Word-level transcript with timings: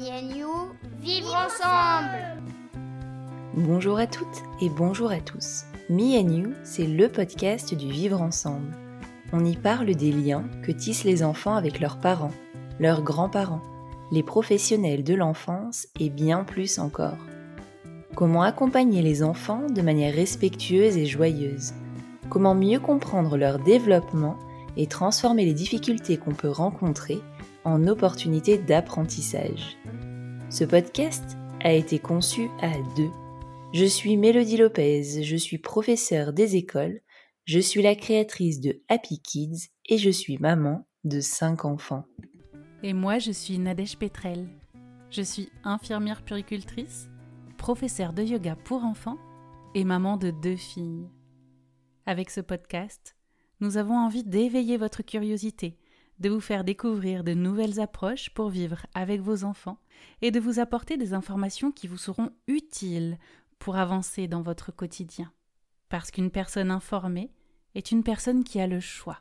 Me 0.00 0.08
and 0.08 0.34
you, 0.34 0.48
vivre 1.02 1.34
ensemble 1.34 2.40
Bonjour 3.54 3.98
à 3.98 4.06
toutes 4.06 4.42
et 4.62 4.70
bonjour 4.70 5.10
à 5.10 5.20
tous. 5.20 5.64
Me 5.90 6.18
and 6.18 6.32
You, 6.32 6.52
c'est 6.64 6.86
le 6.86 7.08
podcast 7.10 7.74
du 7.74 7.90
vivre 7.90 8.22
ensemble. 8.22 8.74
On 9.34 9.44
y 9.44 9.56
parle 9.56 9.94
des 9.94 10.10
liens 10.10 10.44
que 10.62 10.72
tissent 10.72 11.04
les 11.04 11.22
enfants 11.22 11.54
avec 11.54 11.80
leurs 11.80 11.98
parents, 11.98 12.32
leurs 12.78 13.02
grands-parents, 13.02 13.60
les 14.10 14.22
professionnels 14.22 15.04
de 15.04 15.12
l'enfance 15.12 15.86
et 15.98 16.08
bien 16.08 16.44
plus 16.44 16.78
encore. 16.78 17.18
Comment 18.14 18.42
accompagner 18.42 19.02
les 19.02 19.22
enfants 19.22 19.66
de 19.68 19.82
manière 19.82 20.14
respectueuse 20.14 20.96
et 20.96 21.04
joyeuse? 21.04 21.74
Comment 22.30 22.54
mieux 22.54 22.80
comprendre 22.80 23.36
leur 23.36 23.58
développement 23.58 24.38
et 24.78 24.86
transformer 24.86 25.44
les 25.44 25.52
difficultés 25.52 26.16
qu'on 26.16 26.32
peut 26.32 26.48
rencontrer 26.48 27.20
en 27.64 27.86
opportunités 27.86 28.58
d'apprentissage. 28.58 29.76
Ce 30.50 30.64
podcast 30.64 31.36
a 31.60 31.72
été 31.72 31.98
conçu 31.98 32.48
à 32.60 32.72
deux. 32.96 33.10
Je 33.72 33.84
suis 33.84 34.16
Mélodie 34.16 34.56
Lopez, 34.56 35.22
je 35.22 35.36
suis 35.36 35.58
professeure 35.58 36.32
des 36.32 36.56
écoles, 36.56 37.00
je 37.44 37.60
suis 37.60 37.82
la 37.82 37.94
créatrice 37.94 38.60
de 38.60 38.80
Happy 38.88 39.20
Kids 39.20 39.68
et 39.86 39.98
je 39.98 40.10
suis 40.10 40.38
maman 40.38 40.86
de 41.04 41.20
cinq 41.20 41.64
enfants. 41.64 42.04
Et 42.82 42.92
moi, 42.92 43.18
je 43.18 43.30
suis 43.30 43.58
Nadège 43.58 43.98
Petrel. 43.98 44.48
Je 45.10 45.22
suis 45.22 45.50
infirmière 45.64 46.22
puricultrice, 46.22 47.08
professeure 47.58 48.12
de 48.12 48.22
yoga 48.22 48.56
pour 48.56 48.84
enfants 48.84 49.18
et 49.74 49.84
maman 49.84 50.16
de 50.16 50.30
deux 50.30 50.56
filles. 50.56 51.08
Avec 52.06 52.30
ce 52.30 52.40
podcast, 52.40 53.16
nous 53.60 53.76
avons 53.76 53.96
envie 53.96 54.24
d'éveiller 54.24 54.76
votre 54.78 55.02
curiosité, 55.02 55.76
de 56.20 56.28
vous 56.28 56.40
faire 56.40 56.64
découvrir 56.64 57.24
de 57.24 57.34
nouvelles 57.34 57.80
approches 57.80 58.30
pour 58.30 58.50
vivre 58.50 58.86
avec 58.94 59.20
vos 59.20 59.44
enfants 59.44 59.78
et 60.22 60.30
de 60.30 60.38
vous 60.38 60.60
apporter 60.60 60.96
des 60.96 61.14
informations 61.14 61.72
qui 61.72 61.86
vous 61.86 61.96
seront 61.96 62.30
utiles 62.46 63.18
pour 63.58 63.76
avancer 63.76 64.28
dans 64.28 64.42
votre 64.42 64.70
quotidien. 64.70 65.32
Parce 65.88 66.10
qu'une 66.10 66.30
personne 66.30 66.70
informée 66.70 67.32
est 67.74 67.90
une 67.90 68.02
personne 68.02 68.44
qui 68.44 68.60
a 68.60 68.66
le 68.66 68.80
choix. 68.80 69.20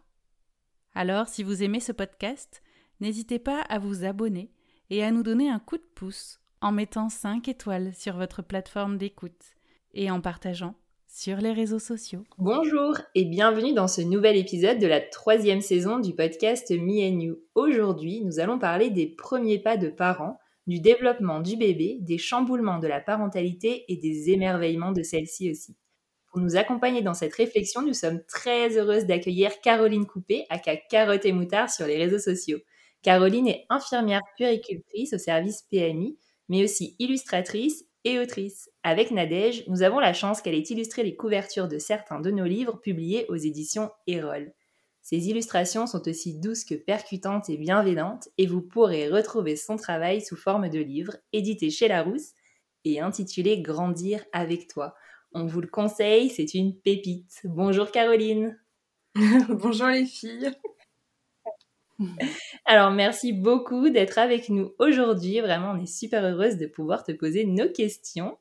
Alors, 0.93 1.27
si 1.27 1.43
vous 1.43 1.63
aimez 1.63 1.79
ce 1.79 1.91
podcast, 1.91 2.61
n'hésitez 2.99 3.39
pas 3.39 3.61
à 3.61 3.79
vous 3.79 4.03
abonner 4.03 4.51
et 4.89 5.03
à 5.03 5.11
nous 5.11 5.23
donner 5.23 5.49
un 5.49 5.59
coup 5.59 5.77
de 5.77 5.89
pouce 5.95 6.39
en 6.61 6.71
mettant 6.71 7.09
5 7.09 7.47
étoiles 7.47 7.93
sur 7.93 8.17
votre 8.17 8.41
plateforme 8.41 8.97
d'écoute 8.97 9.55
et 9.93 10.11
en 10.11 10.19
partageant 10.19 10.75
sur 11.09 11.37
les 11.37 11.51
réseaux 11.51 11.79
sociaux. 11.79 12.23
Bonjour 12.37 12.95
et 13.15 13.25
bienvenue 13.25 13.73
dans 13.73 13.87
ce 13.87 13.99
nouvel 14.01 14.37
épisode 14.37 14.77
de 14.77 14.85
la 14.85 15.01
troisième 15.01 15.59
saison 15.59 15.97
du 15.99 16.13
podcast 16.13 16.69
Me 16.69 17.03
and 17.03 17.19
You. 17.19 17.39
Aujourd'hui, 17.55 18.21
nous 18.23 18.39
allons 18.39 18.59
parler 18.59 18.91
des 18.91 19.07
premiers 19.07 19.57
pas 19.57 19.75
de 19.75 19.89
parents, 19.89 20.39
du 20.67 20.79
développement 20.79 21.39
du 21.39 21.57
bébé, 21.57 21.97
des 22.01 22.19
chamboulements 22.19 22.77
de 22.77 22.87
la 22.87 23.01
parentalité 23.01 23.85
et 23.87 23.97
des 23.97 24.29
émerveillements 24.29 24.91
de 24.91 25.01
celle-ci 25.01 25.49
aussi. 25.49 25.75
Pour 26.27 26.41
nous 26.41 26.55
accompagner 26.55 27.01
dans 27.01 27.15
cette 27.15 27.33
réflexion, 27.33 27.81
nous 27.81 27.95
sommes 27.95 28.23
très 28.25 28.77
heureuses 28.77 29.07
d'accueillir 29.07 29.61
Caroline 29.61 30.05
Coupé, 30.05 30.45
aka 30.51 30.77
Carotte 30.77 31.25
et 31.25 31.33
Moutard 31.33 31.71
sur 31.71 31.87
les 31.87 31.97
réseaux 31.97 32.19
sociaux. 32.19 32.59
Caroline 33.01 33.47
est 33.47 33.65
infirmière 33.71 34.21
puéricultrice 34.37 35.13
au 35.13 35.17
service 35.17 35.63
PMI, 35.71 36.19
mais 36.49 36.63
aussi 36.63 36.95
illustratrice 36.99 37.88
et 38.05 38.19
autrice. 38.19 38.69
Avec 38.83 39.11
Nadège, 39.11 39.63
nous 39.67 39.81
avons 39.81 39.99
la 39.99 40.13
chance 40.13 40.41
qu'elle 40.41 40.55
ait 40.55 40.59
illustré 40.59 41.03
les 41.03 41.15
couvertures 41.15 41.67
de 41.67 41.77
certains 41.77 42.19
de 42.19 42.31
nos 42.31 42.45
livres 42.45 42.79
publiés 42.79 43.25
aux 43.29 43.35
éditions 43.35 43.91
Erol. 44.07 44.53
Ces 45.01 45.29
illustrations 45.29 45.87
sont 45.87 46.07
aussi 46.07 46.39
douces 46.39 46.65
que 46.65 46.75
percutantes 46.75 47.49
et 47.49 47.57
bienveillantes, 47.57 48.29
et 48.37 48.45
vous 48.45 48.61
pourrez 48.61 49.09
retrouver 49.09 49.55
son 49.55 49.75
travail 49.75 50.21
sous 50.21 50.35
forme 50.35 50.69
de 50.69 50.79
livre, 50.79 51.15
édité 51.33 51.69
chez 51.69 51.87
Larousse 51.87 52.33
et 52.85 52.99
intitulé 52.99 53.61
Grandir 53.61 54.23
avec 54.33 54.67
toi. 54.67 54.95
On 55.33 55.45
vous 55.45 55.61
le 55.61 55.67
conseille, 55.67 56.29
c'est 56.29 56.53
une 56.53 56.75
pépite. 56.75 57.41
Bonjour 57.43 57.91
Caroline. 57.91 58.59
Bonjour 59.49 59.87
les 59.87 60.05
filles. 60.05 60.51
Alors, 62.65 62.91
merci 62.91 63.33
beaucoup 63.33 63.89
d'être 63.89 64.17
avec 64.17 64.49
nous 64.49 64.73
aujourd'hui. 64.79 65.39
Vraiment, 65.39 65.71
on 65.71 65.81
est 65.81 65.85
super 65.85 66.23
heureuse 66.23 66.57
de 66.57 66.65
pouvoir 66.65 67.03
te 67.03 67.11
poser 67.11 67.45
nos 67.45 67.69
questions. 67.69 68.37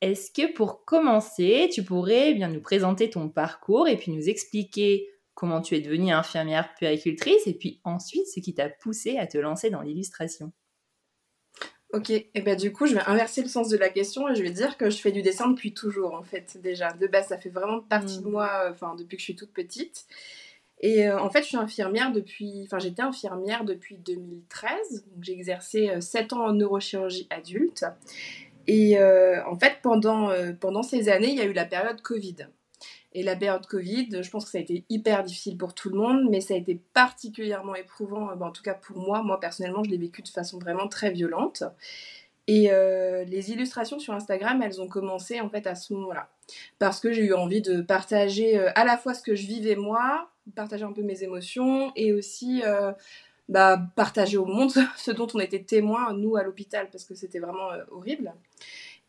Est-ce 0.00 0.30
que 0.30 0.52
pour 0.52 0.84
commencer, 0.84 1.68
tu 1.72 1.82
pourrais 1.82 2.32
bien 2.34 2.48
nous 2.48 2.62
présenter 2.62 3.10
ton 3.10 3.28
parcours 3.28 3.86
et 3.88 3.96
puis 3.96 4.12
nous 4.12 4.28
expliquer 4.28 5.08
comment 5.34 5.60
tu 5.60 5.76
es 5.76 5.80
devenue 5.80 6.12
infirmière 6.12 6.74
puéricultrice 6.74 7.46
et 7.46 7.54
puis 7.54 7.80
ensuite 7.84 8.26
ce 8.26 8.40
qui 8.40 8.54
t'a 8.54 8.68
poussé 8.68 9.18
à 9.18 9.26
te 9.26 9.38
lancer 9.38 9.70
dans 9.70 9.82
l'illustration? 9.82 10.52
Ok, 11.92 12.10
et 12.10 12.40
ben 12.42 12.56
du 12.56 12.72
coup 12.72 12.86
je 12.86 12.94
vais 12.94 13.02
inverser 13.06 13.42
le 13.42 13.48
sens 13.48 13.68
de 13.68 13.76
la 13.76 13.88
question 13.88 14.28
et 14.28 14.36
je 14.36 14.42
vais 14.42 14.50
dire 14.50 14.76
que 14.76 14.90
je 14.90 14.98
fais 14.98 15.10
du 15.10 15.22
dessin 15.22 15.48
depuis 15.48 15.74
toujours 15.74 16.14
en 16.14 16.22
fait 16.22 16.56
déjà. 16.62 16.92
De 16.92 17.06
base 17.08 17.28
ça 17.28 17.38
fait 17.38 17.48
vraiment 17.48 17.80
partie 17.80 18.18
de 18.18 18.28
mmh. 18.28 18.30
moi, 18.30 18.68
enfin 18.70 18.94
depuis 18.94 19.16
que 19.16 19.20
je 19.20 19.24
suis 19.24 19.36
toute 19.36 19.52
petite. 19.52 20.06
Et 20.80 21.06
euh, 21.06 21.20
en 21.20 21.28
fait, 21.30 21.42
je 21.42 21.48
suis 21.48 21.56
infirmière 21.56 22.10
depuis. 22.10 22.62
Enfin, 22.64 22.78
j'étais 22.78 23.02
infirmière 23.02 23.64
depuis 23.64 23.96
2013. 23.96 25.04
J'ai 25.20 25.32
exercé 25.32 26.00
7 26.00 26.32
euh, 26.32 26.36
ans 26.36 26.46
en 26.46 26.52
neurochirurgie 26.54 27.26
adulte. 27.30 27.84
Et 28.66 28.98
euh, 28.98 29.44
en 29.46 29.58
fait, 29.58 29.78
pendant, 29.82 30.30
pendant 30.58 30.82
ces 30.82 31.08
années, 31.08 31.30
il 31.30 31.36
y 31.36 31.40
a 31.40 31.44
eu 31.44 31.52
la 31.52 31.66
période 31.66 32.00
Covid. 32.00 32.48
Et 33.12 33.22
la 33.22 33.34
période 33.34 33.66
Covid, 33.66 34.22
je 34.22 34.30
pense 34.30 34.44
que 34.44 34.52
ça 34.52 34.58
a 34.58 34.60
été 34.60 34.84
hyper 34.88 35.24
difficile 35.24 35.56
pour 35.56 35.74
tout 35.74 35.90
le 35.90 35.96
monde, 35.96 36.28
mais 36.30 36.40
ça 36.40 36.54
a 36.54 36.56
été 36.56 36.80
particulièrement 36.94 37.74
éprouvant, 37.74 38.30
en 38.40 38.50
tout 38.52 38.62
cas 38.62 38.74
pour 38.74 38.98
moi. 38.98 39.22
Moi, 39.22 39.40
personnellement, 39.40 39.82
je 39.82 39.90
l'ai 39.90 39.98
vécu 39.98 40.22
de 40.22 40.28
façon 40.28 40.58
vraiment 40.58 40.86
très 40.86 41.10
violente. 41.10 41.64
Et 42.46 42.70
les 43.26 43.50
illustrations 43.50 43.98
sur 43.98 44.14
Instagram, 44.14 44.62
elles 44.62 44.80
ont 44.80 44.86
commencé 44.86 45.40
en 45.40 45.48
fait 45.48 45.66
à 45.66 45.74
ce 45.74 45.92
moment-là. 45.94 46.28
Parce 46.78 47.00
que 47.00 47.12
j'ai 47.12 47.24
eu 47.24 47.34
envie 47.34 47.62
de 47.62 47.80
partager 47.80 48.58
à 48.58 48.84
la 48.84 48.96
fois 48.96 49.14
ce 49.14 49.22
que 49.22 49.34
je 49.34 49.46
vivais 49.46 49.74
moi, 49.76 50.30
partager 50.54 50.84
un 50.84 50.92
peu 50.92 51.02
mes 51.02 51.22
émotions 51.22 51.92
et 51.96 52.12
aussi 52.12 52.62
euh, 52.64 52.92
bah, 53.48 53.80
partager 53.96 54.36
au 54.36 54.46
monde 54.46 54.72
ce 54.96 55.10
dont 55.10 55.28
on 55.34 55.40
était 55.40 55.62
témoin, 55.62 56.12
nous, 56.12 56.36
à 56.36 56.42
l'hôpital, 56.42 56.88
parce 56.90 57.04
que 57.04 57.14
c'était 57.14 57.38
vraiment 57.38 57.72
euh, 57.72 57.82
horrible. 57.90 58.32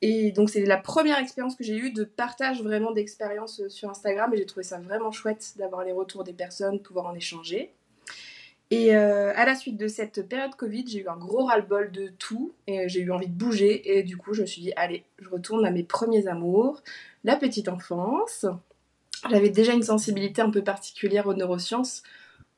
Et 0.03 0.31
donc, 0.31 0.50
c'est 0.50 0.66
la 0.66 0.78
première 0.78 1.19
expérience 1.19 1.56
que 1.56 1.63
j'ai 1.63 1.78
eue 1.78 1.91
de 1.91 2.03
partage 2.03 2.63
vraiment 2.63 2.91
d'expérience 2.91 3.59
euh, 3.62 3.69
sur 3.69 3.90
Instagram 3.90 4.34
et 4.34 4.38
j'ai 4.38 4.46
trouvé 4.46 4.63
ça 4.63 4.79
vraiment 4.79 5.12
chouette 5.12 5.53
d'avoir 5.57 5.84
les 5.84 5.91
retours 5.91 6.24
des 6.24 6.34
personnes, 6.34 6.79
pouvoir 6.79 7.06
en 7.07 7.13
échanger. 7.13 7.73
Et 8.73 8.96
à 8.96 9.46
la 9.46 9.53
suite 9.53 9.75
de 9.75 9.90
cette 9.90 10.29
période 10.29 10.56
Covid, 10.56 10.85
j'ai 10.88 11.00
eu 11.00 11.09
un 11.09 11.18
gros 11.18 11.44
ras-le-bol 11.44 11.91
de 11.91 12.08
tout 12.08 12.53
et 12.68 12.88
j'ai 12.88 13.02
eu 13.02 13.12
envie 13.12 13.28
de 13.28 13.34
bouger. 13.34 13.97
Et 13.97 14.02
du 14.02 14.16
coup, 14.16 14.34
je 14.34 14.44
me 14.44 14.47
suis 14.47 14.62
dit, 14.62 14.72
allez, 14.78 15.03
je 15.19 15.28
retourne 15.28 15.66
à 15.66 15.72
mes 15.72 15.84
premiers 15.84 16.25
amours, 16.28 16.81
la 17.25 17.35
petite 17.35 17.68
enfance, 17.68 18.46
j'avais 19.29 19.49
déjà 19.49 19.73
une 19.73 19.83
sensibilité 19.83 20.41
un 20.41 20.49
peu 20.49 20.63
particulière 20.63 21.27
aux 21.27 21.33
neurosciences, 21.33 22.03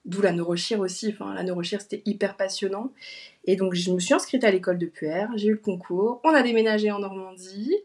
d'où 0.05 0.21
la 0.21 0.31
neurochir 0.31 0.79
aussi. 0.79 1.09
Enfin, 1.09 1.33
la 1.33 1.43
neurochir, 1.43 1.81
c'était 1.81 2.01
hyper 2.05 2.35
passionnant. 2.35 2.91
Et 3.45 3.55
donc, 3.55 3.73
je 3.73 3.91
me 3.91 3.99
suis 3.99 4.13
inscrite 4.13 4.43
à 4.43 4.51
l'école 4.51 4.77
de 4.77 4.85
Puer, 4.85 5.25
j'ai 5.35 5.47
eu 5.47 5.53
le 5.53 5.57
concours, 5.57 6.21
on 6.23 6.29
a 6.29 6.41
déménagé 6.43 6.91
en 6.91 6.99
Normandie, 6.99 7.75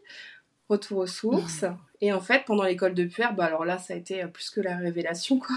retour 0.69 0.99
aux 0.99 1.07
sources. 1.07 1.63
Mmh. 1.63 1.77
Et 2.01 2.13
en 2.13 2.21
fait, 2.21 2.43
pendant 2.45 2.63
l'école 2.63 2.93
de 2.93 3.05
Puer, 3.05 3.27
bah 3.35 3.45
alors 3.45 3.65
là, 3.65 3.77
ça 3.77 3.93
a 3.93 3.97
été 3.97 4.25
plus 4.27 4.49
que 4.49 4.61
la 4.61 4.77
révélation, 4.77 5.39
quoi. 5.39 5.55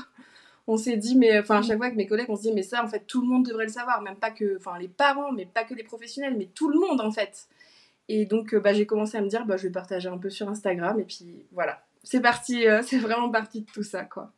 On 0.69 0.77
s'est 0.77 0.97
dit, 0.97 1.17
mais 1.17 1.41
enfin, 1.41 1.59
à 1.59 1.63
chaque 1.63 1.77
fois 1.77 1.87
avec 1.87 1.97
mes 1.97 2.07
collègues, 2.07 2.31
on 2.31 2.37
se 2.37 2.43
dit, 2.43 2.53
mais 2.53 2.63
ça, 2.63 2.85
en 2.85 2.89
fait, 2.89 3.05
tout 3.07 3.21
le 3.21 3.27
monde 3.27 3.45
devrait 3.45 3.67
le 3.67 3.73
savoir, 3.73 4.01
même 4.01 4.17
pas 4.17 4.31
que, 4.31 4.57
enfin, 4.59 4.79
les 4.79 4.89
parents, 4.89 5.33
mais 5.33 5.45
pas 5.45 5.65
que 5.65 5.75
les 5.75 5.83
professionnels, 5.83 6.37
mais 6.39 6.47
tout 6.47 6.69
le 6.69 6.79
monde, 6.79 7.01
en 7.01 7.11
fait. 7.11 7.49
Et 8.09 8.27
donc, 8.27 8.55
bah, 8.55 8.73
j'ai 8.73 8.87
commencé 8.87 9.17
à 9.17 9.23
me 9.23 9.29
dire, 9.29 9.45
bah, 9.45 9.57
je 9.57 9.65
vais 9.65 9.73
partager 9.73 10.09
un 10.09 10.19
peu 10.19 10.31
sur 10.31 10.49
Instagram, 10.49 11.01
et 11.01 11.05
puis 11.05 11.47
voilà, 11.53 11.85
c'est 12.03 12.21
parti, 12.21 12.67
euh, 12.67 12.83
c'est 12.87 12.99
vraiment 12.99 13.31
parti 13.31 13.63
de 13.63 13.71
tout 13.71 13.83
ça, 13.83 14.05
quoi. 14.05 14.33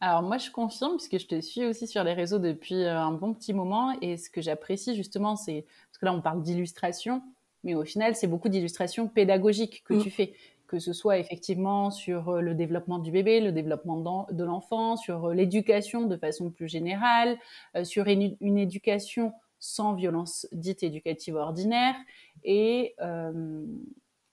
Alors 0.00 0.22
moi 0.22 0.38
je 0.38 0.52
confirme 0.52 0.98
puisque 0.98 1.18
je 1.18 1.26
te 1.26 1.40
suis 1.40 1.66
aussi 1.66 1.88
sur 1.88 2.04
les 2.04 2.12
réseaux 2.12 2.38
depuis 2.38 2.84
euh, 2.84 2.96
un 2.96 3.10
bon 3.10 3.34
petit 3.34 3.52
moment 3.52 3.92
et 4.00 4.16
ce 4.16 4.30
que 4.30 4.40
j'apprécie 4.40 4.94
justement 4.94 5.34
c'est 5.34 5.66
parce 5.88 5.98
que 5.98 6.06
là 6.06 6.14
on 6.14 6.20
parle 6.20 6.42
d'illustration 6.42 7.24
mais 7.64 7.74
au 7.74 7.84
final 7.84 8.14
c'est 8.14 8.28
beaucoup 8.28 8.48
d'illustrations 8.48 9.08
pédagogiques 9.08 9.82
que 9.82 9.94
mm. 9.94 10.02
tu 10.02 10.10
fais 10.12 10.32
que 10.68 10.78
ce 10.78 10.92
soit 10.92 11.18
effectivement 11.18 11.90
sur 11.90 12.28
euh, 12.28 12.40
le 12.40 12.54
développement 12.54 13.00
du 13.00 13.10
bébé, 13.10 13.40
le 13.40 13.50
développement 13.50 14.28
de 14.30 14.44
l'enfant, 14.44 14.96
sur 14.96 15.30
l'éducation 15.30 16.02
de 16.06 16.16
façon 16.16 16.50
plus 16.50 16.68
générale, 16.68 17.36
sur 17.82 18.06
une, 18.06 18.36
une, 18.40 18.58
éducation 18.58 19.32
sans 19.58 19.94
violence 19.94 20.46
dite 20.52 20.84
éducative 20.84 21.34
ordinaire 21.34 21.96
et 22.44 22.94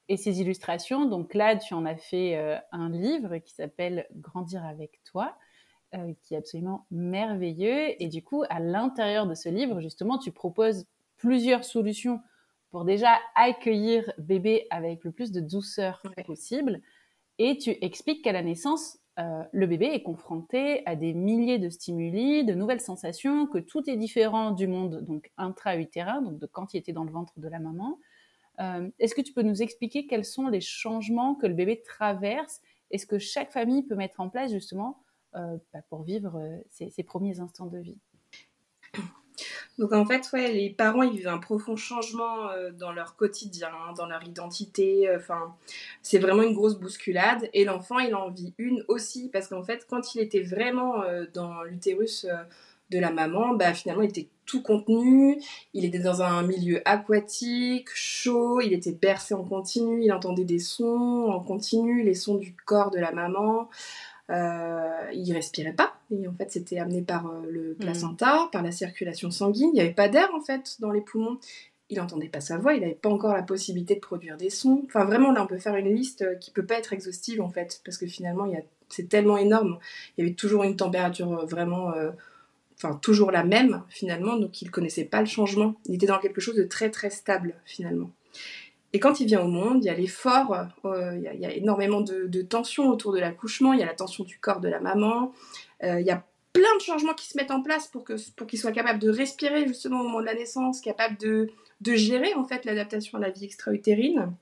et 0.07 0.18
ces 0.18 0.42
illustrations, 0.42 1.06
donc 1.06 1.34
là, 1.34 1.56
tu 1.56 1.74
en 1.74 1.86
as 1.86 1.98
fait 1.98 2.38
euh, 2.38 2.57
un 2.72 2.90
livre 2.90 3.38
qui 3.38 3.54
s'appelle 3.54 4.07
Grandir 4.16 4.63
avec 4.63 5.02
toi, 5.04 5.36
euh, 5.96 6.13
qui 6.22 6.36
est 6.36 6.38
absolument 6.38 6.86
merveilleux. 6.92 8.02
Et 8.02 8.07
du 8.07 8.24
coup, 8.24 8.44
à 8.50 8.60
l'intérieur 8.60 9.25
de 9.28 9.34
ce 9.34 9.50
livre, 9.50 9.81
justement, 9.81 10.18
tu 10.18 10.31
proposes 10.31 10.86
plusieurs 11.18 11.63
solutions 11.63 12.22
pour 12.69 12.86
déjà 12.86 13.18
accueillir 13.36 14.12
bébé 14.18 14.68
avec 14.69 15.04
le 15.04 15.12
plus 15.12 15.31
de 15.31 15.40
douceur 15.40 16.02
possible. 16.25 16.81
Et 17.38 17.58
tu 17.58 17.72
expliques 17.81 18.24
qu'à 18.24 18.31
la 18.31 18.44
naissance, 18.44 19.00
euh, 19.18 19.44
le 19.54 19.66
bébé 19.66 19.86
est 19.88 20.04
confronté 20.04 20.86
à 20.86 20.96
des 20.96 21.13
milliers 21.13 21.58
de 21.58 21.69
stimuli, 21.69 22.44
de 22.44 22.54
nouvelles 22.54 22.81
sensations, 22.81 23.48
que 23.48 23.58
tout 23.58 23.90
est 23.90 23.96
différent 23.96 24.51
du 24.51 24.68
monde 24.68 25.01
donc 25.01 25.31
intra-utérin, 25.38 26.22
donc 26.22 26.38
de 26.38 26.46
quand 26.46 26.74
il 26.74 26.78
était 26.78 26.94
dans 26.94 27.06
le 27.06 27.12
ventre 27.12 27.40
de 27.40 27.48
la 27.48 27.60
maman. 27.60 27.98
Euh, 28.60 28.90
est-ce 29.00 29.16
que 29.16 29.22
tu 29.22 29.34
peux 29.34 29.42
nous 29.42 29.62
expliquer 29.62 30.07
quels 30.07 30.25
sont 30.25 30.48
les 30.48 30.62
changements 30.62 31.36
que 31.36 31.48
le 31.48 31.54
bébé 31.54 31.81
traverse 31.81 32.62
et 32.92 32.98
ce 32.98 33.06
que 33.06 33.19
chaque 33.19 33.52
famille 33.52 33.84
peut 33.84 33.96
mettre 33.96 34.19
en 34.19 34.30
place 34.30 34.52
justement 34.52 35.04
euh, 35.36 35.57
bah, 35.74 35.81
pour 35.90 36.04
vivre 36.04 36.42
ses 36.69 37.04
premiers 37.04 37.40
instants 37.40 37.68
de 37.68 37.80
vie? 37.80 37.98
Donc 39.78 39.92
en 39.92 40.06
fait, 40.06 40.30
ouais, 40.31 40.52
les 40.54 40.69
parents 40.69 41.04
ils 41.04 41.18
vivent 41.18 41.28
un 41.28 41.38
profond 41.38 41.75
changement 41.75 42.50
euh, 42.50 42.72
dans 42.72 42.94
leur 42.94 43.16
quotidien, 43.16 43.69
dans 43.98 44.06
leur 44.06 44.24
identité. 44.24 45.10
Euh, 45.10 45.18
enfin, 45.18 45.56
c'est 46.01 46.19
vraiment 46.19 46.44
une 46.44 46.54
grosse 46.54 46.80
bousculade. 46.80 47.50
Et 47.54 47.66
l'enfant, 47.66 48.00
il 48.00 48.16
en 48.16 48.30
vit 48.30 48.54
une 48.58 48.86
aussi 48.88 49.30
parce 49.30 49.48
qu'en 49.50 49.63
fait, 49.63 49.86
quand 49.90 50.16
il 50.16 50.22
était 50.22 50.42
vraiment 50.42 51.04
euh, 51.04 51.25
dans 51.34 51.63
l'utérus 51.63 52.25
de 52.92 53.00
la 53.00 53.12
maman, 53.12 53.56
bah 53.56 53.74
finalement, 53.74 54.04
il 54.04 54.10
était 54.10 54.30
tout 54.46 54.62
contenu. 54.62 55.42
Il 55.74 55.86
était 55.86 56.00
dans 56.00 56.22
un 56.22 56.44
milieu 56.44 56.82
aquatique, 56.86 57.90
chaud. 57.94 58.62
Il 58.62 58.74
était 58.74 58.92
bercé 58.92 59.34
en 59.34 59.44
continu. 59.44 60.04
Il 60.04 60.12
entendait 60.12 60.44
des 60.44 60.60
sons 60.60 61.28
en 61.30 61.40
continu, 61.40 62.04
les 62.04 62.14
sons 62.14 62.36
du 62.36 62.56
corps 62.66 62.92
de 62.92 63.00
la 63.00 63.12
maman. 63.12 63.70
Euh, 64.30 65.12
il 65.14 65.32
respirait 65.34 65.74
pas. 65.74 65.96
Et 66.12 66.28
en 66.28 66.34
fait, 66.34 66.52
c'était 66.52 66.80
amené 66.80 67.02
par 67.02 67.28
euh, 67.28 67.42
le 67.50 67.72
hmm. 67.74 67.76
placenta, 67.76 68.50
par 68.52 68.64
la 68.64 68.72
circulation 68.72 69.32
sanguine. 69.32 69.70
Il 69.74 69.76
n'y 69.76 69.82
avait 69.82 69.94
pas 69.94 70.10
d'air 70.10 70.30
en 70.36 70.42
fait 70.42 70.78
dans 70.80 70.92
les 70.92 71.02
poumons. 71.02 71.38
Il 71.90 71.98
n'entendait 71.98 72.30
pas 72.30 72.42
sa 72.42 72.58
voix, 72.58 72.74
il 72.74 72.82
n'avait 72.82 72.96
pas 72.96 73.10
encore 73.10 73.34
la 73.34 73.44
possibilité 73.44 73.94
de 73.94 74.00
produire 74.00 74.38
des 74.38 74.50
sons. 74.50 74.82
Enfin, 74.88 75.06
vraiment, 75.06 75.32
là, 75.32 75.44
on 75.44 75.48
peut 75.48 75.60
faire 75.60 75.76
une 75.76 75.94
liste 75.94 76.24
euh, 76.24 76.34
qui 76.36 76.50
peut 76.50 76.66
pas 76.66 76.80
être 76.80 76.94
exhaustive 76.94 77.42
en 77.42 77.50
fait, 77.50 77.82
parce 77.86 77.98
que 77.98 78.08
finalement, 78.08 78.46
il 78.46 78.64
c'est 78.90 79.10
tellement 79.10 79.38
énorme. 79.38 79.80
Il 80.16 80.24
y 80.24 80.28
avait 80.28 80.36
toujours 80.36 80.64
une 80.64 80.76
température 80.76 81.46
vraiment, 81.48 81.92
enfin, 82.77 83.00
toujours 83.01 83.31
la 83.31 83.44
même 83.44 83.83
finalement, 83.89 84.38
donc 84.38 84.62
il 84.62 84.72
connaissait 84.72 85.06
pas 85.06 85.19
le 85.19 85.25
changement. 85.25 85.75
Il 85.86 85.95
était 85.95 86.06
dans 86.06 86.19
quelque 86.19 86.42
chose 86.42 86.56
de 86.56 86.63
très 86.63 86.89
très 86.89 87.10
stable 87.10 87.56
finalement. 87.66 88.12
Et 88.94 89.00
quand 89.00 89.19
il 89.19 89.27
vient 89.27 89.42
au 89.42 89.48
monde, 89.48 89.83
il 89.83 89.88
y 89.88 89.89
a 89.89 89.94
l'effort, 89.94 90.56
euh, 90.86 91.18
il, 91.18 91.39
y 91.42 91.45
a 91.45 91.51
énormément 91.51 92.00
de, 92.00 92.42
tensions 92.44 92.88
autour 92.88 93.12
de 93.12 93.19
l'accouchement, 93.19 93.74
il 93.74 93.80
y 93.80 93.83
a 93.83 93.86
la 93.86 93.94
tension 93.94 94.24
du 94.24 94.39
corps 94.39 94.62
de 94.62 94.69
la 94.69 94.80
maman, 94.80 95.33
euh, 95.83 96.00
il 96.00 96.06
y 96.06 96.12
a 96.12 96.25
plein 96.54 96.74
de 96.77 96.81
changements 96.81 97.13
qui 97.13 97.27
se 97.27 97.38
mettent 97.38 97.51
en 97.51 97.62
place 97.62 97.88
pour 97.88 98.06
qu'il 98.06 98.60
soit 98.60 98.72
capable 98.72 99.00
de 99.00 99.10
respirer 99.10 99.68
justement 99.68 100.00
au 100.00 100.04
moment 100.04 100.22
de 100.22 100.25
la 100.25 100.36
naissance, 100.36 100.80
capable 100.80 101.18
de, 101.18 101.50
de 101.81 101.94
gérer 101.95 102.33
en 102.36 102.45
fait 102.45 102.63
l'adaptation 102.63 103.18
à 103.18 103.22
la 103.22 103.30
vie 103.30 103.44
extra-utérine. 103.44 104.33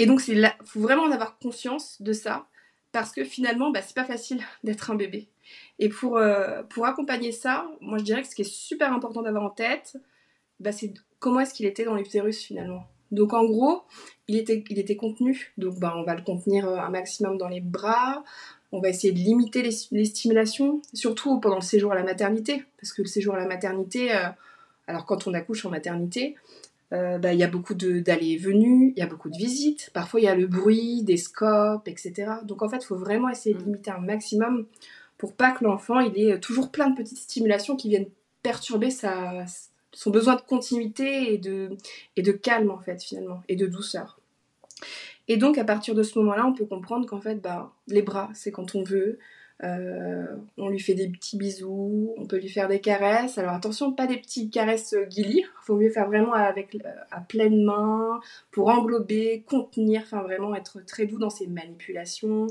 Et 0.00 0.06
donc 0.06 0.26
il 0.26 0.52
faut 0.64 0.80
vraiment 0.80 1.04
en 1.04 1.12
avoir 1.12 1.38
conscience 1.38 2.02
de 2.02 2.12
ça, 2.12 2.48
parce 2.90 3.12
que 3.12 3.24
finalement, 3.24 3.70
bah, 3.70 3.82
c'est 3.82 3.94
pas 3.94 4.04
facile 4.04 4.40
d'être 4.64 4.90
un 4.90 4.94
bébé. 4.94 5.28
Et 5.78 5.88
pour, 5.88 6.16
euh, 6.16 6.62
pour 6.64 6.86
accompagner 6.86 7.32
ça, 7.32 7.66
moi 7.80 7.98
je 7.98 8.04
dirais 8.04 8.22
que 8.22 8.28
ce 8.28 8.34
qui 8.34 8.42
est 8.42 8.52
super 8.52 8.92
important 8.92 9.22
d'avoir 9.22 9.44
en 9.44 9.50
tête, 9.50 9.96
bah, 10.60 10.72
c'est 10.72 10.94
comment 11.18 11.40
est-ce 11.40 11.54
qu'il 11.54 11.66
était 11.66 11.84
dans 11.84 11.94
l'utérus 11.94 12.42
finalement. 12.42 12.84
Donc 13.12 13.34
en 13.34 13.44
gros, 13.44 13.82
il 14.26 14.36
était, 14.36 14.64
il 14.70 14.78
était 14.78 14.96
contenu. 14.96 15.52
Donc 15.58 15.78
bah, 15.78 15.94
on 15.96 16.02
va 16.02 16.14
le 16.16 16.22
contenir 16.22 16.66
euh, 16.66 16.78
un 16.78 16.88
maximum 16.88 17.36
dans 17.36 17.48
les 17.48 17.60
bras. 17.60 18.24
On 18.72 18.80
va 18.80 18.88
essayer 18.88 19.12
de 19.12 19.18
limiter 19.18 19.62
les, 19.62 20.04
stimulations, 20.06 20.80
surtout 20.94 21.38
pendant 21.38 21.56
le 21.56 21.62
séjour 21.62 21.92
à 21.92 21.94
la 21.94 22.02
maternité. 22.02 22.64
Parce 22.80 22.92
que 22.94 23.02
le 23.02 23.08
séjour 23.08 23.34
à 23.34 23.38
la 23.38 23.46
maternité, 23.46 24.12
euh, 24.12 24.28
alors 24.86 25.04
quand 25.04 25.26
on 25.26 25.34
accouche 25.34 25.66
en 25.66 25.70
maternité, 25.70 26.36
euh, 26.94 27.18
bah, 27.18 27.34
il 27.34 27.38
y 27.38 27.44
a 27.44 27.48
beaucoup 27.48 27.74
d'allées 27.74 28.32
et 28.32 28.38
venues, 28.38 28.94
il 28.96 28.98
y 28.98 29.02
a 29.02 29.06
beaucoup 29.06 29.28
de 29.28 29.36
visites. 29.36 29.90
Parfois 29.92 30.20
il 30.20 30.24
y 30.24 30.28
a 30.28 30.34
le 30.34 30.46
bruit, 30.46 31.02
des 31.02 31.18
scopes, 31.18 31.86
etc. 31.86 32.32
Donc 32.44 32.62
en 32.62 32.68
fait, 32.70 32.78
il 32.78 32.86
faut 32.86 32.96
vraiment 32.96 33.28
essayer 33.28 33.54
de 33.54 33.60
mm. 33.60 33.64
limiter 33.64 33.90
un 33.90 34.00
maximum 34.00 34.66
pour 35.22 35.34
pas 35.34 35.52
que 35.52 35.62
l'enfant 35.62 36.00
il 36.00 36.18
ait 36.18 36.40
toujours 36.40 36.72
plein 36.72 36.90
de 36.90 36.96
petites 36.96 37.16
stimulations 37.16 37.76
qui 37.76 37.88
viennent 37.88 38.08
perturber 38.42 38.88
son 38.90 40.10
besoin 40.10 40.34
de 40.34 40.40
continuité 40.40 41.32
et 41.32 41.38
de, 41.38 42.32
calme 42.32 42.72
en 42.72 42.80
fait 42.80 43.00
finalement, 43.00 43.40
et 43.48 43.54
de 43.54 43.68
douceur. 43.68 44.18
Et 45.28 45.36
donc 45.36 45.58
à 45.58 45.64
partir 45.64 45.94
de 45.94 46.02
ce 46.02 46.18
moment-là, 46.18 46.44
on 46.44 46.54
peut 46.54 46.64
comprendre 46.64 47.06
qu'en 47.06 47.20
fait, 47.20 47.36
bah, 47.36 47.70
les 47.86 48.02
bras, 48.02 48.30
c'est 48.34 48.50
quand 48.50 48.74
on 48.74 48.82
veut. 48.82 49.20
Euh, 49.62 50.26
on 50.58 50.70
lui 50.70 50.80
fait 50.80 50.94
des 50.94 51.06
petits 51.06 51.36
bisous, 51.36 52.12
on 52.16 52.26
peut 52.26 52.38
lui 52.38 52.48
faire 52.48 52.66
des 52.66 52.80
caresses. 52.80 53.38
Alors 53.38 53.52
attention, 53.52 53.92
pas 53.92 54.08
des 54.08 54.16
petites 54.16 54.52
caresses 54.52 54.96
guilly, 55.08 55.44
il 55.46 55.62
faut 55.62 55.76
mieux 55.76 55.90
faire 55.90 56.08
vraiment 56.08 56.32
avec 56.32 56.76
à 57.12 57.20
pleine 57.20 57.62
main 57.62 58.18
pour 58.50 58.70
englober, 58.70 59.44
contenir, 59.48 60.02
enfin 60.02 60.22
vraiment 60.22 60.52
être 60.56 60.84
très 60.84 61.06
doux 61.06 61.20
dans 61.20 61.30
ses 61.30 61.46
manipulations 61.46 62.48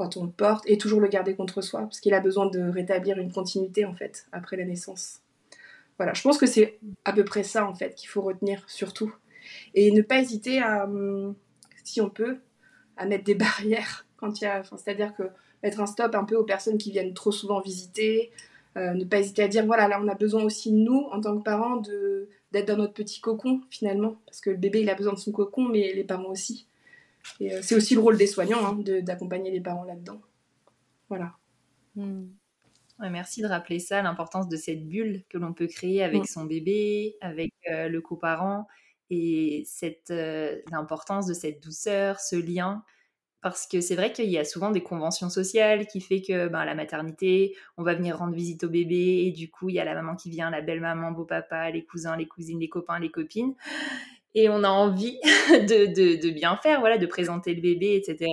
quand 0.00 0.16
on 0.16 0.24
le 0.24 0.30
porte 0.30 0.64
et 0.66 0.78
toujours 0.78 0.98
le 0.98 1.08
garder 1.08 1.34
contre 1.34 1.60
soi 1.60 1.80
parce 1.80 2.00
qu'il 2.00 2.14
a 2.14 2.20
besoin 2.20 2.46
de 2.46 2.58
rétablir 2.58 3.18
une 3.18 3.30
continuité 3.30 3.84
en 3.84 3.92
fait 3.92 4.26
après 4.32 4.56
la 4.56 4.64
naissance. 4.64 5.20
Voilà, 5.98 6.14
je 6.14 6.22
pense 6.22 6.38
que 6.38 6.46
c'est 6.46 6.78
à 7.04 7.12
peu 7.12 7.22
près 7.22 7.42
ça 7.42 7.66
en 7.66 7.74
fait 7.74 7.94
qu'il 7.96 8.08
faut 8.08 8.22
retenir 8.22 8.64
surtout. 8.66 9.14
Et 9.74 9.90
ne 9.90 10.00
pas 10.00 10.18
hésiter 10.20 10.62
à, 10.62 10.84
hum, 10.84 11.34
si 11.84 12.00
on 12.00 12.08
peut, 12.08 12.38
à 12.96 13.04
mettre 13.04 13.24
des 13.24 13.34
barrières 13.46 14.06
quand 14.16 14.40
il 14.40 14.44
y 14.44 14.46
a. 14.46 14.62
C'est-à-dire 14.64 15.14
que 15.14 15.24
mettre 15.62 15.80
un 15.80 15.86
stop 15.86 16.14
un 16.14 16.24
peu 16.24 16.36
aux 16.36 16.44
personnes 16.44 16.78
qui 16.78 16.92
viennent 16.92 17.12
trop 17.12 17.30
souvent 17.30 17.60
visiter. 17.60 18.30
Euh, 18.78 18.94
ne 18.94 19.04
pas 19.04 19.18
hésiter 19.18 19.42
à 19.42 19.48
dire 19.48 19.66
voilà, 19.66 19.86
là 19.86 20.00
on 20.02 20.08
a 20.08 20.14
besoin 20.14 20.42
aussi, 20.44 20.72
nous, 20.72 21.08
en 21.12 21.20
tant 21.20 21.36
que 21.36 21.42
parents, 21.42 21.76
de, 21.76 22.30
d'être 22.52 22.68
dans 22.68 22.78
notre 22.78 22.94
petit 22.94 23.20
cocon 23.20 23.60
finalement. 23.68 24.16
Parce 24.24 24.40
que 24.40 24.48
le 24.48 24.56
bébé 24.56 24.80
il 24.80 24.88
a 24.88 24.94
besoin 24.94 25.12
de 25.12 25.18
son 25.18 25.32
cocon, 25.32 25.68
mais 25.68 25.92
les 25.92 26.04
parents 26.04 26.30
aussi. 26.30 26.69
Et 27.40 27.54
euh, 27.54 27.60
c'est 27.62 27.74
aussi 27.74 27.94
le 27.94 28.00
rôle 28.00 28.16
des 28.16 28.26
soignants 28.26 28.64
hein, 28.64 28.78
d'accompagner 29.02 29.50
les 29.50 29.60
parents 29.60 29.84
là-dedans. 29.84 30.20
Voilà. 31.08 31.32
Hmm 31.96 32.26
merci 33.08 33.40
de 33.40 33.46
rappeler 33.46 33.78
ça, 33.78 34.02
l'importance 34.02 34.48
de 34.48 34.56
cette 34.56 34.86
bulle 34.86 35.22
que 35.30 35.38
l'on 35.38 35.54
peut 35.54 35.68
créer 35.68 36.02
avec 36.02 36.22
mmh. 36.22 36.26
son 36.26 36.44
bébé, 36.44 37.16
avec 37.22 37.54
euh, 37.70 37.88
le 37.88 38.00
coparent, 38.02 38.66
et 39.08 39.62
cette 39.64 40.10
euh, 40.10 40.60
l'importance 40.70 41.26
de 41.26 41.32
cette 41.32 41.62
douceur, 41.62 42.20
ce 42.20 42.36
lien. 42.36 42.84
Parce 43.42 43.66
que 43.66 43.80
c'est 43.80 43.96
vrai 43.96 44.12
qu'il 44.12 44.28
y 44.28 44.36
a 44.36 44.44
souvent 44.44 44.70
des 44.70 44.82
conventions 44.82 45.30
sociales 45.30 45.86
qui 45.86 46.02
fait 46.02 46.20
que 46.20 46.48
ben, 46.48 46.66
la 46.66 46.74
maternité, 46.74 47.56
on 47.78 47.82
va 47.82 47.94
venir 47.94 48.18
rendre 48.18 48.34
visite 48.34 48.64
au 48.64 48.68
bébé 48.68 49.24
et 49.26 49.32
du 49.32 49.50
coup 49.50 49.70
il 49.70 49.76
y 49.76 49.80
a 49.80 49.84
la 49.84 49.94
maman 49.94 50.14
qui 50.14 50.28
vient, 50.28 50.50
la 50.50 50.60
belle 50.60 50.80
maman, 50.80 51.10
beau 51.10 51.24
papa, 51.24 51.70
les 51.70 51.82
cousins, 51.82 52.16
les 52.16 52.28
cousines, 52.28 52.60
les 52.60 52.68
copains, 52.68 52.98
les 52.98 53.10
copines 53.10 53.54
et 54.34 54.48
on 54.48 54.62
a 54.62 54.68
envie 54.68 55.18
de, 55.22 56.30
bien 56.30 56.56
faire, 56.62 56.80
voilà, 56.80 56.98
de 56.98 57.06
présenter 57.06 57.54
le 57.54 57.60
bébé, 57.60 57.94
etc. 57.94 58.30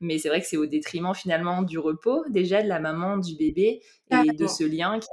Mais 0.00 0.18
c'est 0.18 0.28
vrai 0.28 0.40
que 0.40 0.46
c'est 0.46 0.56
au 0.56 0.66
détriment 0.66 1.14
finalement 1.14 1.62
du 1.62 1.78
repos 1.78 2.24
déjà 2.28 2.62
de 2.62 2.68
la 2.68 2.80
maman, 2.80 3.16
du 3.16 3.36
bébé 3.36 3.80
et 4.10 4.32
de 4.32 4.46
ce 4.46 4.64
lien 4.64 4.98
qui 4.98 5.08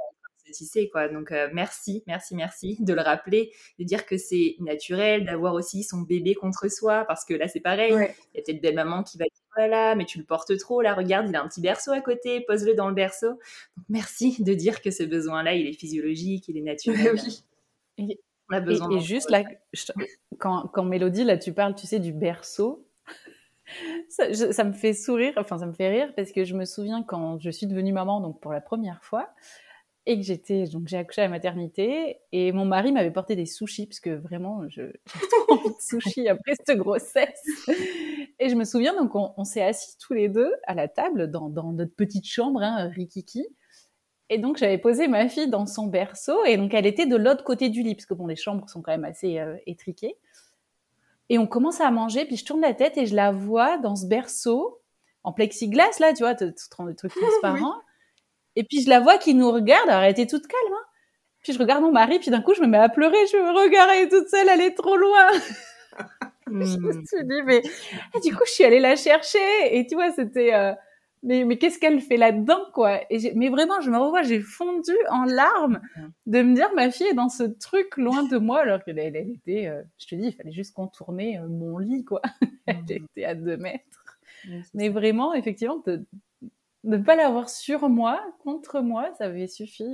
est 0.48 0.52
tissé, 0.52 0.88
quoi. 0.88 1.08
Donc 1.08 1.32
euh, 1.32 1.48
merci, 1.52 2.04
merci, 2.06 2.34
merci 2.36 2.76
de 2.80 2.94
le 2.94 3.00
rappeler, 3.00 3.52
de 3.78 3.84
dire 3.84 4.06
que 4.06 4.16
c'est 4.16 4.56
naturel 4.60 5.24
d'avoir 5.24 5.54
aussi 5.54 5.82
son 5.82 6.02
bébé 6.02 6.34
contre 6.34 6.70
soi, 6.70 7.04
parce 7.06 7.24
que 7.24 7.34
là 7.34 7.48
c'est 7.48 7.60
pareil. 7.60 7.92
Il 7.92 8.38
y 8.38 8.40
a 8.40 8.42
peut-être 8.44 8.60
belle 8.60 8.76
maman 8.76 9.02
qui 9.02 9.18
va 9.18 9.24
dire 9.24 9.42
voilà, 9.56 9.94
mais 9.94 10.04
tu 10.04 10.18
le 10.18 10.24
portes 10.24 10.56
trop, 10.58 10.82
là 10.82 10.94
regarde, 10.94 11.28
il 11.28 11.36
a 11.36 11.42
un 11.42 11.48
petit 11.48 11.62
berceau 11.62 11.92
à 11.92 12.00
côté, 12.00 12.42
pose-le 12.42 12.74
dans 12.74 12.88
le 12.88 12.94
berceau. 12.94 13.30
Donc 13.76 13.86
merci 13.88 14.42
de 14.42 14.54
dire 14.54 14.82
que 14.82 14.90
ce 14.90 15.02
besoin-là, 15.02 15.54
il 15.54 15.66
est 15.66 15.72
physiologique, 15.72 16.48
il 16.48 16.58
est 16.58 16.62
naturel. 16.62 17.16
Oui. 17.98 18.20
Et, 18.52 19.00
juste 19.00 19.30
là, 19.30 19.42
quand, 20.38 20.68
quand 20.72 20.84
Mélodie, 20.84 21.24
là, 21.24 21.36
tu 21.36 21.52
parles, 21.52 21.74
tu 21.74 21.86
sais, 21.86 21.98
du 21.98 22.12
berceau, 22.12 22.86
ça, 24.08 24.64
me 24.64 24.72
fait 24.72 24.92
sourire, 24.92 25.32
enfin, 25.36 25.58
ça 25.58 25.66
me 25.66 25.72
fait 25.72 25.88
rire 25.88 26.12
parce 26.14 26.32
que 26.32 26.44
je 26.44 26.54
me 26.54 26.64
souviens 26.64 27.02
quand 27.02 27.38
je 27.40 27.50
suis 27.50 27.66
devenue 27.66 27.92
maman, 27.92 28.20
donc 28.20 28.40
pour 28.40 28.52
la 28.52 28.60
première 28.60 29.02
fois, 29.02 29.30
et 30.08 30.16
que 30.16 30.24
j'étais, 30.24 30.66
donc 30.66 30.86
j'ai 30.86 30.98
accouché 30.98 31.22
à 31.22 31.24
la 31.24 31.30
maternité, 31.30 32.20
et 32.30 32.52
mon 32.52 32.64
mari 32.64 32.92
m'avait 32.92 33.10
porté 33.10 33.34
des 33.34 33.46
sushis, 33.46 33.86
parce 33.86 33.98
que 33.98 34.10
vraiment, 34.10 34.62
j'ai 34.68 34.92
trop 35.06 35.54
envie 35.54 35.70
de 35.70 35.80
sushis 35.80 36.28
après 36.28 36.54
cette 36.54 36.78
grossesse. 36.78 37.42
Et 38.38 38.48
je 38.48 38.54
me 38.54 38.64
souviens, 38.64 38.94
donc, 38.94 39.14
on, 39.14 39.44
s'est 39.44 39.62
assis 39.62 39.96
tous 39.98 40.12
les 40.12 40.28
deux 40.28 40.52
à 40.64 40.74
la 40.74 40.88
table 40.88 41.30
dans, 41.30 41.48
dans 41.48 41.72
notre 41.72 41.94
petite 41.94 42.26
chambre, 42.26 42.62
hein, 42.62 42.88
Rikiki. 42.94 43.46
Et 44.28 44.38
donc, 44.38 44.56
j'avais 44.56 44.78
posé 44.78 45.06
ma 45.06 45.28
fille 45.28 45.48
dans 45.48 45.66
son 45.66 45.86
berceau, 45.86 46.44
et 46.44 46.56
donc 46.56 46.74
elle 46.74 46.86
était 46.86 47.06
de 47.06 47.16
l'autre 47.16 47.44
côté 47.44 47.68
du 47.68 47.82
lit, 47.82 47.94
parce 47.94 48.06
que 48.06 48.14
bon, 48.14 48.26
les 48.26 48.36
chambres 48.36 48.68
sont 48.68 48.82
quand 48.82 48.90
même 48.90 49.04
assez 49.04 49.38
euh, 49.38 49.56
étriquées. 49.66 50.16
Et 51.28 51.38
on 51.38 51.46
commence 51.46 51.80
à 51.80 51.90
manger, 51.90 52.24
puis 52.24 52.36
je 52.36 52.44
tourne 52.44 52.60
la 52.60 52.74
tête 52.74 52.96
et 52.98 53.06
je 53.06 53.14
la 53.14 53.32
vois 53.32 53.78
dans 53.78 53.96
ce 53.96 54.06
berceau, 54.06 54.80
en 55.24 55.32
plexiglas, 55.32 55.98
là, 56.00 56.12
tu 56.12 56.22
vois, 56.22 56.34
tu 56.34 56.52
te 56.52 56.76
rends 56.76 56.86
des 56.86 56.94
trucs 56.94 57.14
transparents. 57.14 57.80
Et 58.56 58.64
puis 58.64 58.82
je 58.82 58.88
la 58.88 59.00
vois 59.00 59.18
qui 59.18 59.34
nous 59.34 59.50
regarde, 59.50 59.88
alors 59.88 60.02
elle 60.02 60.12
était 60.12 60.26
toute 60.26 60.46
calme, 60.46 60.72
hein. 60.72 60.84
Puis 61.42 61.52
je 61.52 61.58
regarde 61.58 61.82
mon 61.82 61.92
mari, 61.92 62.18
puis 62.18 62.30
d'un 62.30 62.42
coup, 62.42 62.54
je 62.54 62.62
me 62.62 62.66
mets 62.66 62.78
à 62.78 62.88
pleurer, 62.88 63.26
je 63.30 63.36
me 63.36 63.56
regarde, 63.56 64.08
toute 64.08 64.28
seule, 64.28 64.48
elle 64.48 64.60
est 64.60 64.74
trop 64.74 64.96
loin. 64.96 65.28
je 66.46 66.52
me 66.52 66.92
hmm. 66.92 67.04
suis 67.06 67.24
dit, 67.24 67.42
mais 67.44 67.62
et 68.14 68.20
du 68.20 68.34
coup, 68.34 68.44
je 68.46 68.52
suis 68.52 68.64
allée 68.64 68.80
la 68.80 68.96
chercher, 68.96 69.38
et 69.70 69.86
tu 69.86 69.94
vois, 69.94 70.10
c'était. 70.12 70.54
Euh, 70.54 70.72
mais, 71.22 71.44
mais 71.44 71.58
qu'est-ce 71.58 71.78
qu'elle 71.78 72.00
fait 72.00 72.16
là-dedans, 72.16 72.60
quoi? 72.72 73.00
Et 73.10 73.32
Mais 73.34 73.48
vraiment, 73.48 73.80
je 73.80 73.90
me 73.90 73.98
revois, 73.98 74.22
j'ai 74.22 74.40
fondu 74.40 74.92
en 75.10 75.24
larmes 75.24 75.80
de 76.26 76.42
me 76.42 76.54
dire, 76.54 76.68
ma 76.74 76.90
fille 76.90 77.08
est 77.08 77.14
dans 77.14 77.28
ce 77.28 77.44
truc 77.44 77.96
loin 77.96 78.22
de 78.24 78.38
moi, 78.38 78.60
alors 78.60 78.84
qu'elle 78.84 78.98
elle, 78.98 79.16
était, 79.16 79.66
euh, 79.66 79.82
je 79.98 80.06
te 80.06 80.14
dis, 80.14 80.28
il 80.28 80.32
fallait 80.32 80.52
juste 80.52 80.74
contourner 80.74 81.38
euh, 81.38 81.48
mon 81.48 81.78
lit, 81.78 82.04
quoi. 82.04 82.22
elle 82.66 82.84
était 82.88 83.24
à 83.24 83.34
deux 83.34 83.56
mètres. 83.56 83.82
Mais 84.74 84.88
vraiment, 84.88 85.34
effectivement, 85.34 85.82
de 85.86 86.06
ne 86.84 86.98
pas 86.98 87.16
l'avoir 87.16 87.48
sur 87.48 87.88
moi, 87.88 88.20
contre 88.44 88.80
moi, 88.80 89.10
ça 89.18 89.24
avait 89.24 89.48
suffi 89.48 89.88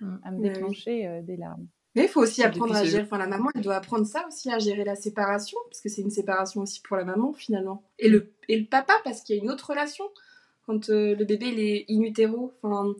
mm. 0.00 0.20
à 0.22 0.30
me 0.30 0.40
déclencher 0.40 1.22
des 1.24 1.36
larmes. 1.36 1.66
Mais 1.98 2.04
il 2.04 2.08
faut 2.08 2.20
aussi 2.20 2.44
apprendre 2.44 2.76
à 2.76 2.84
gérer. 2.84 3.02
Enfin, 3.02 3.18
la 3.18 3.26
maman, 3.26 3.48
elle 3.54 3.62
doit 3.62 3.74
apprendre 3.74 4.06
ça 4.06 4.24
aussi, 4.28 4.50
à 4.52 4.58
gérer 4.60 4.84
la 4.84 4.94
séparation, 4.94 5.58
parce 5.68 5.80
que 5.80 5.88
c'est 5.88 6.02
une 6.02 6.10
séparation 6.10 6.60
aussi 6.60 6.80
pour 6.80 6.96
la 6.96 7.04
maman, 7.04 7.32
finalement. 7.32 7.82
Et 7.98 8.08
le, 8.08 8.32
et 8.48 8.56
le 8.56 8.66
papa, 8.66 8.94
parce 9.02 9.22
qu'il 9.22 9.36
y 9.36 9.40
a 9.40 9.42
une 9.42 9.50
autre 9.50 9.70
relation. 9.70 10.04
Quand 10.68 10.88
le 10.90 11.24
bébé, 11.24 11.46
est 11.46 11.86
in 11.90 12.02
utero, 12.02 12.52
enfin, 12.62 12.94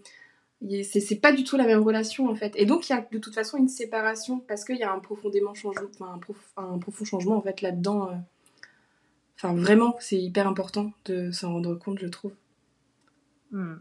c'est 0.82 1.20
pas 1.20 1.32
du 1.32 1.44
tout 1.44 1.58
la 1.58 1.66
même 1.66 1.82
relation 1.82 2.30
en 2.30 2.34
fait. 2.34 2.54
Et 2.56 2.64
donc 2.64 2.88
il 2.88 2.92
y 2.92 2.96
a 2.96 3.06
de 3.12 3.18
toute 3.18 3.34
façon 3.34 3.58
une 3.58 3.68
séparation 3.68 4.40
parce 4.40 4.64
qu'il 4.64 4.78
y 4.78 4.82
a 4.82 4.90
un 4.90 5.00
profondément 5.00 5.52
changement, 5.52 5.90
un, 6.56 6.78
profond 6.78 7.04
changement 7.04 7.36
en 7.36 7.42
fait 7.42 7.60
là-dedans. 7.60 8.10
Euh. 8.10 8.14
Enfin 9.36 9.54
vraiment, 9.54 9.96
c'est 10.00 10.16
hyper 10.16 10.48
important 10.48 10.92
de 11.04 11.30
s'en 11.30 11.52
rendre 11.52 11.74
compte, 11.74 11.98
je 11.98 12.06
trouve. 12.06 12.32
Hmm, 13.50 13.76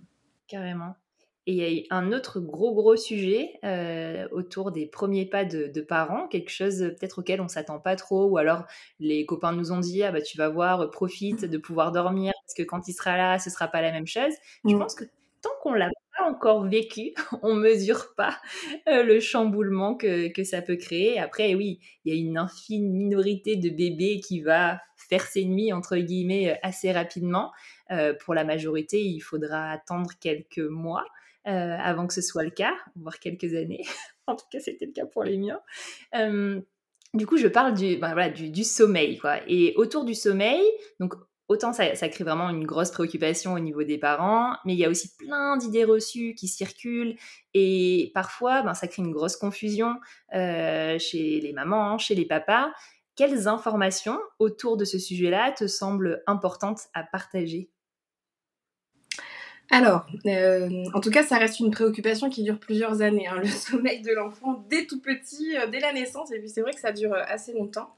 carrément. 0.50 0.98
Et 1.47 1.53
il 1.53 1.77
y 1.79 1.87
a 1.89 1.95
un 1.95 2.11
autre 2.11 2.41
gros 2.41 2.73
gros 2.73 2.97
sujet 2.97 3.53
euh, 3.63 4.27
autour 4.31 4.73
des 4.73 4.85
premiers 4.85 5.25
pas 5.25 5.45
de, 5.45 5.81
parents, 5.81 6.27
quelque 6.27 6.49
chose 6.49 6.79
peut-être 6.99 7.19
auquel 7.19 7.39
on 7.39 7.47
s'attend 7.47 7.79
pas 7.79 7.95
trop, 7.95 8.25
ou 8.25 8.37
alors 8.37 8.65
les 8.99 9.25
copains 9.25 9.53
nous 9.53 9.71
ont 9.71 9.79
dit 9.79 10.03
ah 10.03 10.11
bah 10.11 10.21
tu 10.21 10.37
vas 10.37 10.49
voir, 10.49 10.91
profite 10.91 11.45
de 11.45 11.57
pouvoir 11.57 11.93
dormir 11.93 12.33
parce 12.43 12.53
que 12.53 12.63
quand 12.63 12.89
il 12.89 12.93
sera 12.93 13.15
là, 13.15 13.39
ce 13.39 13.49
sera 13.49 13.69
pas 13.69 13.81
la 13.81 13.93
même 13.93 14.07
chose. 14.07 14.33
Je 14.65 14.75
mm. 14.75 14.79
pense 14.79 14.95
que 14.95 15.05
tant 15.41 15.51
qu'on 15.61 15.73
l'a 15.73 15.89
pas 16.17 16.29
encore 16.29 16.67
vécu, 16.67 17.13
on 17.41 17.55
mesure 17.55 18.13
pas 18.17 18.37
euh, 18.89 19.03
le 19.03 19.21
chamboulement 19.21 19.95
que, 19.95 20.27
que, 20.27 20.43
ça 20.43 20.61
peut 20.61 20.75
créer. 20.75 21.17
Après, 21.17 21.55
oui, 21.55 21.79
il 22.03 22.13
y 22.13 22.17
a 22.17 22.19
une 22.19 22.37
infime 22.37 22.91
minorité 22.91 23.55
de 23.55 23.69
bébés 23.69 24.19
qui 24.19 24.41
va 24.41 24.79
faire 24.97 25.21
ses 25.21 25.45
nuits, 25.45 25.71
entre 25.71 25.95
guillemets, 25.97 26.51
euh, 26.51 26.55
assez 26.61 26.91
rapidement. 26.91 27.51
Euh, 27.91 28.13
pour 28.13 28.34
la 28.34 28.44
majorité, 28.44 29.01
il 29.01 29.20
faudra 29.20 29.72
attendre 29.72 30.12
quelques 30.20 30.60
mois 30.60 31.06
avant 31.46 32.08
que 32.08 32.13
ce 32.13 32.22
soit 32.22 32.44
le 32.44 32.50
cas, 32.50 32.74
voire 32.98 33.20
quelques 33.20 33.56
années. 33.56 33.86
en 34.27 34.36
tout 34.36 34.44
cas, 34.51 34.60
c'était 34.60 34.86
le 34.86 34.91
cas 34.91 35.06
pour 35.06 35.24
les 35.24 35.38
miens. 35.38 35.62
du 37.13 37.25
coup, 37.25 37.38
je 37.38 37.48
parle 37.48 37.74
du, 37.74 37.96
ben 37.96 38.29
du, 38.32 38.63
sommeil. 38.65 39.17
Quoi. 39.17 39.38
Et 39.48 39.74
autour 39.77 40.03
du 40.03 40.13
sommeil, 40.13 40.62
donc 41.00 41.13
autant 41.50 41.74
ça, 41.74 42.10
crée 42.10 42.24
vraiment 42.24 42.50
une 42.50 42.65
grosse 42.65 42.91
préoccupation 42.91 43.53
au 43.53 43.60
niveau 43.60 43.84
des 43.84 43.98
parents, 43.98 44.58
mais 44.65 44.74
il 44.74 44.79
y 44.79 44.86
a 44.86 44.89
aussi 44.89 45.15
plein 45.15 45.58
d'idées 45.58 45.84
reçues 45.84 46.34
qui 46.36 46.48
circulent 46.48 47.15
et 47.53 48.12
parfois 48.13 48.62
ben, 48.63 48.74
ça 48.74 48.88
crée 48.88 49.01
une 49.01 49.12
grosse 49.12 49.38
confusion 49.38 49.96
euh, 50.34 51.00
chez 51.00 51.39
les 51.39 51.53
mamans, 51.53 51.98
chez 51.98 52.15
les 52.15 52.25
papas. 52.25 52.72
Quelles 53.15 53.48
informations 53.48 54.20
autour 54.39 54.77
de 54.77 54.86
ce 54.86 55.00
sujet-là 55.00 55.51
te 55.51 55.67
semblent 55.67 56.22
importantes 56.27 56.82
à 56.94 57.03
partager? 57.03 57.70
Alors, 59.69 60.05
euh, 60.25 60.86
en 60.93 61.01
tout 61.01 61.09
cas, 61.09 61.24
ça 61.24 61.38
reste 61.38 61.59
une 61.59 61.71
préoccupation 61.71 62.29
qui 62.29 62.43
dure 62.43 62.57
plusieurs 62.57 63.01
années. 63.01 63.27
Hein, 63.27 63.39
le 63.39 63.47
sommeil 63.47 64.01
de 64.01 64.13
l'enfant 64.13 64.63
dès 64.69 64.86
tout 64.86 65.01
petit, 65.01 65.57
euh, 65.57 65.67
dès 65.67 65.79
la 65.79 65.93
naissance, 65.93 66.31
et 66.31 66.39
puis 66.39 66.50
c'est 66.50 66.62
vrai 66.62 66.71
que 66.71 66.79
ça 66.79 66.91
dure 66.91 67.13
assez 67.13 67.53
longtemps. 67.53 67.93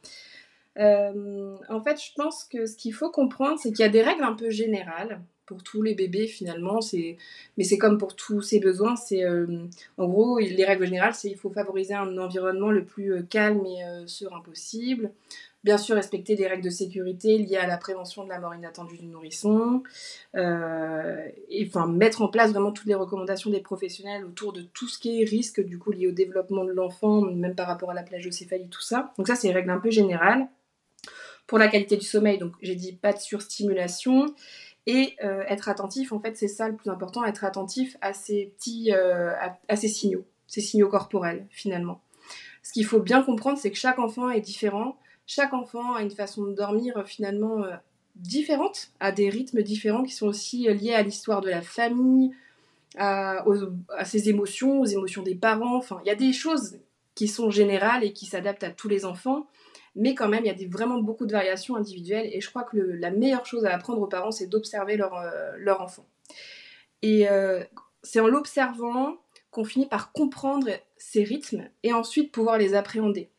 Euh, 0.78 1.58
en 1.68 1.82
fait, 1.82 2.02
je 2.02 2.14
pense 2.16 2.44
que 2.44 2.66
ce 2.66 2.76
qu'il 2.76 2.94
faut 2.94 3.10
comprendre, 3.10 3.60
c'est 3.60 3.72
qu'il 3.72 3.82
y 3.82 3.88
a 3.88 3.92
des 3.92 4.02
règles 4.02 4.24
un 4.24 4.34
peu 4.34 4.50
générales 4.50 5.22
pour 5.46 5.64
tous 5.64 5.82
les 5.82 5.96
bébés 5.96 6.28
finalement. 6.28 6.80
Mais 7.58 7.64
c'est 7.64 7.78
comme 7.78 7.98
pour 7.98 8.16
tous 8.16 8.42
ces 8.42 8.60
besoins. 8.60 8.96
C'est, 8.96 9.24
euh, 9.24 9.66
en 9.98 10.08
gros, 10.08 10.38
les 10.40 10.64
règles 10.64 10.86
générales, 10.86 11.16
c'est 11.16 11.30
qu'il 11.30 11.38
faut 11.38 11.50
favoriser 11.50 11.96
un 11.96 12.18
environnement 12.18 12.72
le 12.72 12.86
plus 12.86 13.14
euh, 13.14 13.22
calme 13.24 13.66
et 13.66 13.82
serein 14.06 14.42
possible. 14.42 15.12
Bien 15.64 15.78
sûr, 15.78 15.96
respecter 15.96 16.36
des 16.36 16.48
règles 16.48 16.64
de 16.64 16.70
sécurité 16.70 17.38
liées 17.38 17.58
à 17.58 17.68
la 17.68 17.78
prévention 17.78 18.24
de 18.24 18.30
la 18.30 18.40
mort 18.40 18.56
inattendue 18.56 18.98
du 18.98 19.08
nourrisson. 19.08 19.84
et 20.36 21.68
enfin, 21.68 21.88
mettre 21.88 22.22
en 22.22 22.30
place 22.30 22.52
vraiment 22.52 22.72
toutes 22.72 22.88
les 22.88 22.96
recommandations 22.96 23.50
des 23.50 23.60
professionnels 23.60 24.24
autour 24.24 24.54
de 24.54 24.62
tout 24.62 24.88
ce 24.88 24.98
qui 24.98 25.22
est 25.22 25.26
risque 25.26 25.62
du 25.62 25.78
coup 25.78 25.92
lié 25.92 26.08
au 26.08 26.12
développement 26.12 26.64
de 26.64 26.72
l'enfant, 26.72 27.22
même 27.22 27.56
par 27.56 27.68
rapport 27.68 27.92
à 27.92 27.94
la 27.94 28.04
plagiocéphalie, 28.04 28.70
tout 28.70 28.82
ça. 28.82 29.14
Donc 29.18 29.28
ça, 29.28 29.36
c'est 29.36 29.50
des 29.50 29.54
règles 29.54 29.72
un 29.72 29.80
peu 29.80 29.92
générales. 29.92 30.48
Pour 31.46 31.58
la 31.58 31.68
qualité 31.68 31.98
du 31.98 32.06
sommeil, 32.06 32.38
donc 32.38 32.54
j'ai 32.62 32.76
dit 32.76 32.94
pas 32.94 33.12
de 33.12 33.18
surstimulation. 33.18 34.34
Et 34.86 35.16
euh, 35.24 35.44
être 35.48 35.70
attentif, 35.70 36.12
en 36.12 36.20
fait, 36.20 36.36
c'est 36.38 36.48
ça 36.48 36.68
le 36.68 36.76
plus 36.76 36.90
important, 36.90 37.24
être 37.24 37.44
attentif 37.44 37.98
à 38.02 38.14
ces 38.14 38.54
petits, 38.56 38.92
euh, 38.92 39.32
à, 39.68 39.76
ces 39.76 39.88
signaux, 39.88 40.26
ces 40.48 40.62
signaux 40.62 40.88
corporels, 40.88 41.46
finalement. 41.50 42.02
Ce 42.64 42.74
qu'il 42.74 42.86
faut 42.86 43.00
bien 43.00 43.22
comprendre, 43.22 43.60
c'est 43.60 43.72
que 43.72 43.78
chaque 43.78 44.00
enfant 44.00 44.30
est 44.30 44.42
différent. 44.42 44.98
Chaque 45.32 45.54
enfant 45.54 45.94
a 45.94 46.02
une 46.02 46.10
façon 46.10 46.44
de 46.48 46.54
dormir, 46.54 46.98
euh, 46.98 47.04
finalement, 47.04 47.64
différente, 48.16 48.90
a 49.00 49.12
des 49.12 49.30
rythmes 49.30 49.62
différents 49.62 50.04
qui 50.04 50.12
sont 50.12 50.26
aussi 50.26 50.64
liés 50.64 50.96
à 50.96 51.04
l'histoire 51.04 51.42
de 51.42 51.52
la 51.52 51.62
famille, 51.62 52.32
à, 52.98 53.46
à, 53.96 54.06
ses 54.06 54.30
émotions, 54.30 54.82
aux 54.82 54.86
émotions 54.86 55.22
des 55.22 55.36
parents. 55.36 55.78
Enfin, 55.78 56.02
il 56.04 56.08
y 56.08 56.12
a 56.12 56.16
des 56.16 56.34
choses 56.34 56.80
qui 57.14 57.28
sont 57.28 57.52
générales 57.52 58.04
et 58.04 58.12
qui 58.12 58.26
s'adaptent 58.26 58.64
à 58.64 58.72
tous 58.72 58.88
les 58.88 59.06
enfants. 59.06 59.46
Mais 59.96 60.16
quand 60.16 60.28
même, 60.28 60.46
il 60.46 60.48
y 60.48 60.66
a 60.66 60.68
vraiment 60.68 61.00
beaucoup 61.00 61.28
de 61.28 61.32
variations 61.32 61.76
individuelles 61.76 62.28
et 62.34 62.42
je 62.42 62.50
crois 62.50 62.64
que 62.64 62.78
la 62.78 63.12
meilleure 63.12 63.46
chose 63.46 63.66
à 63.66 63.74
apprendre 63.76 64.02
aux 64.02 64.08
parents, 64.08 64.32
c'est 64.32 64.48
d'observer 64.48 64.98
leur, 64.98 65.14
euh, 65.14 65.74
enfant. 65.80 66.08
Et 67.04 67.30
euh, 67.30 67.64
c'est 68.02 68.20
en 68.20 68.28
l'observant 68.28 69.18
qu'on 69.52 69.64
finit 69.64 69.86
par 69.86 70.12
comprendre 70.12 70.70
ces 70.98 71.24
rythmes 71.24 71.70
et 71.84 71.94
ensuite 71.94 72.32
pouvoir 72.32 72.58
les 72.58 72.74
appréhender. 72.74 73.30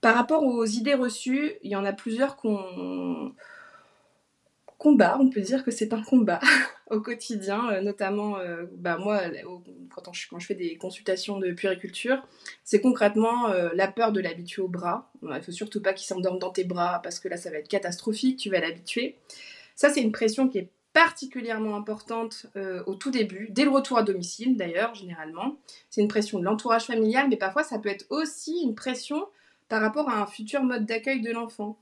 Par 0.00 0.14
rapport 0.14 0.44
aux 0.44 0.64
idées 0.64 0.94
reçues, 0.94 1.52
il 1.62 1.70
y 1.70 1.76
en 1.76 1.84
a 1.84 1.92
plusieurs 1.92 2.36
qu'on 2.36 3.32
combat, 4.78 5.18
on 5.20 5.28
peut 5.28 5.40
dire 5.40 5.64
que 5.64 5.70
c'est 5.70 5.92
un 5.92 6.02
combat 6.02 6.40
au 6.90 7.00
quotidien, 7.00 7.70
euh, 7.70 7.80
notamment 7.82 8.38
euh, 8.38 8.64
bah, 8.72 8.96
moi, 8.96 9.20
quand, 9.90 10.12
je, 10.12 10.46
fais 10.46 10.54
des 10.54 10.76
consultations 10.76 11.38
de 11.38 11.52
puériculture, 11.52 12.22
c'est 12.64 12.80
concrètement 12.80 13.50
euh, 13.50 13.70
la 13.74 13.88
peur 13.88 14.12
de 14.12 14.20
l'habituer 14.20 14.62
au 14.62 14.68
bras. 14.68 15.10
Il 15.22 15.28
ne 15.28 15.40
faut 15.40 15.52
surtout 15.52 15.82
pas 15.82 15.92
qu'il 15.92 16.06
s'endorme 16.06 16.38
dans 16.38 16.50
tes 16.50 16.64
bras 16.64 17.00
parce 17.02 17.18
que 17.18 17.28
là, 17.28 17.36
ça 17.36 17.50
va 17.50 17.58
être 17.58 17.68
catastrophique, 17.68 18.38
tu 18.38 18.50
vas 18.50 18.60
l'habituer. 18.60 19.16
Ça, 19.74 19.90
c'est 19.90 20.00
une 20.00 20.12
pression 20.12 20.48
qui 20.48 20.58
est 20.58 20.70
particulièrement 20.92 21.76
importante 21.76 22.46
au 22.86 22.94
tout 22.94 23.12
début, 23.12 23.48
dès 23.50 23.64
le 23.64 23.70
retour 23.70 23.98
à 23.98 24.02
domicile 24.02 24.56
d'ailleurs, 24.56 24.94
généralement. 24.94 25.56
C'est 25.90 26.00
une 26.00 26.08
pression 26.08 26.40
de 26.40 26.44
l'entourage 26.44 26.86
familial, 26.86 27.28
mais 27.28 27.36
parfois 27.36 27.62
ça 27.62 27.78
peut 27.78 27.90
être 27.90 28.06
aussi 28.10 28.62
une 28.64 28.74
pression 28.74 29.24
par 29.68 29.80
rapport 29.80 30.08
à 30.08 30.20
un 30.20 30.26
futur 30.26 30.62
mode 30.62 30.86
d'accueil 30.86 31.20
de 31.20 31.30
l'enfant. 31.30 31.78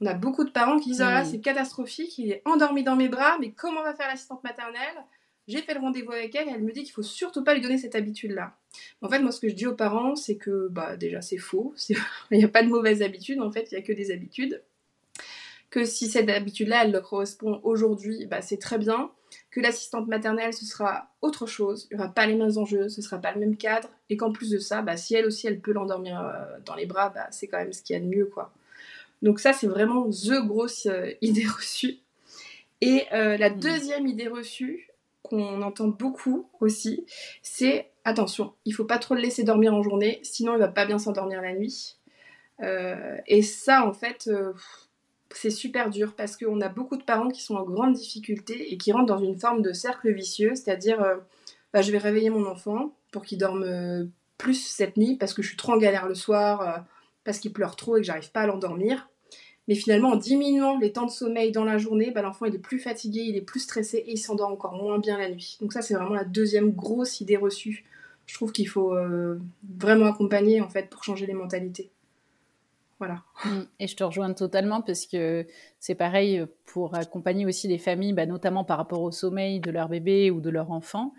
On 0.00 0.06
a 0.06 0.14
beaucoup 0.14 0.44
de 0.44 0.50
parents 0.50 0.78
qui 0.78 0.90
disent 0.90 1.02
Ah 1.02 1.12
là, 1.12 1.22
mm. 1.22 1.26
c'est 1.26 1.40
catastrophique, 1.40 2.18
il 2.18 2.30
est 2.30 2.42
endormi 2.44 2.82
dans 2.82 2.96
mes 2.96 3.08
bras, 3.08 3.38
mais 3.40 3.52
comment 3.52 3.82
va 3.82 3.94
faire 3.94 4.08
l'assistante 4.08 4.44
maternelle? 4.44 5.04
J'ai 5.46 5.60
fait 5.60 5.74
le 5.74 5.80
rendez-vous 5.80 6.12
avec 6.12 6.34
elle 6.34 6.48
et 6.48 6.52
elle 6.52 6.62
me 6.62 6.72
dit 6.72 6.84
qu'il 6.84 6.92
faut 6.92 7.02
surtout 7.02 7.44
pas 7.44 7.54
lui 7.54 7.60
donner 7.60 7.76
cette 7.76 7.94
habitude-là. 7.94 8.56
En 9.02 9.08
fait, 9.08 9.18
moi, 9.18 9.30
ce 9.30 9.40
que 9.40 9.48
je 9.48 9.54
dis 9.54 9.66
aux 9.66 9.74
parents, 9.74 10.16
c'est 10.16 10.36
que 10.36 10.68
bah, 10.68 10.96
déjà, 10.96 11.20
c'est 11.20 11.36
faux. 11.36 11.74
il 12.30 12.38
n'y 12.38 12.44
a 12.44 12.48
pas 12.48 12.62
de 12.62 12.68
mauvaises 12.68 13.02
habitudes, 13.02 13.40
en 13.40 13.52
fait, 13.52 13.70
il 13.70 13.74
n'y 13.74 13.80
a 13.80 13.86
que 13.86 13.92
des 13.92 14.10
habitudes. 14.10 14.62
Que 15.68 15.84
si 15.84 16.08
cette 16.08 16.30
habitude-là, 16.30 16.84
elle 16.84 16.92
leur 16.92 17.02
correspond 17.02 17.60
aujourd'hui, 17.62 18.26
bah, 18.26 18.40
c'est 18.40 18.58
très 18.58 18.78
bien. 18.78 19.10
Que 19.54 19.60
l'assistante 19.60 20.08
maternelle, 20.08 20.52
ce 20.52 20.64
sera 20.64 21.12
autre 21.22 21.46
chose, 21.46 21.86
il 21.90 21.96
n'y 21.96 22.02
aura 22.02 22.12
pas 22.12 22.26
les 22.26 22.34
mêmes 22.34 22.58
enjeux, 22.58 22.88
ce 22.88 23.00
sera 23.00 23.18
pas 23.18 23.32
le 23.32 23.38
même 23.38 23.56
cadre. 23.56 23.88
Et 24.10 24.16
qu'en 24.16 24.32
plus 24.32 24.50
de 24.50 24.58
ça, 24.58 24.82
bah, 24.82 24.96
si 24.96 25.14
elle 25.14 25.26
aussi, 25.26 25.46
elle 25.46 25.60
peut 25.60 25.72
l'endormir 25.72 26.20
euh, 26.20 26.58
dans 26.66 26.74
les 26.74 26.86
bras, 26.86 27.10
bah, 27.10 27.28
c'est 27.30 27.46
quand 27.46 27.58
même 27.58 27.72
ce 27.72 27.80
qu'il 27.80 27.94
y 27.94 27.96
a 27.96 28.02
de 28.02 28.08
mieux, 28.08 28.26
quoi. 28.26 28.52
Donc 29.22 29.38
ça, 29.38 29.52
c'est 29.52 29.68
vraiment 29.68 30.10
the 30.10 30.44
grosse 30.44 30.86
euh, 30.86 31.12
idée 31.20 31.46
reçue. 31.46 31.98
Et 32.80 33.04
euh, 33.12 33.36
la 33.36 33.50
hmm. 33.50 33.60
deuxième 33.60 34.06
idée 34.08 34.26
reçue 34.26 34.90
qu'on 35.22 35.62
entend 35.62 35.88
beaucoup 35.88 36.50
aussi, 36.60 37.06
c'est 37.42 37.90
attention, 38.04 38.52
il 38.64 38.72
faut 38.72 38.84
pas 38.84 38.98
trop 38.98 39.14
le 39.14 39.22
laisser 39.22 39.44
dormir 39.44 39.72
en 39.72 39.82
journée, 39.82 40.20
sinon 40.22 40.52
il 40.54 40.58
va 40.58 40.68
pas 40.68 40.84
bien 40.84 40.98
s'endormir 40.98 41.40
la 41.40 41.54
nuit. 41.54 41.96
Euh, 42.60 43.16
et 43.26 43.42
ça, 43.42 43.86
en 43.86 43.92
fait, 43.94 44.28
c'est 45.38 45.50
super 45.50 45.90
dur 45.90 46.14
parce 46.16 46.36
qu'on 46.36 46.60
a 46.60 46.68
beaucoup 46.68 46.96
de 46.96 47.02
parents 47.02 47.28
qui 47.28 47.42
sont 47.42 47.54
en 47.54 47.64
grande 47.64 47.94
difficulté 47.94 48.72
et 48.72 48.78
qui 48.78 48.92
rentrent 48.92 49.06
dans 49.06 49.18
une 49.18 49.38
forme 49.38 49.62
de 49.62 49.72
cercle 49.72 50.12
vicieux, 50.12 50.54
c'est-à-dire, 50.54 51.02
bah, 51.72 51.82
je 51.82 51.92
vais 51.92 51.98
réveiller 51.98 52.30
mon 52.30 52.46
enfant 52.46 52.94
pour 53.12 53.24
qu'il 53.24 53.38
dorme 53.38 54.10
plus 54.38 54.64
cette 54.66 54.96
nuit 54.96 55.16
parce 55.16 55.34
que 55.34 55.42
je 55.42 55.48
suis 55.48 55.56
trop 55.56 55.72
en 55.72 55.78
galère 55.78 56.06
le 56.08 56.14
soir, 56.14 56.84
parce 57.24 57.38
qu'il 57.38 57.52
pleure 57.52 57.76
trop 57.76 57.96
et 57.96 58.00
que 58.00 58.06
j'arrive 58.06 58.30
pas 58.30 58.42
à 58.42 58.46
l'endormir. 58.46 59.08
Mais 59.66 59.74
finalement, 59.74 60.10
en 60.10 60.16
diminuant 60.16 60.78
les 60.78 60.92
temps 60.92 61.06
de 61.06 61.10
sommeil 61.10 61.50
dans 61.50 61.64
la 61.64 61.78
journée, 61.78 62.10
bah, 62.10 62.20
l'enfant 62.22 62.44
est 62.44 62.58
plus 62.58 62.78
fatigué, 62.78 63.20
il 63.20 63.36
est 63.36 63.40
plus 63.40 63.60
stressé 63.60 63.98
et 63.98 64.12
il 64.12 64.18
s'endort 64.18 64.50
encore 64.50 64.74
moins 64.74 64.98
bien 64.98 65.16
la 65.16 65.30
nuit. 65.30 65.56
Donc 65.60 65.72
ça, 65.72 65.80
c'est 65.80 65.94
vraiment 65.94 66.14
la 66.14 66.24
deuxième 66.24 66.72
grosse 66.72 67.20
idée 67.20 67.36
reçue. 67.36 67.84
Je 68.26 68.34
trouve 68.34 68.52
qu'il 68.52 68.68
faut 68.68 68.94
euh, 68.94 69.38
vraiment 69.78 70.06
accompagner 70.06 70.60
en 70.60 70.68
fait 70.68 70.90
pour 70.90 71.02
changer 71.02 71.26
les 71.26 71.34
mentalités. 71.34 71.90
Mm. 73.44 73.60
Et 73.80 73.86
je 73.86 73.96
te 73.96 74.04
rejoins 74.04 74.32
totalement 74.32 74.82
parce 74.82 75.06
que 75.06 75.46
c'est 75.80 75.94
pareil 75.94 76.44
pour 76.66 76.94
accompagner 76.94 77.46
aussi 77.46 77.68
les 77.68 77.78
familles, 77.78 78.12
bah, 78.12 78.26
notamment 78.26 78.64
par 78.64 78.78
rapport 78.78 79.02
au 79.02 79.10
sommeil 79.10 79.60
de 79.60 79.70
leur 79.70 79.88
bébé 79.88 80.30
ou 80.30 80.40
de 80.40 80.50
leur 80.50 80.70
enfant. 80.70 81.12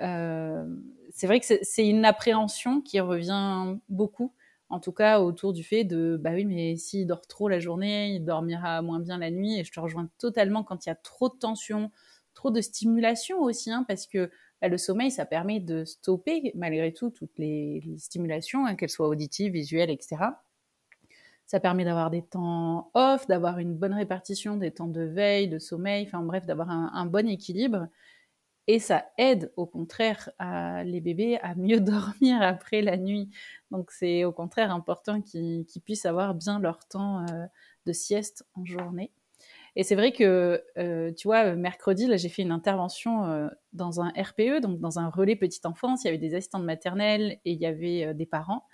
Euh, 0.00 0.64
c'est 1.10 1.26
vrai 1.26 1.40
que 1.40 1.46
c'est 1.62 1.88
une 1.88 2.04
appréhension 2.04 2.80
qui 2.82 3.00
revient 3.00 3.76
beaucoup 3.88 4.34
En 4.68 4.80
tout 4.80 4.92
cas, 4.92 5.20
autour 5.20 5.52
du 5.52 5.64
fait 5.64 5.84
de, 5.84 6.18
bah 6.20 6.32
oui, 6.34 6.44
mais 6.44 6.76
s'il 6.76 7.06
dort 7.06 7.26
trop 7.26 7.48
la 7.48 7.60
journée, 7.60 8.14
il 8.14 8.24
dormira 8.24 8.82
moins 8.82 9.00
bien 9.00 9.18
la 9.18 9.30
nuit. 9.30 9.58
Et 9.58 9.64
je 9.64 9.72
te 9.72 9.80
rejoins 9.80 10.08
totalement 10.18 10.64
quand 10.64 10.86
il 10.86 10.88
y 10.88 10.92
a 10.92 10.96
trop 10.96 11.28
de 11.28 11.36
tension, 11.38 11.90
trop 12.34 12.50
de 12.50 12.60
stimulation 12.60 13.40
aussi, 13.40 13.70
hein, 13.70 13.84
parce 13.88 14.06
que 14.06 14.30
bah, 14.60 14.68
le 14.68 14.78
sommeil, 14.78 15.10
ça 15.10 15.26
permet 15.26 15.60
de 15.60 15.84
stopper 15.84 16.52
malgré 16.54 16.92
tout 16.92 17.10
toutes 17.10 17.38
les, 17.38 17.82
stimulations, 17.98 18.66
hein, 18.66 18.74
qu'elles 18.74 18.90
soient 18.90 19.08
auditives, 19.08 19.52
visuelles, 19.52 19.90
etc. 19.90 20.16
Ça 21.46 21.60
permet 21.60 21.84
d'avoir 21.84 22.10
des 22.10 22.22
temps 22.22 22.90
off, 22.94 23.28
d'avoir 23.28 23.58
une 23.58 23.74
bonne 23.74 23.94
répartition 23.94 24.56
des 24.56 24.72
temps 24.72 24.88
de 24.88 25.02
veille, 25.02 25.48
de 25.48 25.60
sommeil, 25.60 26.04
enfin 26.04 26.20
bref, 26.20 26.44
d'avoir 26.44 26.70
un, 26.70 27.06
bon 27.06 27.28
équilibre. 27.28 27.86
Et 28.66 28.80
ça 28.80 29.06
aide 29.16 29.52
au 29.56 29.64
contraire 29.64 30.28
les 30.84 31.00
bébés 31.00 31.38
à 31.42 31.54
mieux 31.54 31.80
dormir 31.80 32.42
après 32.42 32.82
la 32.82 32.96
nuit. 32.96 33.30
Donc 33.70 33.92
c'est 33.92 34.24
au 34.24 34.32
contraire 34.32 34.72
important 34.72 35.22
qu'ils 35.22 35.66
puissent 35.84 36.06
avoir 36.06 36.34
bien 36.34 36.58
leur 36.58 36.84
temps 36.88 37.24
euh, 37.30 37.46
de 37.86 37.92
sieste 37.92 38.44
en 38.54 38.64
journée. 38.64 39.12
Et 39.76 39.84
c'est 39.84 39.94
vrai 39.94 40.10
que, 40.10 40.64
euh, 40.78 41.12
tu 41.12 41.28
vois, 41.28 41.54
mercredi, 41.54 42.06
là, 42.06 42.16
j'ai 42.16 42.30
fait 42.30 42.42
une 42.42 42.50
intervention 42.50 43.26
euh, 43.26 43.48
dans 43.74 44.00
un 44.00 44.08
RPE, 44.08 44.62
donc 44.62 44.80
dans 44.80 44.98
un 44.98 45.10
relais 45.10 45.36
petite 45.36 45.66
enfance. 45.66 46.02
Il 46.02 46.06
y 46.06 46.08
avait 46.08 46.18
des 46.18 46.34
assistantes 46.34 46.64
maternelles 46.64 47.38
et 47.44 47.52
il 47.52 47.60
y 47.60 47.66
avait 47.66 48.14
des 48.14 48.26
parents. 48.26 48.64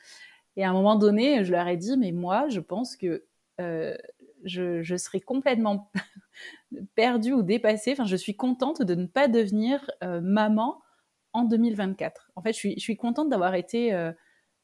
Et 0.56 0.64
à 0.64 0.70
un 0.70 0.72
moment 0.72 0.96
donné, 0.96 1.44
je 1.44 1.52
leur 1.52 1.66
ai 1.66 1.76
dit, 1.76 1.96
mais 1.96 2.12
moi, 2.12 2.48
je 2.48 2.60
pense 2.60 2.96
que 2.96 3.24
euh, 3.60 3.96
je, 4.44 4.82
je, 4.82 4.96
serais 4.96 5.20
complètement 5.20 5.90
perdue 6.94 7.32
ou 7.32 7.42
dépassée. 7.42 7.92
Enfin, 7.92 8.06
je 8.06 8.16
suis 8.16 8.36
contente 8.36 8.82
de 8.82 8.94
ne 8.94 9.06
pas 9.06 9.28
devenir 9.28 9.90
euh, 10.02 10.20
maman 10.20 10.80
en 11.32 11.44
2024. 11.44 12.30
En 12.36 12.42
fait, 12.42 12.52
je 12.52 12.58
suis, 12.58 12.74
je 12.74 12.80
suis 12.80 12.96
contente 12.96 13.30
d'avoir 13.30 13.54
été, 13.54 13.94
euh, 13.94 14.12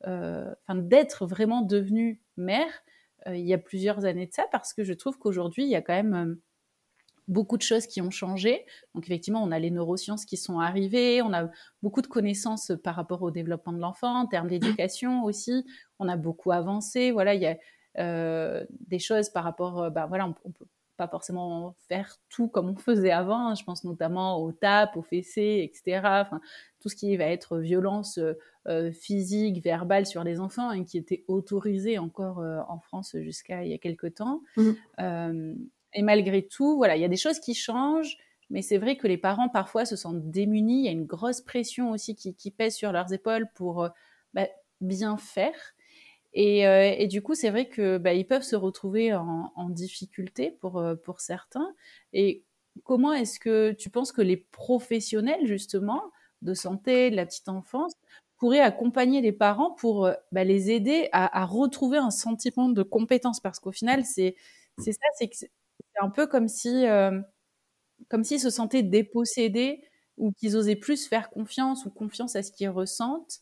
enfin, 0.03 0.75
d'être 0.75 1.27
vraiment 1.27 1.63
devenue 1.63 2.23
mère 2.37 2.83
il 3.27 3.47
y 3.47 3.53
a 3.53 3.59
plusieurs 3.59 4.07
années 4.07 4.27
de 4.27 4.33
ça, 4.33 4.47
parce 4.53 4.73
que 4.73 4.85
je 4.85 4.95
trouve 4.95 5.19
qu'aujourd'hui, 5.19 5.65
il 5.65 5.69
y 5.69 5.75
a 5.75 5.83
quand 5.83 5.93
même 5.93 6.39
beaucoup 7.29 7.59
de 7.59 7.63
choses 7.63 7.87
qui 7.87 8.01
ont 8.01 8.11
changé. 8.11 8.65
Donc 8.95 9.05
effectivement, 9.05 9.43
on 9.43 9.53
a 9.53 9.59
les 9.59 9.71
neurosciences 9.71 10.25
qui 10.25 10.37
sont 10.37 10.59
arrivées, 10.59 11.23
on 11.23 11.33
a 11.33 11.49
beaucoup 11.83 12.03
de 12.03 12.07
connaissances 12.07 12.73
par 12.83 12.97
rapport 12.97 13.23
au 13.23 13.31
développement 13.31 13.73
de 13.73 13.79
l'enfant, 13.79 14.21
en 14.21 14.27
termes 14.27 14.49
d'éducation 14.49 15.25
aussi. 15.25 15.65
On 15.99 16.09
a 16.09 16.17
beaucoup 16.17 16.51
avancé. 16.51 17.13
Voilà, 17.13 17.35
il 17.35 17.43
y 17.43 17.47
a 17.47 17.57
euh, 17.99 18.65
des 18.87 18.99
choses 18.99 19.29
par 19.29 19.45
rapport, 19.45 19.83
euh, 19.83 19.91
bah, 19.91 20.07
voilà, 20.07 20.25
on, 20.27 20.49
ne 20.49 20.53
peut 20.53 20.67
pas 20.97 21.09
forcément 21.09 21.77
faire 21.89 22.17
tout 22.29 22.49
comme 22.49 22.71
on 22.71 22.77
faisait 22.77 23.11
avant. 23.11 23.49
Hein. 23.49 23.55
Je 23.55 23.65
pense 23.65 23.85
notamment 23.85 24.43
aux 24.43 24.53
tapes, 24.53 24.97
aux 24.97 25.03
fessées, 25.03 25.71
etc. 25.71 26.01
Enfin, 26.05 26.41
tout 26.81 26.89
ce 26.89 26.97
qui 26.97 27.17
va 27.17 27.25
être 27.25 27.59
violence 27.59 28.19
euh, 28.67 28.93
physique, 28.93 29.63
verbale 29.63 30.07
sur 30.07 30.25
les 30.25 30.41
enfants, 30.41 30.71
hein, 30.71 30.85
qui 30.85 30.97
était 30.97 31.25
autorisé 31.29 31.99
encore 31.99 32.39
en 32.39 32.81
France 32.81 33.17
jusqu'à 33.19 33.65
il 33.65 33.71
y 33.71 33.75
a 33.75 33.79
quelques 33.79 34.15
temps. 34.15 34.43
Mmh. 34.57 35.55
Et 35.95 36.03
malgré 36.03 36.47
tout, 36.47 36.77
voilà, 36.77 36.97
il 36.97 37.01
y 37.01 37.05
a 37.05 37.09
des 37.09 37.17
choses 37.17 37.41
qui 37.41 37.55
changent, 37.55 38.17
mais 38.51 38.63
c'est 38.63 38.79
vrai 38.79 38.97
que 38.97 39.07
les 39.07 39.19
parents 39.19 39.49
parfois 39.49 39.85
se 39.85 39.97
sentent 39.97 40.31
démunis. 40.31 40.81
Il 40.81 40.85
y 40.87 40.89
a 40.89 40.93
une 40.93 41.07
grosse 41.07 41.41
pression 41.41 41.91
aussi 41.91 42.15
qui, 42.15 42.51
pèse 42.51 42.75
sur 42.75 42.93
leurs 42.93 43.13
épaules 43.13 43.49
pour 43.55 43.85
euh, 43.85 43.89
bah, 44.35 44.49
bien 44.81 45.17
faire. 45.17 45.75
Euh, 46.37 46.95
et, 46.97 47.07
du 47.09 47.23
coup, 47.23 47.35
c'est 47.35 47.51
vrai 47.51 47.69
que 47.69 47.99
bah, 47.99 48.13
ils 48.15 48.27
peuvent 48.27 48.43
se 48.43 48.57
retrouver 48.57 49.15
en, 49.15 49.71
difficulté 49.71 50.57
pour, 50.61 50.79
euh, 50.79 50.95
pour 50.95 51.21
certains. 51.21 51.75
Et 52.13 52.45
comment 52.85 53.13
est-ce 53.13 53.41
que 53.41 53.73
tu 53.73 53.91
penses 53.91 54.13
que 54.13 54.23
les 54.23 54.37
professionnels 54.37 55.47
justement 55.47 56.03
de 56.43 56.55
santé, 56.55 57.11
de 57.11 57.17
la 57.17 57.27
petite 57.27 57.49
enfance, 57.49 57.95
pourraient 58.37 58.61
accompagner 58.61 59.21
les 59.21 59.33
parents 59.33 59.73
pour 59.73 60.09
bah, 60.33 60.45
les 60.45 60.71
aider 60.71 61.09
à, 61.13 61.43
à, 61.43 61.45
retrouver 61.45 61.99
un 61.99 62.11
sentiment 62.11 62.69
de 62.69 62.83
compétence? 62.83 63.41
Parce 63.41 63.59
qu'au 63.59 63.73
final, 63.73 64.05
c'est 64.05 64.37
c'est 64.79 64.93
ça, 64.93 65.07
c'est 65.17 65.29
que 65.29 65.37
c'est 65.99 66.05
un 66.05 66.11
peu 66.11 66.27
comme 66.27 66.49
si, 66.49 66.87
euh, 66.87 67.21
s'ils 68.23 68.41
se 68.41 68.51
sentaient 68.51 68.83
dépossédés 68.83 69.83
ou 70.17 70.33
qu'ils 70.33 70.57
osaient 70.57 70.77
plus 70.77 71.07
faire 71.07 71.31
confiance 71.31 71.85
ou 71.87 71.91
confiance 71.91 72.37
à 72.37 72.43
ce 72.43 72.53
qu'ils 72.53 72.71
ressentent 72.71 73.39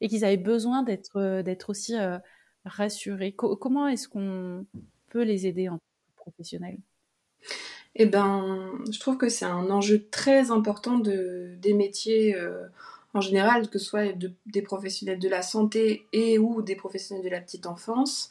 et 0.00 0.08
qu'ils 0.08 0.24
avaient 0.24 0.36
besoin 0.36 0.82
d'être, 0.82 1.16
euh, 1.16 1.42
d'être 1.42 1.70
aussi 1.70 1.96
euh, 1.96 2.18
rassurés. 2.64 3.32
comment 3.32 3.88
est-ce 3.88 4.08
qu'on 4.08 4.66
peut 5.08 5.22
les 5.22 5.46
aider 5.46 5.68
en 5.68 5.74
tant 5.74 5.78
que 5.78 6.16
professionnels? 6.16 6.78
Eh 7.94 8.06
ben, 8.06 8.72
je 8.90 9.00
trouve 9.00 9.16
que 9.16 9.28
c'est 9.28 9.44
un 9.44 9.70
enjeu 9.70 10.06
très 10.10 10.50
important 10.50 10.98
de, 10.98 11.54
des 11.60 11.72
métiers 11.72 12.36
en 13.14 13.20
général, 13.22 13.70
que 13.70 13.78
ce 13.78 13.86
soit 13.86 14.12
des 14.46 14.62
professionnels 14.62 15.18
de 15.18 15.28
la 15.28 15.40
santé 15.40 16.06
et 16.12 16.38
ou 16.38 16.60
des 16.60 16.76
professionnels 16.76 17.24
de 17.24 17.30
la 17.30 17.40
petite 17.40 17.66
enfance. 17.66 18.30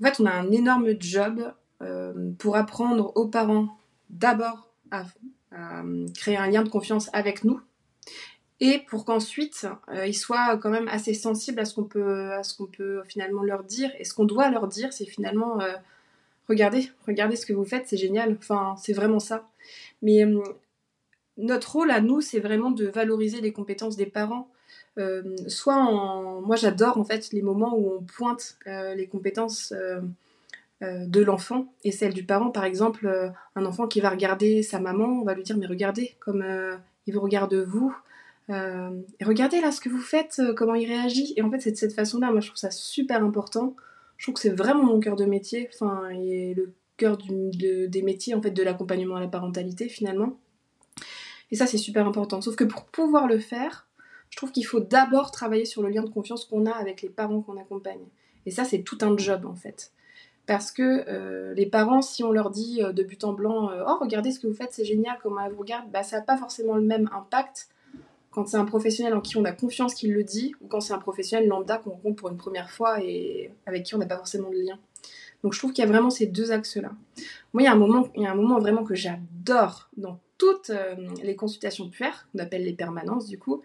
En 0.00 0.04
fait, 0.04 0.20
on 0.20 0.26
a 0.26 0.30
un 0.30 0.50
énorme 0.52 0.94
job 1.00 1.40
euh, 1.40 1.50
pour 2.38 2.56
apprendre 2.56 3.12
aux 3.16 3.28
parents 3.28 3.78
d'abord 4.10 4.68
à, 4.90 5.04
créer 6.14 6.36
un 6.36 6.50
lien 6.50 6.62
de 6.62 6.68
confiance 6.68 7.10
avec 7.12 7.44
nous 7.44 7.60
et 8.60 8.78
pour 8.88 9.04
qu'ensuite 9.04 9.66
euh, 9.88 10.06
ils 10.06 10.14
soient 10.14 10.56
quand 10.58 10.70
même 10.70 10.88
assez 10.88 11.14
sensibles 11.14 11.60
à 11.60 11.64
ce 11.64 11.74
qu'on 11.74 11.84
peut, 11.84 12.32
à 12.32 12.42
peut 12.72 13.02
finalement 13.06 13.42
leur 13.42 13.64
dire. 13.64 13.90
Et 13.98 14.04
ce 14.04 14.14
qu'on 14.14 14.24
doit 14.24 14.50
leur 14.50 14.68
dire, 14.68 14.92
c'est 14.92 15.06
finalement 15.06 15.60
euh, 15.60 15.72
regardez, 16.48 16.90
regardez 17.06 17.36
ce 17.36 17.46
que 17.46 17.52
vous 17.52 17.64
faites, 17.64 17.88
c'est 17.88 17.96
génial. 17.96 18.36
Enfin, 18.38 18.74
c'est 18.80 18.92
vraiment 18.92 19.18
ça. 19.18 19.48
Mais 20.02 20.24
notre 21.36 21.72
rôle 21.72 21.90
à 21.90 22.00
nous, 22.00 22.20
c'est 22.20 22.40
vraiment 22.40 22.70
de 22.70 22.86
valoriser 22.86 23.40
les 23.40 23.52
compétences 23.52 23.96
des 23.96 24.06
parents. 24.06 24.48
soit 25.48 25.76
en... 25.76 26.40
moi 26.40 26.56
j'adore 26.56 26.96
en 26.98 27.04
fait 27.04 27.32
les 27.32 27.42
moments 27.42 27.76
où 27.76 27.92
on 27.98 28.02
pointe 28.02 28.56
les 28.66 29.08
compétences 29.08 29.72
euh, 29.76 30.00
de 31.06 31.22
l'enfant 31.22 31.72
et 31.84 31.92
celle 31.92 32.14
du 32.14 32.24
parent. 32.24 32.50
Par 32.50 32.64
exemple, 32.64 33.06
euh, 33.06 33.28
un 33.56 33.64
enfant 33.64 33.86
qui 33.86 34.00
va 34.00 34.10
regarder 34.10 34.62
sa 34.62 34.80
maman, 34.80 35.20
on 35.20 35.24
va 35.24 35.34
lui 35.34 35.42
dire 35.42 35.56
mais 35.56 35.66
regardez 35.66 36.16
comme 36.20 36.42
euh, 36.42 36.76
il 37.06 37.14
vous 37.14 37.20
regarde 37.20 37.54
vous. 37.54 37.94
et 38.48 39.24
regardez 39.24 39.60
là 39.60 39.72
ce 39.72 39.80
que 39.80 39.88
vous 39.88 40.00
faites, 40.00 40.40
comment 40.56 40.74
il 40.74 40.86
réagit. 40.86 41.34
Et 41.36 41.42
en 41.42 41.50
fait, 41.50 41.60
c'est 41.60 41.72
de 41.72 41.76
cette 41.76 41.94
façon-là. 41.94 42.30
Moi, 42.30 42.40
je 42.40 42.48
trouve 42.48 42.58
ça 42.58 42.70
super 42.70 43.22
important. 43.24 43.74
Je 44.16 44.26
trouve 44.26 44.34
que 44.34 44.40
c'est 44.40 44.54
vraiment 44.54 44.84
mon 44.84 45.00
cœur 45.00 45.16
de 45.16 45.24
métier. 45.24 45.68
Enfin, 45.72 46.08
et 46.10 46.54
le 46.54 46.72
cœur 46.96 47.18
des 47.18 48.02
métiers 48.02 48.34
en 48.34 48.42
fait 48.42 48.50
de 48.50 48.62
l'accompagnement 48.62 49.16
à 49.16 49.20
la 49.20 49.28
parentalité 49.28 49.88
finalement. 49.88 50.38
Et 51.50 51.56
ça, 51.56 51.66
c'est 51.66 51.78
super 51.78 52.06
important. 52.06 52.40
Sauf 52.40 52.56
que 52.56 52.64
pour 52.64 52.84
pouvoir 52.86 53.26
le 53.26 53.38
faire, 53.38 53.86
je 54.30 54.36
trouve 54.36 54.50
qu'il 54.50 54.66
faut 54.66 54.80
d'abord 54.80 55.30
travailler 55.30 55.64
sur 55.64 55.82
le 55.82 55.88
lien 55.88 56.02
de 56.02 56.10
confiance 56.10 56.44
qu'on 56.44 56.66
a 56.66 56.72
avec 56.72 57.02
les 57.02 57.08
parents 57.08 57.40
qu'on 57.42 57.56
accompagne. 57.56 58.04
Et 58.46 58.50
ça, 58.50 58.64
c'est 58.64 58.82
tout 58.82 58.98
un 59.02 59.16
job 59.16 59.46
en 59.46 59.54
fait. 59.54 59.92
Parce 60.46 60.72
que 60.72 61.04
euh, 61.08 61.54
les 61.54 61.66
parents, 61.66 62.02
si 62.02 62.22
on 62.22 62.30
leur 62.30 62.50
dit 62.50 62.82
euh, 62.82 62.92
de 62.92 63.02
but 63.02 63.24
en 63.24 63.32
blanc, 63.32 63.70
euh, 63.70 63.82
oh 63.86 63.96
regardez 64.00 64.30
ce 64.30 64.38
que 64.38 64.46
vous 64.46 64.54
faites, 64.54 64.72
c'est 64.72 64.84
génial, 64.84 65.18
comment 65.22 65.40
elle 65.40 65.52
vous 65.52 65.60
regarde, 65.60 65.90
bah, 65.90 66.02
ça 66.02 66.18
n'a 66.18 66.22
pas 66.22 66.36
forcément 66.36 66.74
le 66.74 66.82
même 66.82 67.08
impact 67.14 67.68
quand 68.30 68.48
c'est 68.48 68.56
un 68.56 68.64
professionnel 68.64 69.14
en 69.14 69.20
qui 69.20 69.36
on 69.36 69.44
a 69.44 69.52
confiance 69.52 69.94
qui 69.94 70.08
le 70.08 70.24
dit, 70.24 70.54
ou 70.60 70.66
quand 70.66 70.80
c'est 70.80 70.92
un 70.92 70.98
professionnel 70.98 71.48
lambda 71.48 71.78
qu'on 71.78 71.90
rencontre 71.90 72.16
pour 72.16 72.28
une 72.28 72.36
première 72.36 72.70
fois 72.70 73.00
et 73.00 73.52
avec 73.64 73.84
qui 73.84 73.94
on 73.94 73.98
n'a 73.98 74.06
pas 74.06 74.16
forcément 74.16 74.50
de 74.50 74.56
lien. 74.56 74.78
Donc 75.44 75.52
je 75.52 75.58
trouve 75.58 75.72
qu'il 75.72 75.84
y 75.84 75.86
a 75.86 75.90
vraiment 75.90 76.10
ces 76.10 76.26
deux 76.26 76.50
axes-là. 76.50 76.90
Moi, 77.52 77.62
il 77.62 77.64
y, 77.64 77.68
a 77.68 77.72
un 77.72 77.76
moment, 77.76 78.08
il 78.16 78.22
y 78.22 78.26
a 78.26 78.32
un 78.32 78.34
moment 78.34 78.58
vraiment 78.58 78.82
que 78.82 78.96
j'adore 78.96 79.88
dans 79.96 80.18
toutes 80.36 80.72
les 81.22 81.36
consultations 81.36 81.88
puères, 81.88 82.26
qu'on 82.32 82.40
appelle 82.40 82.64
les 82.64 82.72
permanences 82.72 83.26
du 83.26 83.38
coup. 83.38 83.62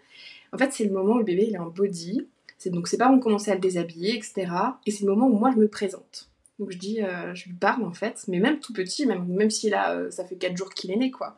En 0.53 0.57
fait, 0.57 0.71
c'est 0.71 0.85
le 0.85 0.91
moment 0.91 1.15
où 1.15 1.17
le 1.17 1.23
bébé 1.23 1.45
il 1.49 1.55
est 1.55 1.59
en 1.59 1.67
body. 1.69 2.27
C'est 2.59 2.69
donc 2.69 2.87
ses 2.87 2.97
parents 2.97 3.15
ont 3.15 3.19
commencé 3.19 3.49
à 3.49 3.55
le 3.55 3.61
déshabiller, 3.61 4.15
etc. 4.15 4.51
Et 4.85 4.91
c'est 4.91 5.03
le 5.03 5.11
moment 5.11 5.27
où 5.27 5.39
moi 5.39 5.51
je 5.51 5.57
me 5.57 5.67
présente. 5.67 6.29
Donc 6.59 6.71
je 6.71 6.77
dis, 6.77 7.01
euh, 7.01 7.33
je 7.33 7.45
lui 7.45 7.53
parle 7.53 7.83
en 7.83 7.93
fait, 7.93 8.25
mais 8.27 8.39
même 8.39 8.59
tout 8.59 8.73
petit, 8.73 9.05
même, 9.05 9.25
même 9.27 9.49
si 9.49 9.69
là, 9.69 9.93
euh, 9.93 10.11
ça 10.11 10.25
fait 10.25 10.35
4 10.35 10.57
jours 10.57 10.73
qu'il 10.73 10.91
est 10.91 10.97
né, 10.97 11.09
quoi. 11.09 11.37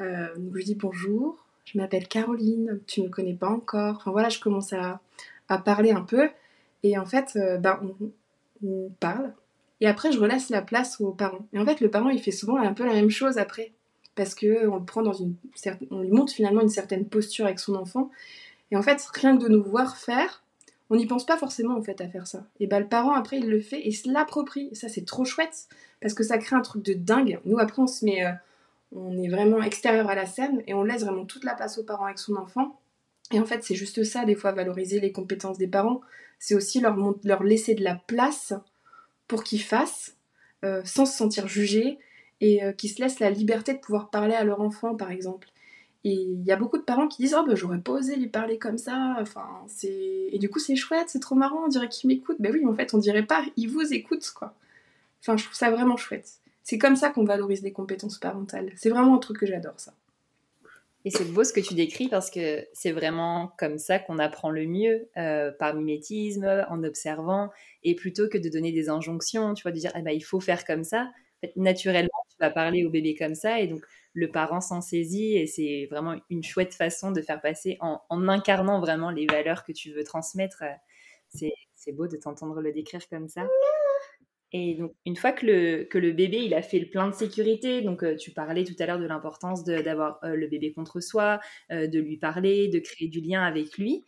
Euh, 0.00 0.34
donc 0.36 0.48
je 0.52 0.56
lui 0.56 0.64
dis 0.64 0.74
bonjour, 0.74 1.44
je 1.66 1.78
m'appelle 1.78 2.08
Caroline, 2.08 2.80
tu 2.86 3.02
ne 3.02 3.06
me 3.06 3.10
connais 3.10 3.34
pas 3.34 3.48
encore. 3.48 3.96
Enfin 3.96 4.10
voilà, 4.10 4.30
je 4.30 4.40
commence 4.40 4.72
à, 4.72 5.00
parler 5.64 5.92
un 5.92 6.00
peu. 6.00 6.30
Et 6.82 6.98
en 6.98 7.06
fait, 7.06 7.38
ben, 7.60 7.80
on, 8.62 8.90
parle. 9.00 9.32
Et 9.80 9.86
après, 9.86 10.10
je 10.10 10.18
relaisse 10.18 10.48
la 10.48 10.62
place 10.62 11.00
aux 11.00 11.12
parents. 11.12 11.46
Et 11.52 11.58
en 11.58 11.64
fait, 11.64 11.80
le 11.80 11.90
parent, 11.90 12.08
il 12.08 12.20
fait 12.20 12.32
souvent 12.32 12.56
un 12.56 12.72
peu 12.72 12.84
la 12.84 12.94
même 12.94 13.10
chose 13.10 13.38
après. 13.38 13.72
Parce 14.14 14.34
que 14.34 14.66
on 14.68 14.76
le 14.78 14.84
prend 14.84 15.02
dans 15.02 15.12
une 15.12 15.34
on 15.90 16.00
lui 16.00 16.10
montre 16.10 16.32
finalement 16.32 16.62
une 16.62 16.68
certaine 16.68 17.06
posture 17.06 17.44
avec 17.46 17.58
son 17.60 17.74
enfant. 17.74 18.10
Et 18.70 18.76
en 18.76 18.82
fait, 18.82 19.00
rien 19.14 19.36
que 19.36 19.44
de 19.44 19.48
nous 19.48 19.62
voir 19.62 19.96
faire, 19.96 20.43
on 20.90 20.96
n'y 20.96 21.06
pense 21.06 21.24
pas 21.24 21.36
forcément 21.36 21.76
en 21.76 21.82
fait 21.82 22.00
à 22.00 22.08
faire 22.08 22.26
ça. 22.26 22.44
Et 22.60 22.66
bah 22.66 22.80
le 22.80 22.88
parent 22.88 23.14
après 23.14 23.38
il 23.38 23.48
le 23.48 23.60
fait 23.60 23.86
et 23.86 23.92
se 23.92 24.10
l'approprie. 24.10 24.74
ça 24.74 24.88
c'est 24.88 25.04
trop 25.04 25.24
chouette 25.24 25.68
parce 26.00 26.14
que 26.14 26.22
ça 26.22 26.38
crée 26.38 26.56
un 26.56 26.60
truc 26.60 26.84
de 26.84 26.94
dingue. 26.94 27.40
Nous 27.44 27.58
après 27.58 27.82
on 27.82 27.86
se 27.86 28.04
met, 28.04 28.24
euh, 28.24 28.32
on 28.92 29.16
est 29.22 29.28
vraiment 29.28 29.62
extérieur 29.62 30.08
à 30.08 30.14
la 30.14 30.26
scène 30.26 30.62
et 30.66 30.74
on 30.74 30.84
laisse 30.84 31.02
vraiment 31.02 31.24
toute 31.24 31.44
la 31.44 31.54
place 31.54 31.78
aux 31.78 31.84
parents 31.84 32.04
avec 32.04 32.18
son 32.18 32.36
enfant. 32.36 32.78
Et 33.32 33.40
en 33.40 33.46
fait 33.46 33.64
c'est 33.64 33.74
juste 33.74 34.04
ça 34.04 34.24
des 34.24 34.34
fois 34.34 34.52
valoriser 34.52 35.00
les 35.00 35.12
compétences 35.12 35.58
des 35.58 35.68
parents. 35.68 36.00
C'est 36.38 36.54
aussi 36.54 36.80
leur, 36.80 37.42
laisser 37.42 37.74
de 37.74 37.82
la 37.82 37.94
place 37.94 38.52
pour 39.26 39.44
qu'ils 39.44 39.62
fassent 39.62 40.16
euh, 40.64 40.82
sans 40.84 41.06
se 41.06 41.16
sentir 41.16 41.48
jugés 41.48 41.98
et 42.40 42.62
euh, 42.62 42.72
qu'ils 42.72 42.90
se 42.90 43.00
laissent 43.00 43.20
la 43.20 43.30
liberté 43.30 43.72
de 43.72 43.78
pouvoir 43.78 44.10
parler 44.10 44.34
à 44.34 44.44
leur 44.44 44.60
enfant 44.60 44.94
par 44.94 45.10
exemple. 45.10 45.48
Et 46.04 46.12
il 46.12 46.44
y 46.44 46.52
a 46.52 46.56
beaucoup 46.56 46.76
de 46.76 46.82
parents 46.82 47.08
qui 47.08 47.22
disent 47.22 47.34
Oh, 47.38 47.44
bah, 47.46 47.54
j'aurais 47.54 47.80
pas 47.80 47.92
osé 47.92 48.16
lui 48.16 48.28
parler 48.28 48.58
comme 48.58 48.78
ça. 48.78 49.16
Enfin, 49.20 49.46
c'est... 49.66 50.28
Et 50.30 50.38
du 50.38 50.50
coup, 50.50 50.58
c'est 50.58 50.76
chouette, 50.76 51.08
c'est 51.08 51.20
trop 51.20 51.34
marrant, 51.34 51.64
on 51.64 51.68
dirait 51.68 51.88
qu'il 51.88 52.08
m'écoute. 52.08 52.36
Ben 52.40 52.52
oui, 52.52 52.64
en 52.66 52.74
fait, 52.74 52.92
on 52.94 52.98
dirait 52.98 53.24
pas, 53.24 53.44
il 53.56 53.68
vous 53.68 53.92
écoute, 53.92 54.30
quoi. 54.34 54.54
Enfin, 55.20 55.36
je 55.36 55.44
trouve 55.44 55.56
ça 55.56 55.70
vraiment 55.70 55.96
chouette. 55.96 56.34
C'est 56.62 56.78
comme 56.78 56.96
ça 56.96 57.10
qu'on 57.10 57.24
valorise 57.24 57.62
les 57.62 57.72
compétences 57.72 58.18
parentales. 58.18 58.72
C'est 58.76 58.90
vraiment 58.90 59.14
un 59.14 59.18
truc 59.18 59.38
que 59.38 59.46
j'adore, 59.46 59.74
ça. 59.78 59.94
Et 61.06 61.10
c'est 61.10 61.30
beau 61.30 61.44
ce 61.44 61.52
que 61.52 61.60
tu 61.60 61.74
décris 61.74 62.08
parce 62.08 62.30
que 62.30 62.66
c'est 62.72 62.92
vraiment 62.92 63.52
comme 63.58 63.76
ça 63.76 63.98
qu'on 63.98 64.18
apprend 64.18 64.50
le 64.50 64.66
mieux, 64.66 65.08
euh, 65.18 65.50
par 65.52 65.74
mimétisme, 65.74 66.64
en 66.70 66.82
observant, 66.82 67.50
et 67.82 67.94
plutôt 67.94 68.28
que 68.28 68.38
de 68.38 68.48
donner 68.48 68.72
des 68.72 68.88
injonctions, 68.88 69.52
tu 69.52 69.62
vois, 69.62 69.72
de 69.72 69.78
dire 69.78 69.92
eh 69.96 70.02
ben, 70.02 70.12
il 70.12 70.24
faut 70.24 70.40
faire 70.40 70.64
comme 70.64 70.84
ça. 70.84 71.10
naturellement, 71.56 72.08
tu 72.30 72.36
vas 72.40 72.50
parler 72.50 72.86
au 72.86 72.90
bébé 72.90 73.14
comme 73.14 73.34
ça, 73.34 73.60
et 73.60 73.66
donc 73.66 73.84
le 74.14 74.30
parent 74.30 74.60
s'en 74.60 74.80
saisit, 74.80 75.36
et 75.36 75.46
c'est 75.46 75.86
vraiment 75.90 76.14
une 76.30 76.42
chouette 76.42 76.72
façon 76.72 77.10
de 77.10 77.20
faire 77.20 77.40
passer 77.40 77.76
en, 77.80 78.00
incarnant 78.28 78.80
vraiment 78.80 79.10
les 79.10 79.26
valeurs 79.26 79.64
que 79.64 79.72
tu 79.72 79.92
veux 79.92 80.04
transmettre. 80.04 80.62
C'est 81.28 81.92
beau 81.92 82.06
de 82.06 82.16
t'entendre 82.16 82.60
le 82.60 82.72
décrire 82.72 83.06
comme 83.08 83.28
ça. 83.28 83.46
Et 84.56 84.74
donc, 84.74 84.92
une 85.04 85.16
fois 85.16 85.32
que 85.32 85.44
le, 85.44 85.82
que 85.82 85.98
le 85.98 86.12
bébé 86.12 86.38
il 86.44 86.54
a 86.54 86.62
fait 86.62 86.78
le 86.78 86.86
plein 86.86 87.08
de 87.08 87.12
sécurité, 87.12 87.82
donc 87.82 88.04
euh, 88.04 88.14
tu 88.14 88.30
parlais 88.30 88.62
tout 88.62 88.76
à 88.78 88.86
l'heure 88.86 89.00
de 89.00 89.04
l'importance 89.04 89.64
d'avoir 89.64 90.20
euh, 90.22 90.36
le 90.36 90.46
bébé 90.46 90.72
contre 90.72 91.00
soi, 91.00 91.40
euh, 91.72 91.88
de 91.88 91.98
lui 91.98 92.18
parler, 92.18 92.68
de 92.68 92.78
créer 92.78 93.08
du 93.08 93.20
lien 93.20 93.42
avec 93.42 93.76
lui. 93.76 94.04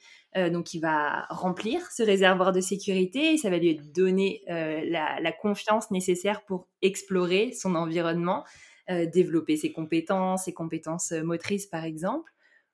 donc, 0.52 0.74
il 0.74 0.80
va 0.80 1.24
remplir 1.30 1.80
ce 1.90 2.02
réservoir 2.02 2.52
de 2.52 2.60
sécurité 2.60 3.32
et 3.32 3.38
ça 3.38 3.48
va 3.48 3.56
lui 3.56 3.74
donner 3.94 4.42
la, 4.46 5.32
confiance 5.32 5.90
nécessaire 5.90 6.44
pour 6.44 6.68
explorer 6.82 7.52
son 7.52 7.74
environnement, 7.74 8.44
développer 8.88 9.56
ses 9.56 9.72
compétences, 9.72 10.44
ses 10.44 10.52
compétences 10.52 11.12
motrices 11.12 11.66
par 11.66 11.84
exemple. 11.84 12.32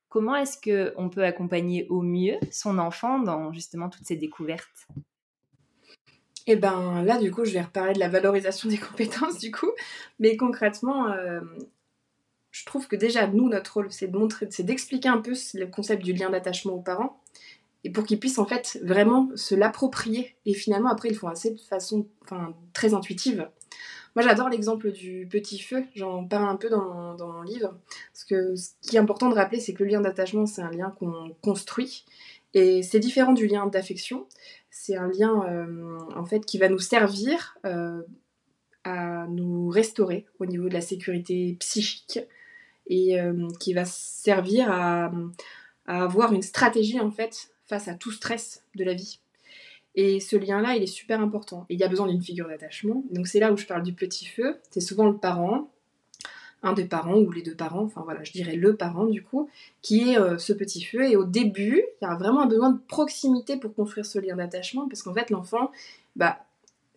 Comment 0.09 0.37
est-ce 0.37 0.59
qu'on 0.59 1.09
peut 1.09 1.25
accompagner 1.25 1.87
au 1.89 2.03
mieux 2.03 2.37
son 2.51 2.79
enfant 2.79 3.19
dans 3.19 3.53
justement 3.53 3.89
toutes 3.89 4.07
ces 4.07 4.17
découvertes? 4.17 4.87
Eh 6.47 6.57
ben 6.57 7.03
là, 7.05 7.19
du 7.19 7.31
coup, 7.31 7.45
je 7.45 7.53
vais 7.53 7.63
reparler 7.63 7.95
de 7.95 7.99
la 7.99 8.09
valorisation 8.09 8.69
des 8.69 8.79
compétences, 8.79 9.39
du 9.39 9.51
coup. 9.51 9.71
Mais 10.19 10.37
concrètement, 10.37 11.09
euh, 11.09 11.41
je 12.51 12.65
trouve 12.65 12.89
que 12.89 12.97
déjà, 12.97 13.27
nous, 13.27 13.49
notre 13.49 13.75
rôle, 13.75 13.91
c'est 13.91 14.09
de 14.09 14.17
montrer, 14.17 14.47
c'est 14.51 14.65
d'expliquer 14.65 15.09
un 15.09 15.19
peu 15.19 15.33
le 15.55 15.67
concept 15.67 16.03
du 16.03 16.13
lien 16.13 16.31
d'attachement 16.31 16.75
aux 16.75 16.83
parents. 16.83 17.21
Et 17.85 17.91
pour 17.91 18.05
qu'ils 18.05 18.21
puissent 18.21 18.39
en 18.39 18.47
fait 18.47 18.79
vraiment 18.85 19.31
se 19.35 19.55
l'approprier. 19.55 20.37
Et 20.47 20.55
finalement, 20.55 20.91
après, 20.91 21.09
ils 21.09 21.13
le 21.13 21.19
font 21.19 21.29
assez 21.29 21.51
de 21.51 21.61
façon 21.61 22.07
enfin, 22.23 22.55
très 22.73 22.95
intuitive. 22.95 23.49
Moi, 24.15 24.25
j'adore 24.25 24.49
l'exemple 24.49 24.93
du 24.93 25.27
petit 25.31 25.59
feu. 25.59 25.85
J'en 25.95 26.25
parle 26.25 26.49
un 26.49 26.57
peu 26.57 26.69
dans, 26.69 27.15
dans 27.15 27.33
mon 27.33 27.43
livre. 27.43 27.75
Parce 28.13 28.25
que 28.25 28.57
ce 28.57 28.71
qui 28.83 28.97
est 28.97 28.99
important 28.99 29.29
de 29.29 29.35
rappeler, 29.35 29.61
c'est 29.61 29.73
que 29.73 29.83
le 29.83 29.91
lien 29.91 30.01
d'attachement, 30.01 30.47
c'est 30.47 30.63
un 30.63 30.71
lien 30.71 30.95
qu'on 30.99 31.35
construit. 31.41 32.05
Et 32.55 32.83
c'est 32.83 33.01
différent 33.01 33.33
du 33.33 33.47
lien 33.47 33.67
d'affection 33.67 34.27
c'est 34.73 34.97
un 34.97 35.09
lien 35.09 35.45
euh, 35.45 35.99
en 36.17 36.25
fait 36.25 36.45
qui 36.45 36.59
va 36.59 36.69
nous 36.69 36.79
servir 36.79 37.57
euh, 37.67 38.03
à 38.85 39.27
nous 39.29 39.69
restaurer 39.69 40.27
au 40.41 40.47
niveau 40.47 40.69
de 40.69 40.75
la 40.75 40.81
sécurité 40.81 41.57
psychique 41.61 42.19
et 42.89 43.21
euh, 43.21 43.47
qui 43.61 43.75
va 43.75 43.85
servir 43.85 44.69
à, 44.73 45.13
avoir 45.87 46.33
une 46.33 46.43
stratégie 46.43 46.99
en 46.99 47.11
fait 47.11 47.51
face 47.67 47.87
à 47.87 47.95
tout 47.95 48.11
stress 48.11 48.65
de 48.75 48.83
la 48.83 48.95
vie. 48.95 49.21
Et 49.95 50.21
ce 50.21 50.37
lien-là, 50.37 50.77
il 50.77 50.83
est 50.83 50.87
super 50.87 51.21
important. 51.21 51.67
il 51.69 51.79
y 51.79 51.85
a 51.85 51.89
besoin 51.89 52.07
d'une 52.07 52.23
figure 52.23 52.49
d'attachement. 52.49 53.05
Donc 53.11 53.27
c'est 53.27 53.41
là 53.41 53.53
où 53.53 53.57
je 53.57 53.67
parle 53.67 53.83
du 53.83 53.93
petit 53.93 54.27
feu. 54.27 54.57
C'est 54.71 54.81
souvent 54.81 55.07
le 55.07 55.17
parent 55.17 55.69
un 56.63 56.73
des 56.73 56.85
parents 56.85 57.19
ou 57.19 57.31
les 57.33 57.43
deux 57.43 57.55
parents, 57.55 57.83
enfin 57.83 58.03
voilà, 58.05 58.23
je 58.23 58.33
dirais 58.33 58.55
le 58.55 58.77
parent 58.77 59.07
du 59.07 59.23
coup, 59.23 59.49
qui 59.81 60.11
est 60.11 60.19
euh, 60.19 60.39
ce 60.39 60.53
petit 60.53 60.83
feu. 60.83 61.03
Et 61.03 61.17
au 61.17 61.25
début, 61.25 61.85
il 62.01 62.05
y 62.05 62.09
a 62.09 62.15
vraiment 62.15 62.43
un 62.43 62.47
besoin 62.47 62.71
de 62.71 62.79
proximité 62.79 63.57
pour 63.57 63.75
construire 63.75 64.07
ce 64.07 64.19
lien 64.19 64.37
d'attachement, 64.37 64.89
parce 64.89 65.03
qu'en 65.03 65.15
fait, 65.15 65.31
l'enfant, 65.31 65.73
bah, 66.15 66.39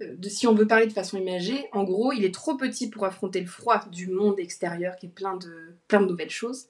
euh, 0.01 0.15
si 0.23 0.45
on 0.47 0.53
veut 0.53 0.67
parler 0.67 0.85
de 0.85 0.93
façon 0.93 1.17
imagée, 1.17 1.67
en 1.71 1.83
gros, 1.83 2.11
il 2.11 2.23
est 2.25 2.33
trop 2.33 2.55
petit 2.55 2.89
pour 2.89 3.05
affronter 3.05 3.41
le 3.41 3.47
froid 3.47 3.83
du 3.91 4.07
monde 4.07 4.39
extérieur 4.39 4.95
qui 4.97 5.07
est 5.07 5.09
plein 5.09 5.35
de, 5.35 5.75
plein 5.87 6.01
de 6.01 6.07
nouvelles 6.07 6.29
choses. 6.29 6.67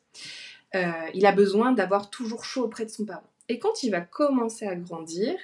Euh, 0.76 0.92
il 1.14 1.26
a 1.26 1.32
besoin 1.32 1.74
d'avoir 1.74 2.10
toujours 2.10 2.46
chaud 2.46 2.64
auprès 2.64 2.86
de 2.86 2.90
son 2.90 3.06
parent. 3.06 3.30
Et 3.48 3.60
quand 3.60 3.84
il 3.84 3.92
va 3.92 4.02
commencer 4.02 4.66
à 4.66 4.76
grandir, 4.76 5.36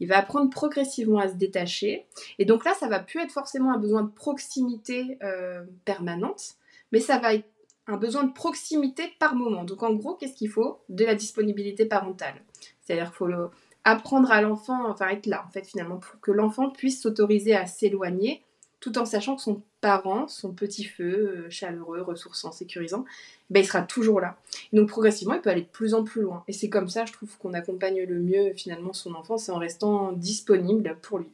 il 0.00 0.08
va 0.08 0.18
apprendre 0.18 0.48
progressivement 0.50 1.18
à 1.18 1.28
se 1.28 1.34
détacher. 1.34 2.06
Et 2.38 2.44
donc 2.44 2.64
là, 2.64 2.72
ça 2.78 2.88
va 2.88 3.00
plus 3.00 3.20
être 3.20 3.32
forcément 3.32 3.72
un 3.72 3.78
besoin 3.78 4.02
de 4.02 4.10
proximité 4.10 5.18
permanente, 5.84 6.54
mais 6.92 7.00
ça 7.00 7.18
va 7.18 7.34
être 7.34 7.48
un 7.88 7.96
besoin 7.96 8.24
de 8.24 8.32
proximité 8.32 9.04
par 9.18 9.34
moment. 9.34 9.64
Donc 9.64 9.82
en 9.82 9.94
gros, 9.94 10.14
qu'est-ce 10.14 10.34
qu'il 10.34 10.50
faut? 10.50 10.78
De 10.88 11.04
la 11.04 11.14
disponibilité 11.14 11.86
parentale. 11.86 12.34
C'est-à-dire 12.82 13.06
qu'il 13.06 13.16
faut 13.16 13.28
apprendre 13.84 14.30
à 14.30 14.42
l'enfant, 14.42 14.88
enfin 14.88 15.08
être 15.08 15.26
là 15.26 15.44
en 15.46 15.50
fait 15.50 15.66
finalement, 15.66 15.96
pour 15.96 16.20
que 16.20 16.30
l'enfant 16.30 16.70
puisse 16.70 17.00
s'autoriser 17.00 17.56
à 17.56 17.66
s'éloigner 17.66 18.42
tout 18.80 18.98
en 18.98 19.04
sachant 19.04 19.36
que 19.36 19.42
son 19.42 19.62
parent, 19.80 20.28
son 20.28 20.52
petit 20.52 20.84
feu, 20.84 21.44
euh, 21.46 21.50
chaleureux, 21.50 22.02
ressourçant, 22.02 22.52
sécurisant, 22.52 23.04
ben, 23.50 23.60
il 23.60 23.66
sera 23.66 23.82
toujours 23.82 24.20
là. 24.20 24.36
Donc 24.72 24.88
progressivement, 24.88 25.34
il 25.34 25.40
peut 25.40 25.50
aller 25.50 25.62
de 25.62 25.66
plus 25.66 25.94
en 25.94 26.04
plus 26.04 26.22
loin. 26.22 26.44
Et 26.48 26.52
c'est 26.52 26.68
comme 26.68 26.88
ça, 26.88 27.04
je 27.04 27.12
trouve, 27.12 27.36
qu'on 27.38 27.54
accompagne 27.54 28.02
le 28.02 28.20
mieux 28.20 28.52
finalement 28.54 28.92
son 28.92 29.14
enfant, 29.14 29.38
c'est 29.38 29.52
en 29.52 29.58
restant 29.58 30.12
disponible 30.12 30.96
pour 31.02 31.18
lui. 31.18 31.28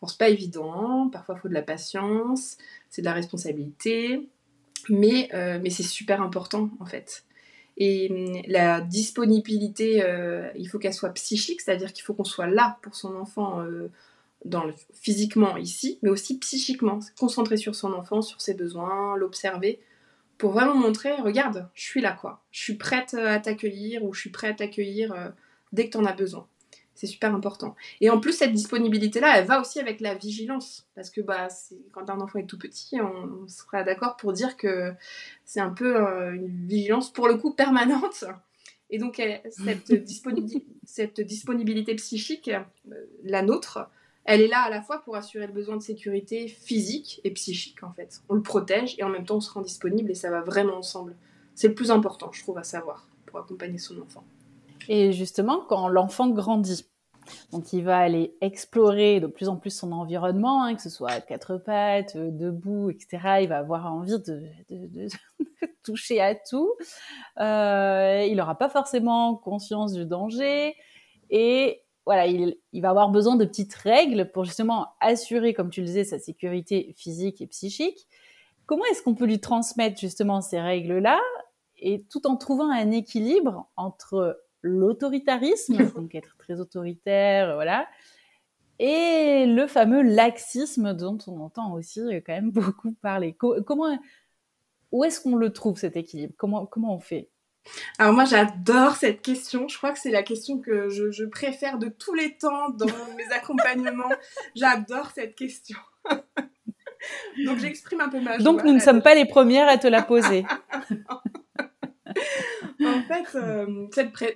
Alors 0.00 0.10
c'est 0.10 0.18
pas 0.18 0.28
évident, 0.28 1.08
parfois 1.10 1.36
il 1.38 1.40
faut 1.40 1.48
de 1.48 1.54
la 1.54 1.62
patience, 1.62 2.58
c'est 2.90 3.02
de 3.02 3.06
la 3.06 3.12
responsabilité, 3.12 4.28
mais, 4.88 5.28
euh, 5.32 5.60
mais 5.62 5.70
c'est 5.70 5.82
super 5.82 6.20
important 6.20 6.70
en 6.80 6.86
fait. 6.86 7.24
Et 7.78 8.10
hum, 8.10 8.42
la 8.48 8.80
disponibilité, 8.82 10.02
euh, 10.04 10.50
il 10.56 10.68
faut 10.68 10.78
qu'elle 10.78 10.92
soit 10.92 11.10
psychique, 11.10 11.60
c'est-à-dire 11.62 11.92
qu'il 11.92 12.04
faut 12.04 12.12
qu'on 12.12 12.24
soit 12.24 12.48
là 12.48 12.78
pour 12.82 12.96
son 12.96 13.16
enfant 13.16 13.64
dans 14.44 14.64
le, 14.64 14.74
physiquement 14.92 15.56
ici, 15.56 15.98
mais 16.02 16.10
aussi 16.10 16.38
psychiquement, 16.38 17.00
concentrer 17.18 17.56
sur 17.56 17.74
son 17.74 17.92
enfant, 17.92 18.22
sur 18.22 18.40
ses 18.40 18.54
besoins, 18.54 19.16
l'observer, 19.16 19.80
pour 20.38 20.52
vraiment 20.52 20.74
montrer, 20.74 21.14
regarde, 21.16 21.68
je 21.74 21.82
suis 21.82 22.00
là 22.00 22.12
quoi, 22.12 22.42
je 22.50 22.60
suis 22.60 22.74
prête 22.74 23.14
à 23.14 23.38
t'accueillir 23.38 24.02
ou 24.02 24.12
je 24.12 24.20
suis 24.20 24.30
prête 24.30 24.54
à 24.54 24.64
t'accueillir 24.64 25.32
dès 25.72 25.86
que 25.86 25.92
tu 25.92 25.98
en 25.98 26.04
as 26.04 26.12
besoin. 26.12 26.48
C'est 26.94 27.06
super 27.06 27.34
important. 27.34 27.74
Et 28.00 28.10
en 28.10 28.20
plus, 28.20 28.32
cette 28.32 28.52
disponibilité-là, 28.52 29.38
elle 29.38 29.46
va 29.46 29.60
aussi 29.60 29.80
avec 29.80 30.00
la 30.00 30.14
vigilance. 30.14 30.86
Parce 30.94 31.10
que 31.10 31.20
bah, 31.20 31.48
quand 31.90 32.10
un 32.10 32.20
enfant 32.20 32.38
est 32.38 32.46
tout 32.46 32.58
petit, 32.58 33.00
on, 33.00 33.48
sera 33.48 33.82
d'accord 33.82 34.16
pour 34.16 34.32
dire 34.32 34.56
que 34.56 34.92
c'est 35.44 35.60
un 35.60 35.70
peu 35.70 35.96
euh, 35.96 36.34
une 36.34 36.66
vigilance, 36.66 37.12
pour 37.12 37.28
le 37.28 37.36
coup, 37.36 37.54
permanente. 37.54 38.24
Et 38.90 38.98
donc, 38.98 39.20
cette, 39.50 39.92
disponibilité, 40.04 40.66
cette 40.84 41.20
disponibilité 41.20 41.94
psychique, 41.94 42.48
euh, 42.48 42.94
la 43.24 43.42
nôtre, 43.42 43.88
elle 44.24 44.40
est 44.40 44.48
là 44.48 44.62
à 44.62 44.70
la 44.70 44.82
fois 44.82 45.00
pour 45.00 45.16
assurer 45.16 45.46
le 45.46 45.52
besoin 45.52 45.76
de 45.76 45.82
sécurité 45.82 46.48
physique 46.48 47.20
et 47.24 47.30
psychique, 47.32 47.82
en 47.82 47.92
fait. 47.92 48.22
On 48.28 48.34
le 48.34 48.42
protège 48.42 48.94
et 48.98 49.02
en 49.02 49.08
même 49.08 49.24
temps, 49.24 49.36
on 49.36 49.40
se 49.40 49.50
rend 49.50 49.62
disponible 49.62 50.10
et 50.10 50.14
ça 50.14 50.30
va 50.30 50.42
vraiment 50.42 50.76
ensemble. 50.76 51.16
C'est 51.54 51.68
le 51.68 51.74
plus 51.74 51.90
important, 51.90 52.30
je 52.32 52.42
trouve, 52.42 52.58
à 52.58 52.64
savoir 52.64 53.08
pour 53.26 53.40
accompagner 53.40 53.78
son 53.78 54.00
enfant. 54.00 54.24
Et 54.88 55.12
justement, 55.12 55.64
quand 55.68 55.88
l'enfant 55.88 56.28
grandit, 56.28 56.86
donc 57.52 57.72
il 57.72 57.84
va 57.84 57.98
aller 57.98 58.34
explorer 58.40 59.20
de 59.20 59.26
plus 59.26 59.48
en 59.48 59.56
plus 59.56 59.70
son 59.70 59.92
environnement, 59.92 60.64
hein, 60.64 60.74
que 60.74 60.82
ce 60.82 60.90
soit 60.90 61.10
à 61.10 61.20
quatre 61.20 61.56
pattes, 61.56 62.16
euh, 62.16 62.30
debout, 62.30 62.90
etc. 62.90 63.42
Il 63.42 63.48
va 63.48 63.58
avoir 63.58 63.92
envie 63.92 64.18
de, 64.20 64.42
toucher 65.84 66.20
à 66.20 66.34
tout. 66.34 66.72
Euh, 67.40 68.26
il 68.28 68.36
n'aura 68.36 68.56
pas 68.56 68.68
forcément 68.68 69.36
conscience 69.36 69.92
du 69.92 70.04
danger. 70.04 70.74
Et 71.30 71.81
voilà, 72.04 72.26
il, 72.26 72.56
va 72.74 72.90
avoir 72.90 73.10
besoin 73.10 73.36
de 73.36 73.44
petites 73.44 73.74
règles 73.74 74.30
pour 74.32 74.44
justement 74.44 74.88
assurer, 75.00 75.54
comme 75.54 75.70
tu 75.70 75.80
le 75.80 75.86
disais, 75.86 76.04
sa 76.04 76.18
sécurité 76.18 76.94
physique 76.96 77.40
et 77.40 77.46
psychique. 77.46 78.08
Comment 78.66 78.84
est-ce 78.86 79.02
qu'on 79.02 79.14
peut 79.14 79.26
lui 79.26 79.40
transmettre 79.40 80.00
justement 80.00 80.40
ces 80.40 80.60
règles-là? 80.60 81.20
Et 81.78 82.04
tout 82.10 82.26
en 82.26 82.36
trouvant 82.36 82.70
un 82.70 82.90
équilibre 82.90 83.68
entre 83.76 84.40
l'autoritarisme, 84.62 85.76
donc 85.94 86.14
être 86.14 86.36
très 86.38 86.60
autoritaire, 86.60 87.54
voilà, 87.54 87.86
et 88.78 89.46
le 89.46 89.68
fameux 89.68 90.02
laxisme 90.02 90.92
dont 90.92 91.18
on 91.28 91.40
entend 91.40 91.72
aussi 91.74 92.00
euh, 92.00 92.20
quand 92.24 92.32
même 92.32 92.50
beaucoup 92.52 92.92
parler. 92.92 93.32
comment, 93.34 93.96
où 94.90 95.04
est-ce 95.04 95.20
qu'on 95.20 95.36
le 95.36 95.52
trouve 95.52 95.78
cet 95.78 95.96
équilibre? 95.96 96.34
Comment, 96.36 96.66
comment 96.66 96.94
on 96.94 96.98
fait? 96.98 97.30
Alors 97.98 98.12
moi 98.12 98.24
j'adore 98.24 98.96
cette 98.96 99.22
question, 99.22 99.68
je 99.68 99.76
crois 99.76 99.92
que 99.92 99.98
c'est 99.98 100.10
la 100.10 100.22
question 100.22 100.58
que 100.58 100.88
je, 100.88 101.24
préfère 101.24 101.78
de 101.78 101.88
tous 101.88 102.14
les 102.14 102.36
temps 102.36 102.70
dans 102.70 102.86
mes 103.16 103.32
accompagnements. 103.34 104.10
j'adore 104.54 105.10
cette 105.14 105.34
question. 105.34 105.78
Donc 107.44 107.58
j'exprime 107.58 108.00
un 108.00 108.08
peu 108.08 108.20
ma 108.20 108.38
joie. 108.38 108.44
Donc 108.44 108.64
nous 108.64 108.72
ne 108.72 108.78
sommes 108.78 109.02
pas 109.02 109.14
les 109.14 109.26
premières 109.26 109.68
à 109.68 109.78
te 109.78 109.88
la 109.88 110.02
poser. 110.02 110.44
en 112.84 113.02
fait, 113.02 113.36
euh, 113.36 113.86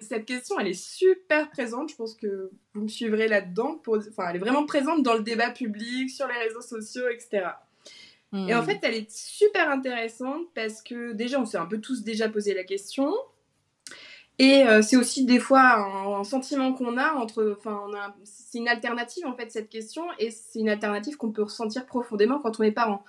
cette, 0.00 0.24
question, 0.24 0.58
elle 0.58 0.68
est 0.68 0.80
super 0.80 1.50
présente. 1.50 1.90
Je 1.90 1.96
pense 1.96 2.14
que 2.14 2.50
vous 2.74 2.82
me 2.82 2.88
suivrez 2.88 3.28
là-dedans. 3.28 3.80
Enfin, 3.86 4.30
elle 4.30 4.36
est 4.36 4.40
vraiment 4.40 4.66
présente 4.66 5.02
dans 5.02 5.14
le 5.14 5.22
débat 5.22 5.50
public, 5.50 6.10
sur 6.10 6.26
les 6.26 6.38
réseaux 6.38 6.60
sociaux, 6.60 7.08
etc. 7.08 7.46
Et 8.48 8.54
en 8.54 8.62
hmm. 8.62 8.66
fait, 8.66 8.78
elle 8.82 8.94
est 8.94 9.10
super 9.10 9.70
intéressante 9.70 10.46
parce 10.54 10.82
que 10.82 11.12
déjà, 11.12 11.40
on 11.40 11.46
s'est 11.46 11.58
un 11.58 11.66
peu 11.66 11.80
tous 11.80 12.02
déjà 12.02 12.28
posé 12.28 12.54
la 12.54 12.64
question. 12.64 13.12
Et 14.38 14.66
euh, 14.66 14.82
c'est 14.82 14.96
aussi 14.96 15.24
des 15.24 15.38
fois 15.38 15.78
un, 16.18 16.24
sentiment 16.24 16.74
qu'on 16.74 16.98
a 16.98 17.14
entre, 17.14 17.56
enfin, 17.58 17.86
c'est 18.24 18.58
une 18.58 18.68
alternative 18.68 19.26
en 19.26 19.34
fait 19.34 19.50
cette 19.50 19.70
question, 19.70 20.04
et 20.18 20.30
c'est 20.30 20.58
une 20.58 20.68
alternative 20.68 21.16
qu'on 21.16 21.32
peut 21.32 21.44
ressentir 21.44 21.86
profondément 21.86 22.38
quand 22.40 22.60
on 22.60 22.62
est 22.62 22.72
parent. 22.72 23.02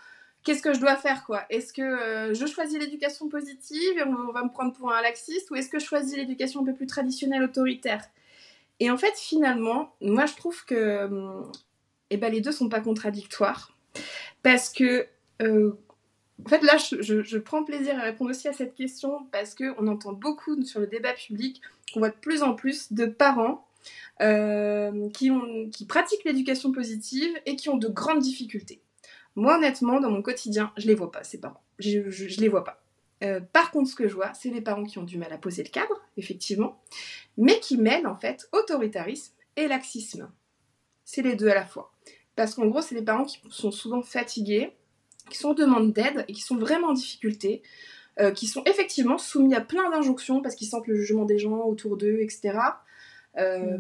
Qu'est-ce 0.44 0.62
que 0.62 0.74
je 0.74 0.80
dois 0.80 0.96
faire 0.96 1.26
quoi? 1.26 1.44
Est-ce 1.50 1.74
que 1.74 1.82
euh, 1.82 2.34
je 2.34 2.46
choisis 2.46 2.80
l'éducation 2.80 3.28
positive 3.28 3.98
et 3.98 4.04
on 4.04 4.32
va 4.32 4.44
me 4.44 4.50
prendre 4.50 4.72
pour 4.72 4.94
un 4.94 5.02
laxiste, 5.02 5.52
ou 5.52 5.56
est-ce 5.56 5.70
que 5.70 5.80
je 5.80 5.86
choisis 5.86 6.16
l'éducation 6.16 6.62
un 6.62 6.66
peu 6.66 6.74
plus 6.74 6.88
traditionnelle 6.88 7.44
autoritaire? 7.44 8.06
Et 8.80 8.90
en 8.90 8.98
fait, 8.98 9.14
finalement, 9.18 9.94
moi 10.00 10.28
je 10.28 10.36
trouve 10.36 10.64
que, 10.64 11.06
hum, 11.06 11.52
eh 12.10 12.16
ben, 12.16 12.32
les 12.32 12.40
deux 12.40 12.54
sont 12.54 12.70
pas 12.70 12.80
contradictoires, 12.80 13.76
parce 14.44 14.70
que 14.70 15.08
euh, 15.42 15.72
en 16.46 16.50
fait, 16.50 16.62
là, 16.62 16.78
je, 16.78 17.38
prends 17.38 17.64
plaisir 17.64 17.98
à 17.98 18.04
répondre 18.04 18.30
aussi 18.30 18.48
à 18.48 18.54
cette 18.54 18.76
question 18.76 19.26
parce 19.32 19.56
qu'on 19.56 19.88
entend 19.88 20.14
beaucoup 20.14 20.62
sur 20.64 20.80
le 20.80 20.88
débat 20.88 21.14
public 21.14 21.62
qu'on 21.94 22.00
voit 22.00 22.10
de 22.10 22.16
plus 22.16 22.44
en 22.44 22.54
plus 22.54 22.94
de 22.94 23.06
parents 23.06 23.68
euh, 24.22 25.10
qui, 25.10 25.32
pratiquent 25.88 26.24
l'éducation 26.26 26.72
positive 26.72 27.34
et 27.46 27.56
qui 27.56 27.70
ont 27.70 27.78
de 27.78 27.88
grandes 27.88 28.20
difficultés. 28.20 28.82
Moi, 29.36 29.58
honnêtement, 29.58 30.00
dans 30.00 30.12
mon 30.12 30.22
quotidien, 30.22 30.72
je 30.78 30.88
les 30.88 30.96
vois 30.96 31.12
pas, 31.12 31.24
ces 31.24 31.40
parents. 31.40 31.62
Je, 31.80 32.10
je, 32.10 32.40
les 32.40 32.50
vois 32.50 32.64
pas. 32.64 32.82
Euh, 33.24 33.40
par 33.40 33.72
contre, 33.72 33.90
ce 33.90 33.96
que 33.96 34.08
je 34.08 34.14
vois, 34.14 34.34
c'est 34.34 34.50
les 34.50 34.62
parents 34.62 34.84
qui 34.84 35.00
ont 35.00 35.04
du 35.04 35.18
mal 35.18 35.34
à 35.34 35.38
poser 35.38 35.64
le 35.64 35.70
cadre, 35.70 36.02
effectivement, 36.18 36.80
mais 37.38 37.60
qui 37.60 37.78
mêlent 37.78 38.08
en 38.08 38.16
fait 38.16 38.48
autoritarisme 38.52 39.34
et 39.56 39.68
laxisme. 39.68 40.32
C'est 41.04 41.22
les 41.24 41.36
deux 41.36 41.50
à 41.50 41.56
la 41.56 41.66
fois. 41.66 41.94
Parce 42.36 42.54
qu'en 42.54 42.68
gros, 42.68 42.82
c'est 42.82 42.96
les 42.96 43.02
parents 43.02 43.26
qui 43.26 43.40
sont 43.50 43.72
souvent 43.72 44.04
fatigués, 44.04 44.77
qui 45.30 45.38
sont 45.38 45.50
en 45.50 45.54
demande 45.54 45.94
d'aide 45.94 46.26
et 46.28 46.34
qui 46.34 46.42
sont 46.42 46.58
vraiment 46.58 46.88
en 46.88 46.94
difficulté, 46.94 47.62
euh, 48.20 48.32
qui 48.32 48.48
sont 48.48 48.64
effectivement 48.66 49.18
soumis 49.18 49.56
à 49.56 49.62
plein 49.62 49.90
d'injonctions 49.90 50.42
parce 50.42 50.56
qu'ils 50.56 50.68
sentent 50.68 50.88
le 50.88 50.96
jugement 50.96 51.26
des 51.26 51.38
gens 51.40 51.64
autour 51.66 51.98
d'eux, 51.98 52.20
etc. 52.22 52.58
Euh, 53.38 53.78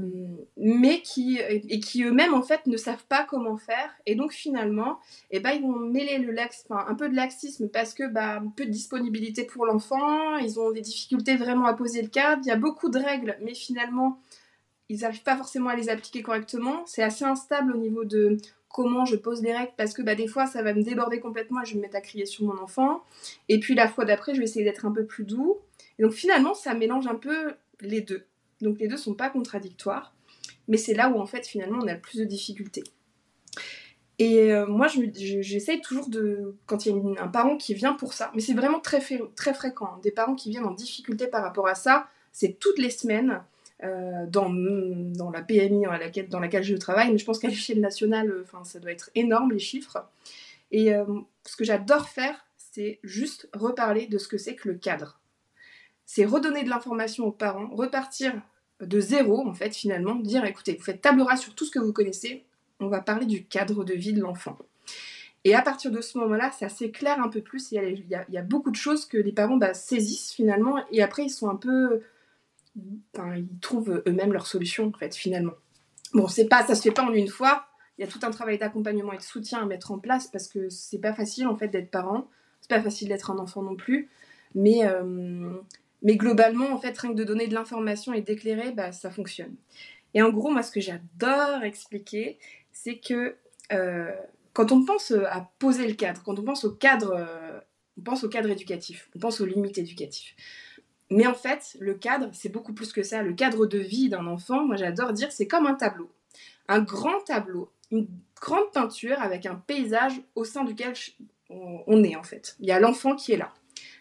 mais 0.55 1.01
qui 1.01 1.39
et 1.39 1.79
qui 1.79 2.03
eux-mêmes 2.03 2.36
en 2.36 2.43
fait 2.43 2.67
ne 2.67 2.77
savent 2.77 3.05
pas 3.10 3.23
comment 3.23 3.57
faire. 3.57 3.89
Et 4.05 4.13
donc 4.13 4.31
finalement 4.31 4.99
eh 5.31 5.39
ben, 5.39 5.51
ils 5.51 5.63
vont 5.63 5.75
mêler 5.75 6.19
le 6.19 6.31
lax, 6.31 6.65
un 6.69 6.93
peu 6.93 7.10
de 7.10 7.15
laxisme 7.15 7.67
parce 7.67 7.95
que 7.95 8.07
bah, 8.07 8.43
peu 8.55 8.65
de 8.65 8.69
disponibilité 8.69 9.45
pour 9.45 9.65
l'enfant 9.65 10.38
ils 10.38 10.60
ont 10.60 10.71
des 10.71 10.81
difficultés 10.81 11.38
vraiment 11.38 11.65
à 11.65 11.73
poser 11.73 12.03
le 12.03 12.10
cadre. 12.10 12.41
Il 12.45 12.49
y 12.49 12.51
a 12.51 12.55
beaucoup 12.55 12.89
de 12.89 12.99
règles 12.99 13.36
mais 13.41 13.55
finalement 13.55 14.19
ils 14.89 14.99
n'arrivent 14.99 15.23
pas 15.23 15.36
forcément 15.36 15.69
à 15.69 15.75
les 15.75 15.89
appliquer 15.89 16.21
correctement. 16.21 16.83
C'est 16.86 17.03
assez 17.03 17.25
instable 17.25 17.73
au 17.73 17.77
niveau 17.77 18.05
de 18.05 18.38
comment 18.77 19.05
je 19.05 19.15
pose 19.15 19.41
les 19.41 19.57
règles 19.57 19.71
parce 19.75 19.95
que 19.95 20.03
bah, 20.03 20.13
des 20.13 20.27
fois 20.27 20.45
ça 20.45 20.61
va 20.61 20.71
me 20.75 20.83
déborder 20.83 21.19
complètement 21.19 21.63
et 21.63 21.65
je 21.65 21.71
vais 21.71 21.77
me 21.77 21.81
mettre 21.81 21.95
à 21.95 22.01
crier 22.01 22.27
sur 22.27 22.45
mon 22.45 22.59
enfant. 22.59 23.03
Et 23.49 23.59
puis 23.59 23.73
la 23.73 23.87
fois 23.87 24.05
d'après, 24.05 24.35
je 24.35 24.39
vais 24.39 24.43
essayer 24.43 24.63
d'être 24.63 24.85
un 24.85 24.91
peu 24.91 25.03
plus 25.03 25.23
doux. 25.23 25.57
Et 25.97 26.03
donc 26.03 26.11
finalement, 26.11 26.53
ça 26.53 26.75
mélange 26.75 27.07
un 27.07 27.15
peu 27.15 27.55
les 27.81 28.01
deux. 28.01 28.27
Donc 28.61 28.77
les 28.77 28.87
deux 28.87 28.95
sont 28.95 29.15
pas 29.15 29.31
contradictoires, 29.31 30.13
mais 30.67 30.77
c'est 30.77 30.93
là 30.93 31.09
où 31.09 31.19
en 31.19 31.25
fait 31.25 31.47
finalement 31.47 31.79
on 31.81 31.87
a 31.87 31.95
le 31.95 31.99
plus 31.99 32.19
de 32.19 32.23
difficultés. 32.23 32.83
Et 34.19 34.53
euh, 34.53 34.67
moi, 34.67 34.87
j'essaye 34.87 35.81
toujours 35.81 36.07
de, 36.09 36.55
quand 36.67 36.85
il 36.85 36.95
y 36.95 37.19
a 37.19 37.23
un 37.23 37.27
parent 37.27 37.57
qui 37.57 37.73
vient 37.73 37.93
pour 37.93 38.13
ça, 38.13 38.31
mais 38.35 38.41
c'est 38.41 38.53
vraiment 38.53 38.79
très, 38.79 39.01
très 39.35 39.53
fréquent, 39.55 39.85
hein. 39.85 39.99
des 40.03 40.11
parents 40.11 40.35
qui 40.35 40.51
viennent 40.51 40.65
en 40.65 40.71
difficulté 40.71 41.27
par 41.27 41.43
rapport 41.43 41.67
à 41.67 41.75
ça, 41.75 42.07
c'est 42.31 42.59
toutes 42.59 42.77
les 42.77 42.91
semaines. 42.91 43.41
Euh, 43.83 44.25
dans, 44.25 44.49
la 45.29 45.43
PMI 45.43 45.83
dans 45.83 45.91
laquelle, 45.91 46.29
dans 46.29 46.39
laquelle 46.39 46.63
je 46.63 46.75
travaille, 46.75 47.11
mais 47.11 47.19
je 47.19 47.25
pense 47.25 47.37
qu'à 47.37 47.47
l'échelle 47.47 47.79
nationale, 47.79 48.31
euh, 48.31 48.41
enfin, 48.43 48.63
ça 48.63 48.79
doit 48.79 48.91
être 48.91 49.11
énorme 49.13 49.51
les 49.51 49.59
chiffres. 49.59 50.03
Et 50.71 50.95
euh, 50.95 51.05
ce 51.45 51.55
que 51.55 51.63
j'adore 51.63 52.09
faire, 52.09 52.43
c'est 52.57 52.99
juste 53.03 53.47
reparler 53.53 54.07
de 54.07 54.17
ce 54.17 54.27
que 54.27 54.39
c'est 54.39 54.55
que 54.55 54.67
le 54.67 54.75
cadre. 54.75 55.19
C'est 56.05 56.25
redonner 56.25 56.63
de 56.63 56.69
l'information 56.69 57.25
aux 57.25 57.31
parents, 57.31 57.69
repartir 57.69 58.33
de 58.81 58.99
zéro, 58.99 59.47
en 59.47 59.53
fait, 59.53 59.75
finalement, 59.75 60.15
dire 60.15 60.43
écoutez, 60.45 60.73
vous 60.73 60.83
faites 60.83 61.01
table 61.01 61.21
rase 61.21 61.41
sur 61.41 61.53
tout 61.53 61.65
ce 61.65 61.71
que 61.71 61.79
vous 61.79 61.93
connaissez, 61.93 62.45
on 62.79 62.87
va 62.87 63.01
parler 63.01 63.27
du 63.27 63.45
cadre 63.45 63.83
de 63.83 63.93
vie 63.93 64.13
de 64.13 64.21
l'enfant. 64.21 64.57
Et 65.43 65.53
à 65.53 65.61
partir 65.61 65.91
de 65.91 66.01
ce 66.01 66.17
moment-là, 66.17 66.51
ça 66.51 66.67
s'éclaire 66.67 67.21
un 67.21 67.29
peu 67.29 67.41
plus. 67.41 67.71
Il 67.71 67.75
y, 67.75 67.79
a, 68.15 68.25
il 68.27 68.33
y 68.33 68.37
a, 68.37 68.41
beaucoup 68.41 68.71
de 68.71 68.75
choses 68.75 69.05
que 69.05 69.17
les 69.17 69.31
parents 69.31 69.57
bah, 69.57 69.75
saisissent 69.75 70.33
finalement, 70.33 70.83
et 70.91 71.03
après 71.03 71.25
ils 71.25 71.29
sont 71.29 71.47
un 71.47 71.55
peu 71.55 72.01
ils 73.35 73.47
trouvent 73.61 74.03
eux-mêmes 74.07 74.33
leur 74.33 74.47
solution, 74.47 74.87
en 74.87 74.97
fait, 74.97 75.15
finalement. 75.15 75.53
Bon, 76.13 76.27
c'est 76.27 76.47
pas, 76.47 76.65
ça 76.65 76.75
se 76.75 76.81
fait 76.81 76.91
pas 76.91 77.03
en 77.03 77.13
une 77.13 77.27
fois. 77.27 77.65
Il 77.97 78.05
y 78.05 78.07
a 78.07 78.11
tout 78.11 78.19
un 78.23 78.31
travail 78.31 78.57
d'accompagnement 78.57 79.13
et 79.13 79.17
de 79.17 79.21
soutien 79.21 79.59
à 79.61 79.65
mettre 79.65 79.91
en 79.91 79.99
place 79.99 80.27
parce 80.27 80.47
que 80.47 80.69
c'est 80.69 80.99
pas 80.99 81.13
facile, 81.13 81.47
en 81.47 81.55
fait, 81.55 81.67
d'être 81.67 81.89
parent. 81.89 82.27
C'est 82.61 82.69
pas 82.69 82.81
facile 82.81 83.09
d'être 83.09 83.31
un 83.31 83.39
enfant 83.39 83.61
non 83.61 83.75
plus. 83.75 84.09
Mais, 84.55 84.85
euh, 84.85 85.51
mais 86.03 86.15
globalement, 86.15 86.71
en 86.71 86.79
fait, 86.79 86.97
rien 86.97 87.11
que 87.11 87.17
de 87.17 87.23
donner 87.23 87.47
de 87.47 87.53
l'information 87.53 88.13
et 88.13 88.21
d'éclairer, 88.21 88.71
bah, 88.71 88.91
ça 88.91 89.09
fonctionne. 89.09 89.55
Et 90.13 90.21
en 90.21 90.29
gros, 90.29 90.51
moi, 90.51 90.63
ce 90.63 90.71
que 90.71 90.81
j'adore 90.81 91.63
expliquer, 91.63 92.37
c'est 92.71 92.97
que 92.97 93.35
euh, 93.73 94.11
quand 94.53 94.71
on 94.71 94.85
pense 94.85 95.11
à 95.11 95.51
poser 95.59 95.87
le 95.87 95.93
cadre, 95.93 96.23
quand 96.23 96.39
on 96.39 96.43
pense 96.43 96.63
au 96.63 96.71
cadre, 96.71 97.13
euh, 97.15 97.59
on 97.97 98.01
pense 98.01 98.23
au 98.23 98.29
cadre 98.29 98.49
éducatif, 98.49 99.09
on 99.15 99.19
pense 99.19 99.41
aux 99.41 99.45
limites 99.45 99.77
éducatives. 99.77 100.33
Mais 101.09 101.25
en 101.25 101.33
fait, 101.33 101.77
le 101.79 101.93
cadre, 101.93 102.29
c'est 102.33 102.49
beaucoup 102.49 102.73
plus 102.73 102.91
que 102.91 103.03
ça. 103.03 103.23
Le 103.23 103.33
cadre 103.33 103.65
de 103.65 103.77
vie 103.77 104.09
d'un 104.09 104.27
enfant, 104.27 104.65
moi 104.65 104.75
j'adore 104.75 105.13
dire, 105.13 105.31
c'est 105.31 105.47
comme 105.47 105.65
un 105.65 105.75
tableau. 105.75 106.11
Un 106.67 106.81
grand 106.81 107.21
tableau, 107.25 107.71
une 107.91 108.07
grande 108.41 108.71
peinture 108.73 109.21
avec 109.21 109.45
un 109.45 109.55
paysage 109.55 110.21
au 110.35 110.43
sein 110.43 110.63
duquel 110.63 110.93
on 111.49 112.03
est 112.03 112.15
en 112.15 112.23
fait. 112.23 112.57
Il 112.59 112.67
y 112.67 112.71
a 112.71 112.79
l'enfant 112.79 113.15
qui 113.15 113.31
est 113.31 113.37
là. 113.37 113.53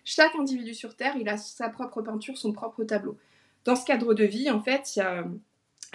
Chaque 0.04 0.34
individu 0.36 0.74
sur 0.74 0.96
Terre, 0.96 1.16
il 1.18 1.28
a 1.28 1.36
sa 1.36 1.68
propre 1.68 2.02
peinture, 2.02 2.38
son 2.38 2.52
propre 2.52 2.84
tableau. 2.84 3.16
Dans 3.64 3.76
ce 3.76 3.84
cadre 3.84 4.14
de 4.14 4.24
vie, 4.24 4.50
en 4.50 4.60
fait, 4.60 4.94
il 4.94 5.00
y 5.00 5.02
a 5.02 5.24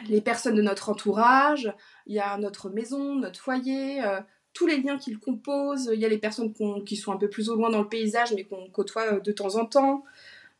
les 0.08 0.22
personnes 0.22 0.56
de 0.56 0.62
notre 0.62 0.90
entourage, 0.90 1.74
il 2.08 2.16
y 2.16 2.20
a 2.20 2.38
notre 2.38 2.70
maison, 2.70 3.16
notre 3.16 3.40
foyer, 3.40 4.04
euh, 4.04 4.20
tous 4.54 4.68
les 4.68 4.82
liens 4.82 4.98
qui 4.98 5.12
le 5.12 5.18
composent, 5.18 5.90
il 5.94 6.00
y 6.00 6.06
a 6.06 6.10
les 6.10 6.18
personnes 6.18 6.54
qui 6.86 6.96
sont 6.98 7.14
un 7.14 7.18
peu 7.18 7.30
plus 7.30 7.50
au 7.50 7.56
loin 7.56 7.70
dans 7.70 7.82
le 7.82 7.88
paysage 7.88 8.34
mais 8.34 8.44
qu'on 8.44 8.70
côtoie 8.70 9.14
euh, 9.14 9.20
de 9.20 9.32
temps 9.32 9.56
en 9.56 9.66
temps, 9.66 10.04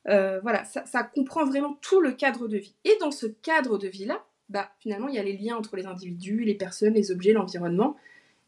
euh, 0.08 0.40
voilà, 0.42 0.64
ça, 0.64 1.04
comprend 1.04 1.46
vraiment 1.46 1.78
tout 1.82 2.02
le 2.02 2.12
cadre 2.12 2.48
de 2.48 2.58
vie. 2.58 2.76
Et 2.84 2.98
dans 3.00 3.12
ce 3.12 3.28
cadre 3.28 3.78
de 3.78 3.88
vie-là, 3.88 4.24
bah, 4.50 4.72
finalement, 4.80 5.08
il 5.08 5.16
y 5.16 5.20
a 5.20 5.24
les 5.24 5.38
liens 5.38 5.56
entre 5.56 5.76
les 5.76 5.86
individus, 5.86 6.44
les 6.44 6.56
personnes, 6.56 6.94
les 6.94 7.12
objets, 7.12 7.34
l'environnement, 7.34 7.96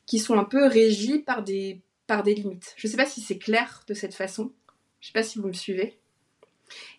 qui 0.06 0.20
sont 0.20 0.38
un 0.38 0.44
peu 0.44 0.66
régis 0.66 1.20
par 1.24 1.44
des, 1.44 1.82
par 2.08 2.24
des 2.24 2.36
limites. 2.36 2.74
Je 2.78 2.88
ne 2.88 2.92
sais 2.92 2.98
pas 2.98 3.06
si 3.06 3.22
c'est 3.22 3.38
clair 3.38 3.84
de 3.88 3.94
cette 3.94 4.16
façon. 4.16 4.52
Je 5.00 5.08
ne 5.08 5.12
sais 5.12 5.14
pas 5.14 5.24
si 5.24 5.40
vous 5.40 5.48
me 5.48 5.54
suivez. 5.54 5.98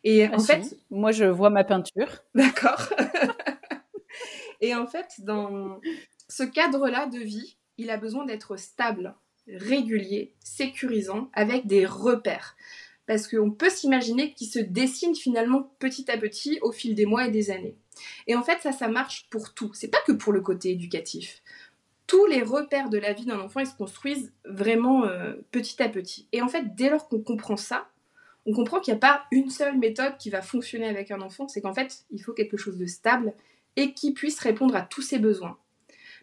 Et 0.04 0.26
en 0.28 0.34
ah, 0.34 0.38
fait, 0.38 0.78
moi, 0.90 1.10
je 1.10 1.24
vois 1.24 1.50
ma 1.50 1.64
peinture. 1.64 2.22
D'accord. 2.34 2.88
Et 4.60 4.74
en 4.74 4.86
fait, 4.86 5.08
dans 5.18 5.80
ce 6.28 6.44
cadre-là 6.44 7.06
de 7.06 7.18
vie, 7.18 7.56
il 7.76 7.90
a 7.90 7.96
besoin 7.96 8.24
d'être 8.24 8.56
stable, 8.56 9.14
régulier, 9.48 10.32
sécurisant, 10.40 11.28
avec 11.34 11.66
des 11.66 11.84
repères 11.84 12.56
parce 13.06 13.28
qu'on 13.28 13.50
peut 13.50 13.70
s'imaginer 13.70 14.32
qu'il 14.32 14.48
se 14.48 14.58
dessine 14.58 15.14
finalement 15.14 15.74
petit 15.78 16.10
à 16.10 16.16
petit 16.16 16.58
au 16.62 16.72
fil 16.72 16.94
des 16.94 17.06
mois 17.06 17.26
et 17.26 17.30
des 17.30 17.50
années. 17.50 17.76
Et 18.26 18.34
en 18.34 18.42
fait, 18.42 18.58
ça, 18.62 18.72
ça 18.72 18.88
marche 18.88 19.28
pour 19.30 19.54
tout. 19.54 19.72
C'est 19.74 19.88
pas 19.88 19.98
que 20.06 20.12
pour 20.12 20.32
le 20.32 20.40
côté 20.40 20.70
éducatif. 20.70 21.42
Tous 22.06 22.26
les 22.26 22.42
repères 22.42 22.90
de 22.90 22.98
la 22.98 23.12
vie 23.12 23.24
d'un 23.24 23.40
enfant, 23.40 23.60
ils 23.60 23.66
se 23.66 23.76
construisent 23.76 24.32
vraiment 24.44 25.04
euh, 25.04 25.34
petit 25.50 25.82
à 25.82 25.88
petit. 25.88 26.28
Et 26.32 26.42
en 26.42 26.48
fait, 26.48 26.74
dès 26.74 26.90
lors 26.90 27.08
qu'on 27.08 27.22
comprend 27.22 27.56
ça, 27.56 27.88
on 28.46 28.52
comprend 28.52 28.80
qu'il 28.80 28.92
n'y 28.92 28.98
a 28.98 29.00
pas 29.00 29.24
une 29.30 29.48
seule 29.48 29.78
méthode 29.78 30.18
qui 30.18 30.28
va 30.28 30.42
fonctionner 30.42 30.86
avec 30.86 31.10
un 31.10 31.20
enfant. 31.20 31.48
C'est 31.48 31.60
qu'en 31.60 31.74
fait, 31.74 32.04
il 32.10 32.18
faut 32.18 32.32
quelque 32.32 32.56
chose 32.56 32.78
de 32.78 32.86
stable 32.86 33.32
et 33.76 33.94
qui 33.94 34.12
puisse 34.12 34.38
répondre 34.38 34.76
à 34.76 34.82
tous 34.82 35.02
ses 35.02 35.18
besoins. 35.18 35.58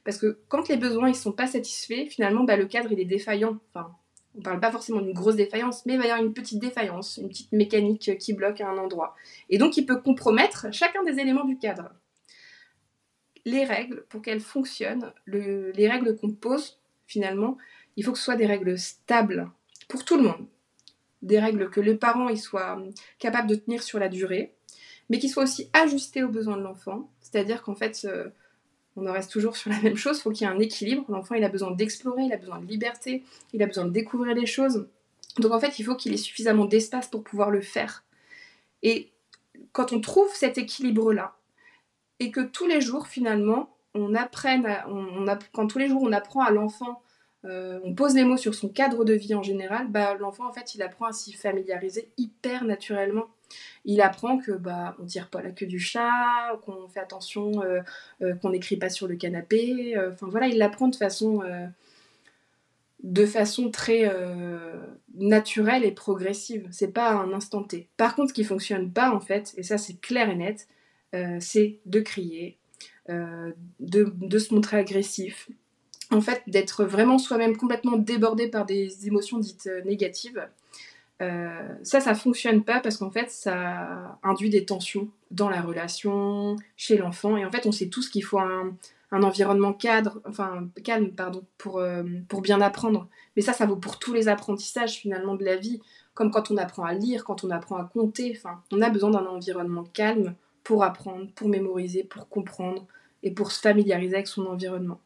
Parce 0.04 0.18
que 0.18 0.40
quand 0.48 0.68
les 0.68 0.78
besoins 0.78 1.10
ne 1.10 1.14
sont 1.14 1.32
pas 1.32 1.48
satisfaits, 1.48 2.08
finalement, 2.10 2.44
bah, 2.44 2.58
le 2.58 2.66
cadre 2.66 2.92
il 2.92 3.00
est 3.00 3.06
défaillant. 3.06 3.60
Enfin, 3.74 3.92
on 4.38 4.42
parle 4.42 4.60
pas 4.60 4.72
forcément 4.72 5.02
d'une 5.02 5.14
grosse 5.14 5.36
défaillance, 5.36 5.86
mais 5.86 5.94
il 5.94 6.00
va 6.00 6.06
y 6.06 6.10
avoir 6.10 6.26
une 6.26 6.34
petite 6.34 6.60
défaillance, 6.60 7.18
une 7.18 7.28
petite 7.28 7.52
mécanique 7.52 8.18
qui 8.18 8.34
bloque 8.34 8.62
à 8.62 8.70
un 8.70 8.78
endroit. 8.78 9.16
Et 9.50 9.58
donc 9.58 9.78
il 9.78 9.86
peut 9.86 10.00
compromettre 10.02 10.68
chacun 10.72 11.04
des 11.04 11.20
éléments 11.20 11.46
du 11.46 11.58
cadre. 11.58 11.90
Les 13.46 13.66
règles, 13.66 14.06
pour 14.10 14.22
qu'elles 14.22 14.40
fonctionnent, 14.40 15.12
les 15.26 15.90
règles 15.90 16.16
qu'on 16.16 16.32
pose, 16.32 16.80
finalement, 17.08 17.58
il 17.98 18.06
faut 18.06 18.12
que 18.12 18.18
ce 18.18 18.24
soit 18.24 18.36
des 18.36 18.46
règles 18.46 18.78
stables 18.78 19.50
pour 19.88 20.06
tout 20.06 20.16
le 20.16 20.24
monde. 20.24 20.48
Des 21.22 21.40
règles 21.40 21.70
que 21.70 21.82
les 21.82 21.96
parents 21.96 22.30
ils 22.30 22.40
soient 22.40 22.82
capables 23.20 23.50
de 23.50 23.56
tenir 23.56 23.84
sur 23.84 24.00
la 24.00 24.10
durée, 24.10 24.54
mais 25.10 25.20
qui 25.20 25.28
soient 25.28 25.44
aussi 25.44 25.70
ajustées 25.74 26.24
aux 26.24 26.30
besoins 26.30 26.58
de 26.58 26.64
l'enfant. 26.64 27.12
C'est-à-dire 27.20 27.62
qu'en 27.62 27.76
fait, 27.76 28.06
euh, 28.06 28.30
on 28.98 29.08
en 29.08 29.14
reste 29.14 29.32
toujours 29.32 29.56
sur 29.56 29.70
la 29.70 29.80
même 29.80 29.96
chose, 29.96 30.18
il 30.18 30.22
faut 30.22 30.32
qu'il 30.32 30.46
y 30.46 30.50
ait 30.50 30.54
un 30.54 30.60
équilibre. 30.60 31.06
L'enfant, 31.10 31.36
il 31.36 31.44
a 31.44 31.50
besoin 31.50 31.72
d'explorer, 31.72 32.24
il 32.24 32.34
a 32.34 32.38
besoin 32.38 32.60
de 32.60 32.66
liberté, 32.66 33.24
il 33.54 33.64
a 33.64 33.66
besoin 33.66 33.86
de 33.86 33.92
découvrir 33.92 34.36
les 34.36 34.46
choses. 34.46 34.88
Donc 35.40 35.52
en 35.52 35.60
fait, 35.60 35.80
il 35.80 35.84
faut 35.84 35.96
qu'il 35.96 36.14
ait 36.14 36.18
suffisamment 36.18 36.66
d'espace 36.66 37.08
pour 37.08 37.24
pouvoir 37.24 37.52
le 37.52 37.62
faire. 37.62 38.04
Et 38.84 39.10
quand 39.72 39.94
on 39.94 40.02
trouve 40.02 40.30
cet 40.34 40.58
équilibre-là, 40.58 41.36
et 42.20 42.32
que 42.32 42.42
tous 42.42 42.68
les 42.68 42.82
jours, 42.82 43.08
finalement, 43.08 43.76
on 43.94 44.14
apprenne, 44.14 44.68
quand 45.54 45.68
tous 45.68 45.80
les 45.80 45.88
jours 45.88 46.04
on 46.04 46.12
apprend 46.12 46.44
à 46.44 46.52
l'enfant, 46.52 47.02
euh, 47.46 47.80
on 47.84 47.96
pose 47.96 48.14
les 48.14 48.24
mots 48.24 48.38
sur 48.38 48.54
son 48.54 48.70
cadre 48.70 49.04
de 49.04 49.14
vie 49.14 49.34
en 49.34 49.42
général, 49.42 49.88
bah, 49.88 50.16
l'enfant, 50.16 50.48
en 50.48 50.54
fait, 50.54 50.76
il 50.76 50.84
apprend 50.84 51.06
à 51.06 51.14
s'y 51.14 51.34
familiariser 51.34 52.12
hyper 52.18 52.64
naturellement. 52.64 53.28
Il 53.86 54.02
apprend 54.02 54.38
que 54.38 54.52
bah 54.52 54.96
on 55.02 55.06
tire 55.06 55.30
pas 55.30 55.42
la 55.42 55.52
queue 55.52 55.66
du 55.66 55.80
chat, 55.80 56.60
qu'on 56.66 56.88
fait 56.88 57.00
attention, 57.00 57.62
qu'on 58.42 58.50
n'écrit 58.50 58.78
pas 58.78 58.90
sur 58.90 59.08
le 59.08 59.16
canapé. 59.16 59.96
Enfin 60.12 60.28
voilà, 60.30 60.48
il 60.48 60.58
l'apprend 60.58 60.88
de 60.88 60.96
façon 60.96 61.42
de 63.04 63.26
façon 63.26 63.72
très 63.72 64.04
euh, 64.06 64.80
naturelle 65.16 65.84
et 65.84 65.92
progressive. 65.92 66.68
C'est 66.72 66.94
pas 66.94 67.12
un 67.12 67.34
instant 67.34 67.64
T. 67.64 67.88
Par 67.98 68.16
contre, 68.16 68.30
ce 68.30 68.34
qui 68.34 68.44
fonctionne 68.44 68.92
pas 68.92 69.12
en 69.14 69.20
fait, 69.20 69.54
et 69.58 69.64
ça 69.64 69.78
c'est 69.78 70.00
clair 70.00 70.30
et 70.30 70.36
net, 70.36 70.68
euh, 71.16 71.38
c'est 71.40 71.80
de 71.86 72.00
crier, 72.00 72.58
euh, 73.10 73.52
de, 73.80 74.40
se 74.40 74.54
montrer 74.54 74.78
agressif. 74.78 75.50
En 76.12 76.22
fait, 76.22 76.44
d'être 76.48 76.84
vraiment 76.84 77.18
soi-même 77.18 77.56
complètement 77.56 77.98
débordé 77.98 78.50
par 78.50 78.66
des 78.66 79.08
émotions 79.08 79.40
dites 79.40 79.70
négatives. 79.86 80.46
Ça, 81.84 82.00
ça 82.00 82.16
fonctionne 82.16 82.64
pas 82.64 82.80
parce 82.80 82.98
qu'en 82.98 83.12
fait, 83.12 83.30
ça 83.30 84.18
induit 84.24 84.50
des 84.50 84.66
tensions 84.66 85.10
dans 85.30 85.50
la 85.50 85.62
relation, 85.62 86.56
chez 86.76 86.98
l'enfant. 86.98 87.38
Et 87.38 87.46
en 87.46 87.52
fait, 87.52 87.66
on 87.66 87.72
sait 87.72 87.90
tous 87.90 88.10
qu'il 88.10 88.24
faut 88.24 88.40
un, 88.40 88.76
un 89.12 89.24
environnement 89.24 89.74
cadre, 89.74 90.22
enfin 90.26 90.70
calme, 90.84 91.12
pardon, 91.12 91.44
pour, 91.58 91.80
euh, 91.80 92.04
pour 92.30 92.42
bien 92.42 92.62
apprendre. 92.62 93.08
Mais 93.36 93.42
ça, 93.42 93.54
ça 93.54 93.66
vaut 93.66 93.76
pour 93.76 94.00
tous 94.00 94.14
les 94.14 94.30
apprentissages 94.30 94.94
finalement 94.94 95.36
de 95.36 95.44
la 95.44 95.58
vie, 95.58 95.82
comme 96.14 96.32
quand 96.32 96.50
on 96.50 96.58
apprend 96.58 96.84
à 96.84 96.94
lire, 96.94 97.26
quand 97.26 97.44
on 97.44 97.50
apprend 97.50 97.76
à 97.78 97.84
compter. 97.84 98.34
Enfin, 98.36 98.62
on 98.72 98.82
a 98.82 98.90
besoin 98.90 99.12
d'un 99.12 99.26
environnement 99.26 99.84
calme 99.84 100.36
pour 100.64 100.84
apprendre, 100.84 101.28
pour 101.36 101.50
mémoriser, 101.50 102.04
pour 102.04 102.30
comprendre 102.30 102.86
et 103.24 103.32
pour 103.32 103.52
se 103.52 103.60
familiariser 103.60 104.16
avec 104.16 104.28
son 104.28 104.46
environnement. 104.46 105.02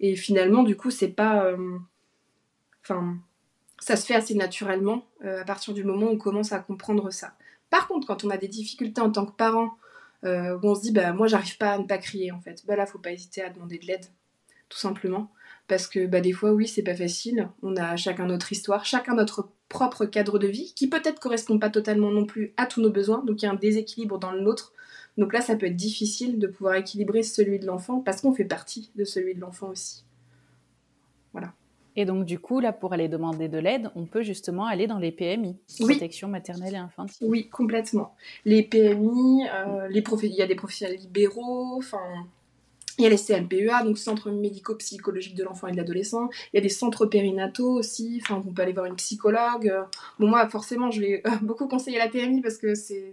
Et 0.00 0.16
finalement, 0.16 0.62
du 0.62 0.76
coup, 0.76 0.90
c'est 0.90 1.08
pas, 1.08 1.44
euh, 1.44 1.78
enfin, 2.82 3.18
ça 3.78 3.96
se 3.96 4.06
fait 4.06 4.14
assez 4.14 4.34
naturellement 4.34 5.04
euh, 5.24 5.40
à 5.40 5.44
partir 5.44 5.74
du 5.74 5.84
moment 5.84 6.06
où 6.06 6.10
on 6.10 6.18
commence 6.18 6.52
à 6.52 6.58
comprendre 6.58 7.10
ça. 7.10 7.34
Par 7.70 7.88
contre, 7.88 8.06
quand 8.06 8.24
on 8.24 8.30
a 8.30 8.36
des 8.36 8.48
difficultés 8.48 9.00
en 9.00 9.10
tant 9.10 9.26
que 9.26 9.36
parent 9.36 9.76
euh, 10.24 10.56
où 10.56 10.68
on 10.68 10.74
se 10.74 10.80
dit 10.80 10.92
bah 10.92 11.12
moi 11.12 11.26
j'arrive 11.26 11.58
pas 11.58 11.72
à 11.72 11.78
ne 11.78 11.84
pas 11.84 11.98
crier 11.98 12.32
en 12.32 12.40
fait. 12.40 12.64
Bah 12.66 12.76
là 12.76 12.86
faut 12.86 12.98
pas 12.98 13.12
hésiter 13.12 13.42
à 13.42 13.50
demander 13.50 13.78
de 13.78 13.86
l'aide, 13.86 14.06
tout 14.68 14.78
simplement. 14.78 15.30
Parce 15.68 15.88
que 15.88 16.06
bah, 16.06 16.20
des 16.20 16.32
fois 16.32 16.52
oui 16.52 16.66
c'est 16.68 16.82
pas 16.82 16.94
facile, 16.94 17.48
on 17.62 17.76
a 17.76 17.96
chacun 17.96 18.26
notre 18.26 18.52
histoire, 18.52 18.84
chacun 18.84 19.14
notre 19.14 19.50
propre 19.68 20.06
cadre 20.06 20.38
de 20.38 20.46
vie 20.46 20.72
qui 20.74 20.88
peut-être 20.88 21.20
correspond 21.20 21.58
pas 21.58 21.70
totalement 21.70 22.10
non 22.10 22.24
plus 22.24 22.54
à 22.56 22.66
tous 22.66 22.80
nos 22.80 22.90
besoins, 22.90 23.24
donc 23.24 23.42
il 23.42 23.46
y 23.46 23.48
a 23.48 23.52
un 23.52 23.56
déséquilibre 23.56 24.18
dans 24.18 24.32
le 24.32 24.40
nôtre. 24.40 24.72
Donc 25.18 25.32
là 25.32 25.40
ça 25.40 25.56
peut 25.56 25.66
être 25.66 25.76
difficile 25.76 26.38
de 26.38 26.46
pouvoir 26.46 26.76
équilibrer 26.76 27.22
celui 27.22 27.58
de 27.58 27.66
l'enfant 27.66 28.00
parce 28.00 28.20
qu'on 28.20 28.34
fait 28.34 28.44
partie 28.44 28.90
de 28.96 29.04
celui 29.04 29.34
de 29.34 29.40
l'enfant 29.40 29.68
aussi. 29.68 30.05
Et 31.96 32.04
donc, 32.04 32.26
du 32.26 32.38
coup, 32.38 32.60
là, 32.60 32.72
pour 32.72 32.92
aller 32.92 33.08
demander 33.08 33.48
de 33.48 33.58
l'aide, 33.58 33.90
on 33.94 34.04
peut 34.04 34.22
justement 34.22 34.66
aller 34.66 34.86
dans 34.86 34.98
les 34.98 35.10
PMI, 35.10 35.56
protection 35.80 36.28
maternelle 36.28 36.74
et 36.74 36.78
infantile. 36.78 37.26
Oui, 37.26 37.48
complètement. 37.48 38.14
Les 38.44 38.62
PMI, 38.62 39.48
euh, 39.48 39.88
les 39.88 40.04
il 40.22 40.34
y 40.34 40.42
a 40.42 40.46
des 40.46 40.54
professionnels 40.54 40.98
libéraux, 40.98 41.76
enfin, 41.78 42.26
il 42.98 43.04
y 43.04 43.06
a 43.06 43.10
les 43.10 43.16
CLPEA, 43.16 43.82
donc 43.84 43.98
centres 43.98 44.30
médico-psychologiques 44.30 45.34
de 45.34 45.44
l'enfant 45.44 45.68
et 45.68 45.72
de 45.72 45.76
l'adolescent. 45.76 46.28
Il 46.52 46.56
y 46.56 46.58
a 46.58 46.62
des 46.62 46.68
centres 46.68 47.06
périnataux 47.06 47.72
aussi. 47.72 48.20
Enfin, 48.22 48.42
on 48.46 48.52
peut 48.52 48.62
aller 48.62 48.72
voir 48.72 48.86
une 48.86 48.96
psychologue. 48.96 49.72
Bon, 50.18 50.28
moi, 50.28 50.46
forcément, 50.48 50.90
je 50.90 51.00
vais 51.00 51.22
beaucoup 51.42 51.66
conseiller 51.66 51.98
la 51.98 52.08
PMI 52.08 52.42
parce 52.42 52.58
que 52.58 52.74
c'est, 52.74 53.12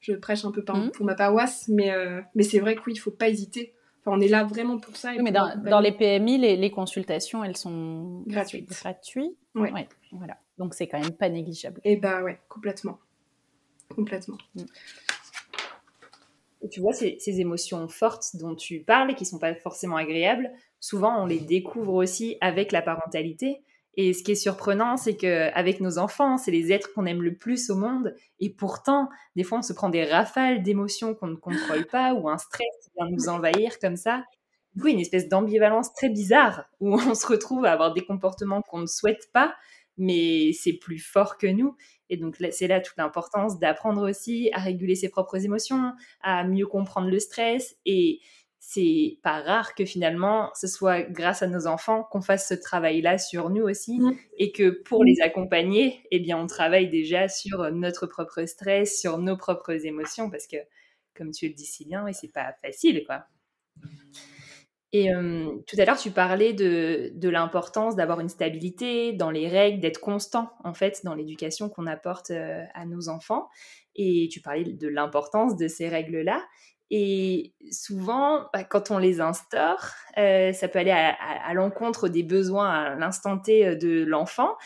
je 0.00 0.12
prêche 0.14 0.44
un 0.44 0.52
peu 0.52 0.60
mmh. 0.60 0.90
pour 0.92 1.04
ma 1.04 1.14
paroisse, 1.14 1.66
mais, 1.68 1.92
euh, 1.92 2.20
mais 2.34 2.44
c'est 2.44 2.60
vrai 2.60 2.76
que 2.76 2.80
oui, 2.86 2.92
il 2.94 2.98
faut 2.98 3.10
pas 3.10 3.28
hésiter 3.28 3.74
on 4.10 4.20
est 4.20 4.28
là 4.28 4.44
vraiment 4.44 4.78
pour 4.78 4.96
ça. 4.96 5.12
mais 5.20 5.32
dans, 5.32 5.80
les 5.80 5.92
PMI, 5.92 6.38
les, 6.38 6.70
consultations, 6.70 7.44
elles 7.44 7.56
sont 7.56 8.22
gratuites. 8.26 8.68
Gratuites. 8.68 9.36
Ouais. 9.54 9.88
Voilà. 10.12 10.38
Donc 10.58 10.74
c'est 10.74 10.88
quand 10.88 11.00
même 11.00 11.12
pas 11.12 11.28
négligeable. 11.28 11.80
Et 11.84 11.92
eh 11.92 11.96
bah 11.96 12.22
ouais, 12.22 12.40
complètement, 12.48 12.98
complètement. 13.94 14.38
Mm. 14.54 14.62
Et 16.62 16.68
tu 16.68 16.80
vois, 16.80 16.92
ces, 16.92 17.16
ces, 17.20 17.40
émotions 17.40 17.86
fortes 17.86 18.34
dont 18.34 18.56
tu 18.56 18.80
parles 18.80 19.12
et 19.12 19.14
qui 19.14 19.24
sont 19.24 19.38
pas 19.38 19.54
forcément 19.54 19.96
agréables, 19.96 20.50
souvent 20.80 21.22
on 21.22 21.26
les 21.26 21.38
découvre 21.38 21.94
aussi 21.94 22.36
avec 22.40 22.72
la 22.72 22.82
parentalité. 22.82 23.62
Et 24.00 24.12
ce 24.12 24.22
qui 24.22 24.30
est 24.30 24.36
surprenant, 24.36 24.96
c'est 24.96 25.16
qu'avec 25.16 25.80
nos 25.80 25.98
enfants, 25.98 26.38
c'est 26.38 26.52
les 26.52 26.70
êtres 26.70 26.92
qu'on 26.94 27.04
aime 27.04 27.20
le 27.20 27.34
plus 27.34 27.68
au 27.68 27.74
monde. 27.74 28.14
Et 28.38 28.48
pourtant, 28.48 29.08
des 29.34 29.42
fois, 29.42 29.58
on 29.58 29.62
se 29.62 29.72
prend 29.72 29.88
des 29.88 30.04
rafales 30.04 30.62
d'émotions 30.62 31.16
qu'on 31.16 31.26
ne 31.26 31.34
contrôle 31.34 31.84
pas 31.90 32.14
ou 32.14 32.28
un 32.28 32.38
stress 32.38 32.68
qui 32.80 32.90
vient 32.96 33.10
nous 33.10 33.28
envahir 33.28 33.80
comme 33.80 33.96
ça. 33.96 34.22
Du 34.76 34.82
coup, 34.82 34.86
une 34.86 35.00
espèce 35.00 35.28
d'ambivalence 35.28 35.92
très 35.94 36.10
bizarre 36.10 36.66
où 36.80 36.94
on 36.94 37.14
se 37.16 37.26
retrouve 37.26 37.64
à 37.64 37.72
avoir 37.72 37.92
des 37.92 38.04
comportements 38.04 38.62
qu'on 38.62 38.78
ne 38.78 38.86
souhaite 38.86 39.32
pas, 39.32 39.56
mais 39.96 40.52
c'est 40.52 40.74
plus 40.74 41.00
fort 41.00 41.36
que 41.36 41.48
nous. 41.48 41.74
Et 42.08 42.16
donc, 42.16 42.36
c'est 42.52 42.68
là 42.68 42.80
toute 42.80 42.98
l'importance 42.98 43.58
d'apprendre 43.58 44.08
aussi 44.08 44.48
à 44.52 44.60
réguler 44.60 44.94
ses 44.94 45.08
propres 45.08 45.44
émotions, 45.44 45.92
à 46.22 46.44
mieux 46.44 46.68
comprendre 46.68 47.08
le 47.08 47.18
stress 47.18 47.76
et 47.84 48.20
c'est 48.60 49.18
pas 49.22 49.40
rare 49.40 49.74
que 49.74 49.84
finalement 49.84 50.50
ce 50.54 50.66
soit 50.66 51.02
grâce 51.02 51.42
à 51.42 51.46
nos 51.46 51.66
enfants 51.66 52.04
qu'on 52.10 52.20
fasse 52.20 52.48
ce 52.48 52.54
travail-là 52.54 53.18
sur 53.18 53.50
nous 53.50 53.62
aussi 53.62 54.00
mmh. 54.00 54.16
et 54.38 54.52
que 54.52 54.70
pour 54.82 55.04
les 55.04 55.20
accompagner, 55.22 56.02
eh 56.10 56.18
bien 56.18 56.38
on 56.38 56.46
travaille 56.46 56.88
déjà 56.88 57.28
sur 57.28 57.70
notre 57.72 58.06
propre 58.06 58.44
stress, 58.46 59.00
sur 59.00 59.18
nos 59.18 59.36
propres 59.36 59.86
émotions 59.86 60.30
parce 60.30 60.46
que 60.46 60.56
comme 61.14 61.32
tu 61.32 61.48
le 61.48 61.54
dis 61.54 61.66
si 61.66 61.84
bien, 61.84 62.04
c'est 62.12 62.32
pas 62.32 62.54
facile 62.62 63.04
quoi. 63.06 63.24
Et 64.92 65.10
tout 65.66 65.76
à 65.78 65.84
l'heure, 65.84 65.98
tu 65.98 66.10
parlais 66.10 66.54
de, 66.54 67.12
de 67.14 67.28
l'importance 67.28 67.94
d'avoir 67.94 68.20
une 68.20 68.30
stabilité 68.30 69.12
dans 69.12 69.30
les 69.30 69.46
règles, 69.46 69.80
d'être 69.80 70.00
constant 70.00 70.50
en 70.64 70.72
fait 70.72 71.02
dans 71.04 71.14
l'éducation 71.14 71.68
qu'on 71.68 71.86
apporte 71.86 72.30
à 72.30 72.86
nos 72.86 73.10
enfants. 73.10 73.48
Et 73.96 74.28
tu 74.32 74.40
parlais 74.40 74.64
de 74.64 74.88
l'importance 74.88 75.56
de 75.56 75.68
ces 75.68 75.88
règles-là. 75.88 76.42
Et 76.90 77.52
souvent, 77.70 78.46
bah, 78.52 78.64
quand 78.64 78.90
on 78.90 78.98
les 78.98 79.20
instaure, 79.20 79.90
euh, 80.16 80.52
ça 80.52 80.68
peut 80.68 80.78
aller 80.78 80.90
à, 80.90 81.52
l'encontre 81.52 82.08
des 82.08 82.22
besoins 82.22 82.70
à 82.70 82.94
l'instant 82.94 83.38
T 83.38 83.66
euh, 83.66 83.74
de 83.74 84.04
l'enfant. 84.04 84.56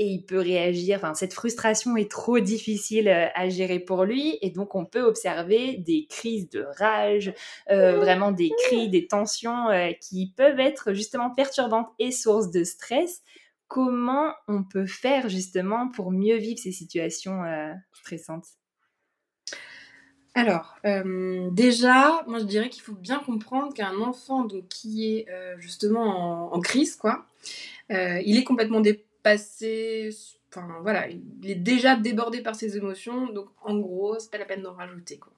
Et 0.00 0.06
il 0.06 0.24
peut 0.24 0.38
réagir, 0.38 0.98
enfin, 0.98 1.14
cette 1.14 1.34
frustration 1.34 1.96
est 1.96 2.08
trop 2.08 2.38
difficile 2.38 3.08
euh, 3.08 3.26
à 3.34 3.48
gérer 3.48 3.80
pour 3.80 4.04
lui. 4.04 4.38
Et 4.42 4.50
donc, 4.50 4.74
on 4.74 4.86
peut 4.86 5.02
observer 5.02 5.76
des 5.78 6.06
crises 6.08 6.48
de 6.50 6.66
rage, 6.78 7.32
vraiment 7.68 8.30
des 8.32 8.50
cris, 8.64 8.88
des 8.88 9.06
tensions 9.08 9.66
qui 10.00 10.32
peuvent 10.36 10.60
être 10.60 10.92
justement 10.92 11.30
perturbantes 11.30 11.88
et 11.98 12.12
sources 12.12 12.50
de 12.50 12.62
stress. 12.62 13.22
Comment 13.66 14.32
on 14.46 14.62
peut 14.62 14.86
faire 14.86 15.28
justement 15.28 15.88
pour 15.88 16.12
mieux 16.12 16.36
vivre 16.36 16.60
ces 16.60 16.72
situations 16.72 17.42
stressantes? 17.92 18.46
Alors, 20.38 20.76
euh, 20.84 21.50
déjà, 21.50 22.22
moi 22.28 22.38
je 22.38 22.44
dirais 22.44 22.68
qu'il 22.68 22.82
faut 22.82 22.94
bien 22.94 23.18
comprendre 23.18 23.74
qu'un 23.74 23.98
enfant 24.00 24.44
donc, 24.44 24.68
qui 24.68 25.16
est 25.16 25.28
euh, 25.30 25.56
justement 25.58 26.54
en, 26.54 26.60
crise, 26.60 26.94
quoi, 26.94 27.26
euh, 27.90 28.22
il 28.24 28.36
est 28.36 28.44
complètement 28.44 28.80
dépassé, 28.80 30.10
enfin 30.48 30.68
voilà, 30.82 31.08
il 31.08 31.50
est 31.50 31.56
déjà 31.56 31.96
débordé 31.96 32.40
par 32.40 32.54
ses 32.54 32.76
émotions, 32.76 33.26
donc 33.32 33.48
en 33.64 33.78
gros, 33.78 34.16
c'est 34.20 34.30
pas 34.30 34.38
la 34.38 34.44
peine 34.44 34.62
d'en 34.62 34.74
rajouter. 34.74 35.16
Quoi. 35.16 35.32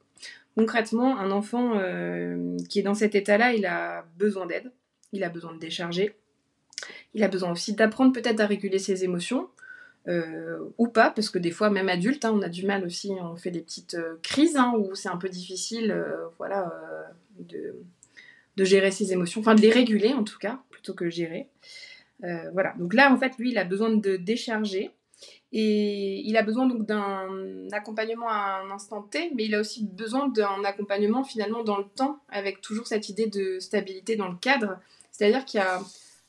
Concrètement, 0.54 1.18
un 1.18 1.30
enfant 1.30 1.80
qui 2.68 2.80
est 2.80 2.82
dans 2.82 2.92
cet 2.92 3.14
état-là, 3.14 3.54
il 3.54 3.64
a 3.64 4.04
besoin 4.18 4.44
d'aide, 4.44 4.70
il 5.14 5.24
a 5.24 5.30
besoin 5.30 5.54
de 5.54 5.58
décharger, 5.58 6.14
il 7.14 7.24
a 7.24 7.28
besoin 7.28 7.52
aussi 7.52 7.72
d'apprendre 7.72 8.12
peut-être 8.12 8.40
à 8.40 8.46
réguler 8.46 8.78
ses 8.78 9.02
émotions. 9.02 9.48
Euh, 10.08 10.58
ou 10.78 10.88
pas, 10.88 11.10
parce 11.10 11.28
que 11.28 11.38
des 11.38 11.50
fois, 11.50 11.68
même 11.68 11.88
adulte, 11.88 12.24
hein, 12.24 12.32
on 12.34 12.40
a 12.40 12.48
du 12.48 12.64
mal 12.64 12.84
aussi, 12.84 13.12
on 13.20 13.36
fait 13.36 13.50
des 13.50 13.60
petites 13.60 13.94
euh, 13.94 14.16
crises 14.22 14.56
hein, 14.56 14.72
où 14.78 14.94
c'est 14.94 15.10
un 15.10 15.18
peu 15.18 15.28
difficile 15.28 15.90
euh, 15.90 16.26
voilà, 16.38 16.72
de, 17.38 17.74
de, 18.56 18.64
gérer 18.64 18.90
ses 18.90 19.12
émotions, 19.12 19.40
enfin 19.42 19.54
de 19.54 19.60
les 19.60 19.70
réguler 19.70 20.14
en 20.14 20.24
tout 20.24 20.38
cas, 20.38 20.60
plutôt 20.70 20.94
que 20.94 21.10
gérer. 21.10 21.48
voilà, 22.22 22.74
donc 22.78 22.94
là, 22.94 23.12
en 23.12 23.18
fait, 23.18 23.36
lui, 23.38 23.50
il 23.50 23.58
a 23.58 23.64
besoin 23.64 23.90
de 23.90 24.16
décharger. 24.16 24.90
Et 25.52 26.20
il 26.28 26.36
a 26.36 26.42
besoin 26.44 26.66
donc 26.66 26.86
d'un 26.86 27.68
accompagnement 27.72 28.28
à 28.28 28.62
un 28.64 28.70
instant 28.70 29.02
T, 29.02 29.32
mais 29.34 29.46
il 29.46 29.54
a 29.56 29.60
aussi 29.60 29.84
besoin 29.84 30.28
d'un 30.28 30.62
accompagnement 30.64 31.24
finalement 31.24 31.64
dans 31.64 31.76
le 31.76 31.84
temps, 31.84 32.20
avec 32.28 32.60
toujours 32.60 32.86
cette 32.86 33.08
idée 33.08 33.26
de 33.26 33.58
stabilité 33.58 34.14
dans 34.14 34.28
le 34.28 34.36
cadre. 34.36 34.78
C'est-à-dire 35.10 35.44
qu'il 35.44 35.58
y 35.58 35.62
a 35.62 35.80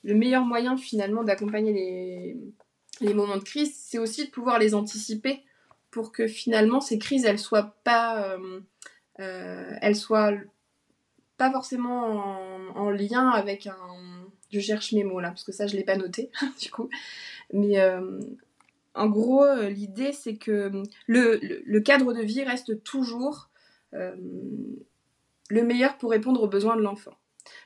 le 0.03 0.15
meilleur 0.15 0.43
moyen 0.43 0.75
finalement 0.75 1.23
d'accompagner 1.23 1.71
les, 1.71 2.37
les 3.01 3.13
moments 3.13 3.37
de 3.37 3.43
crise, 3.43 3.75
c'est 3.75 3.97
aussi 3.97 4.25
de 4.25 4.31
pouvoir 4.31 4.59
les 4.59 4.73
anticiper 4.73 5.43
pour 5.89 6.11
que 6.11 6.27
finalement 6.27 6.79
ces 6.81 6.97
crises, 6.97 7.25
elles 7.25 7.39
soient 7.39 7.75
pas, 7.83 8.27
euh, 8.29 8.61
euh, 9.19 9.75
forcément 11.37 12.35
en, 12.75 12.89
lien 12.91 13.29
avec 13.29 13.67
un. 13.67 13.75
Je 14.51 14.59
cherche 14.59 14.91
mes 14.93 15.03
mots 15.03 15.19
là 15.19 15.29
parce 15.29 15.43
que 15.43 15.51
ça 15.51 15.65
je 15.65 15.75
l'ai 15.75 15.83
pas 15.83 15.97
noté 15.97 16.29
du 16.61 16.69
coup, 16.69 16.89
mais 17.51 17.79
euh, 17.79 18.19
en 18.93 19.07
gros 19.07 19.45
l'idée 19.69 20.11
c'est 20.11 20.35
que 20.35 20.71
le, 21.07 21.79
cadre 21.79 22.13
de 22.13 22.21
vie 22.21 22.43
reste 22.43 22.83
toujours 22.83 23.49
le 23.91 25.63
meilleur 25.63 25.97
pour 25.97 26.11
répondre 26.11 26.43
aux 26.43 26.47
besoins 26.47 26.75
de 26.75 26.81
l'enfant. 26.81 27.15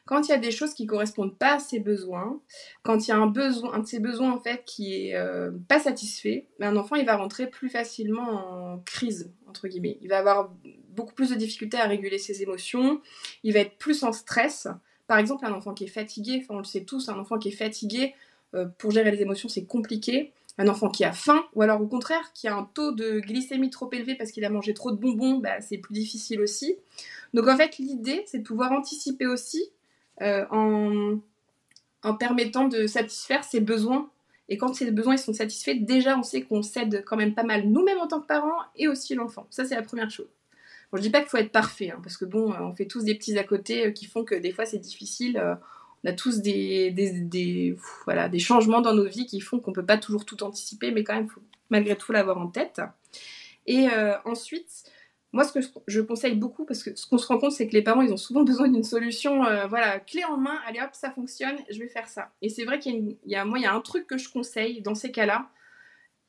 Quand 0.06 0.28
il 0.28 0.30
y 0.30 0.34
a 0.34 0.38
des 0.38 0.52
choses 0.52 0.74
qui 0.74 0.86
correspondent 0.86 1.38
pas 1.38 1.56
à 1.56 1.60
ses 1.60 1.80
besoins, 1.80 2.40
quand 2.84 3.08
il 3.08 3.10
y 3.10 3.12
a 3.12 3.18
un 3.18 3.28
besoin, 3.28 3.74
un 3.74 3.80
de 3.80 3.88
ses 3.88 4.00
besoins 4.00 4.32
en 4.32 4.40
fait 4.40 4.64
qui 4.66 4.94
est 4.94 5.16
euh, 5.16 5.52
pas 5.68 5.80
satisfait, 5.80 6.48
ben, 6.60 6.74
un 6.74 6.78
enfant 6.78 6.96
il 6.96 7.06
va 7.06 7.16
rentrer 7.18 7.48
plus 7.48 7.70
facilement 7.70 8.74
en 8.74 8.80
crise 8.80 9.32
entre 9.48 9.68
guillemets. 9.68 9.98
Il 10.02 10.10
va 10.10 10.20
avoir 10.20 10.52
beaucoup 10.90 11.14
plus 11.14 11.30
de 11.30 11.36
difficultés 11.36 11.78
à 11.78 11.88
réguler 11.88 12.18
ses 12.18 12.42
émotions, 12.42 13.02
il 13.44 13.54
va 13.54 13.60
être 13.60 13.78
plus 13.78 14.04
en 14.04 14.12
stress. 14.12 14.68
Par 15.08 15.20
exemple, 15.20 15.46
un 15.46 15.54
enfant 15.54 15.74
qui 15.74 15.84
est 15.84 15.88
fatigué, 15.88 16.46
on 16.50 16.58
le 16.58 16.64
sait 16.64 16.84
tous, 16.84 17.10
un 17.10 17.20
enfant 17.20 17.38
qui 17.38 17.50
est 17.50 17.52
fatigué 17.52 18.16
euh, 18.54 18.66
pour 18.78 18.92
gérer 18.92 19.12
les 19.12 19.22
émotions 19.22 19.50
c'est 19.50 19.66
compliqué. 19.66 20.34
Un 20.58 20.70
enfant 20.70 20.90
qui 20.90 21.04
a 21.04 21.12
faim, 21.12 21.44
ou 21.54 21.64
alors 21.64 21.82
au 21.82 21.88
contraire, 21.88 22.32
qui 22.34 22.48
a 22.48 22.56
un 22.56 22.64
taux 22.64 22.94
de 22.94 23.20
glycémie 23.20 23.70
trop 23.70 23.92
élevé 23.92 24.16
parce 24.16 24.32
qu'il 24.32 24.46
a 24.46 24.50
mangé 24.50 24.74
trop 24.74 24.92
de 24.92 24.96
bonbons, 24.96 25.40
bah, 25.40 25.60
c'est 25.60 25.78
plus 25.78 25.94
difficile 25.94 26.40
aussi. 26.40 26.78
Donc 27.36 27.50
en 27.50 27.58
fait, 27.58 27.78
l'idée, 27.80 28.24
c'est 28.28 28.40
de 28.40 28.44
pouvoir 28.44 28.72
anticiper 28.72 29.28
aussi 29.28 29.62
euh, 30.22 30.46
en, 30.52 32.14
permettant 32.16 32.66
de 32.70 32.88
satisfaire 32.88 33.44
ses 33.44 33.60
besoins. 33.60 34.10
Et 34.48 34.58
quand 34.58 34.74
ces 34.74 34.90
besoins 34.90 35.18
sont 35.18 35.34
satisfaits, 35.34 35.82
déjà 35.82 36.18
on 36.18 36.24
sait 36.24 36.44
qu'on 36.44 36.62
cède 36.62 37.04
quand 37.06 37.18
même 37.18 37.34
pas 37.34 37.44
mal 37.44 37.68
nous-mêmes 37.68 38.00
en 38.00 38.08
tant 38.08 38.22
que 38.22 38.28
parents 38.28 38.62
et 38.78 38.88
aussi 38.88 39.16
l'enfant. 39.16 39.48
Ça, 39.50 39.66
c'est 39.66 39.76
la 39.76 39.82
première 39.82 40.10
chose. 40.10 40.30
Bon, 40.92 40.98
je 40.98 41.02
dis 41.02 41.10
pas 41.10 41.20
qu'il 41.20 41.28
faut 41.28 41.38
être 41.38 41.52
parfait, 41.52 41.92
hein, 41.92 42.00
parce 42.02 42.16
que 42.16 42.24
bon, 42.24 42.54
on 42.54 42.74
fait 42.74 42.86
tous 42.86 43.04
des 43.04 43.16
petits 43.16 43.38
à 43.38 43.44
côté 43.44 43.88
euh, 43.88 43.92
qui 43.92 44.06
font 44.06 44.24
que 44.24 44.36
des 44.36 44.54
fois 44.54 44.66
c'est 44.66 44.78
difficile. 44.78 45.38
Euh, 45.38 45.56
on 46.06 46.10
a 46.10 46.14
tous 46.14 46.40
des, 46.40 46.92
des, 46.92 47.76
voilà, 48.06 48.30
des 48.30 48.40
changements 48.40 48.80
dans 48.80 48.94
nos 48.94 49.08
vies 49.08 49.26
qui 49.26 49.42
font 49.42 49.60
qu'on 49.60 49.74
peut 49.74 49.86
pas 49.86 49.98
toujours 49.98 50.24
tout 50.24 50.42
anticiper, 50.44 50.92
mais 50.92 51.04
quand 51.04 51.16
même, 51.16 51.26
il 51.26 51.32
faut 51.32 51.42
malgré 51.70 51.98
tout 51.98 52.14
l'avoir 52.14 52.38
en 52.38 52.48
tête. 52.48 52.80
Et 53.66 53.88
ensuite, 54.24 54.86
moi, 55.36 55.44
ce 55.44 55.52
que 55.52 55.60
je 55.88 56.00
conseille 56.00 56.36
beaucoup, 56.36 56.64
parce 56.64 56.82
que 56.82 56.96
ce 56.96 57.06
qu'on 57.06 57.18
se 57.18 57.28
rend 57.28 57.38
compte, 57.38 57.52
c'est 57.52 57.68
que 57.68 57.74
les 57.74 57.82
parents, 57.82 58.02
ils 58.02 58.14
ont 58.14 58.18
souvent 58.18 58.44
besoin 58.52 58.70
d'une 58.70 58.86
solution, 58.86 59.46
euh, 59.46 59.68
voilà, 59.68 60.00
clé 60.00 60.24
en 60.24 60.38
main, 60.38 60.58
allez 60.66 60.80
hop, 60.80 60.92
ça 60.94 61.12
fonctionne, 61.12 61.58
je 61.70 61.78
vais 61.78 61.90
faire 61.90 62.08
ça. 62.08 62.32
Et 62.42 62.48
c'est 62.48 62.64
vrai 62.64 62.80
qu'il 62.80 63.18
y, 63.26 63.36
a, 63.36 63.44
un 63.44 63.82
truc 63.82 64.08
que 64.08 64.18
je 64.18 64.30
conseille 64.32 64.82
dans 64.82 64.96
ces 64.96 65.12
cas-là, 65.12 65.50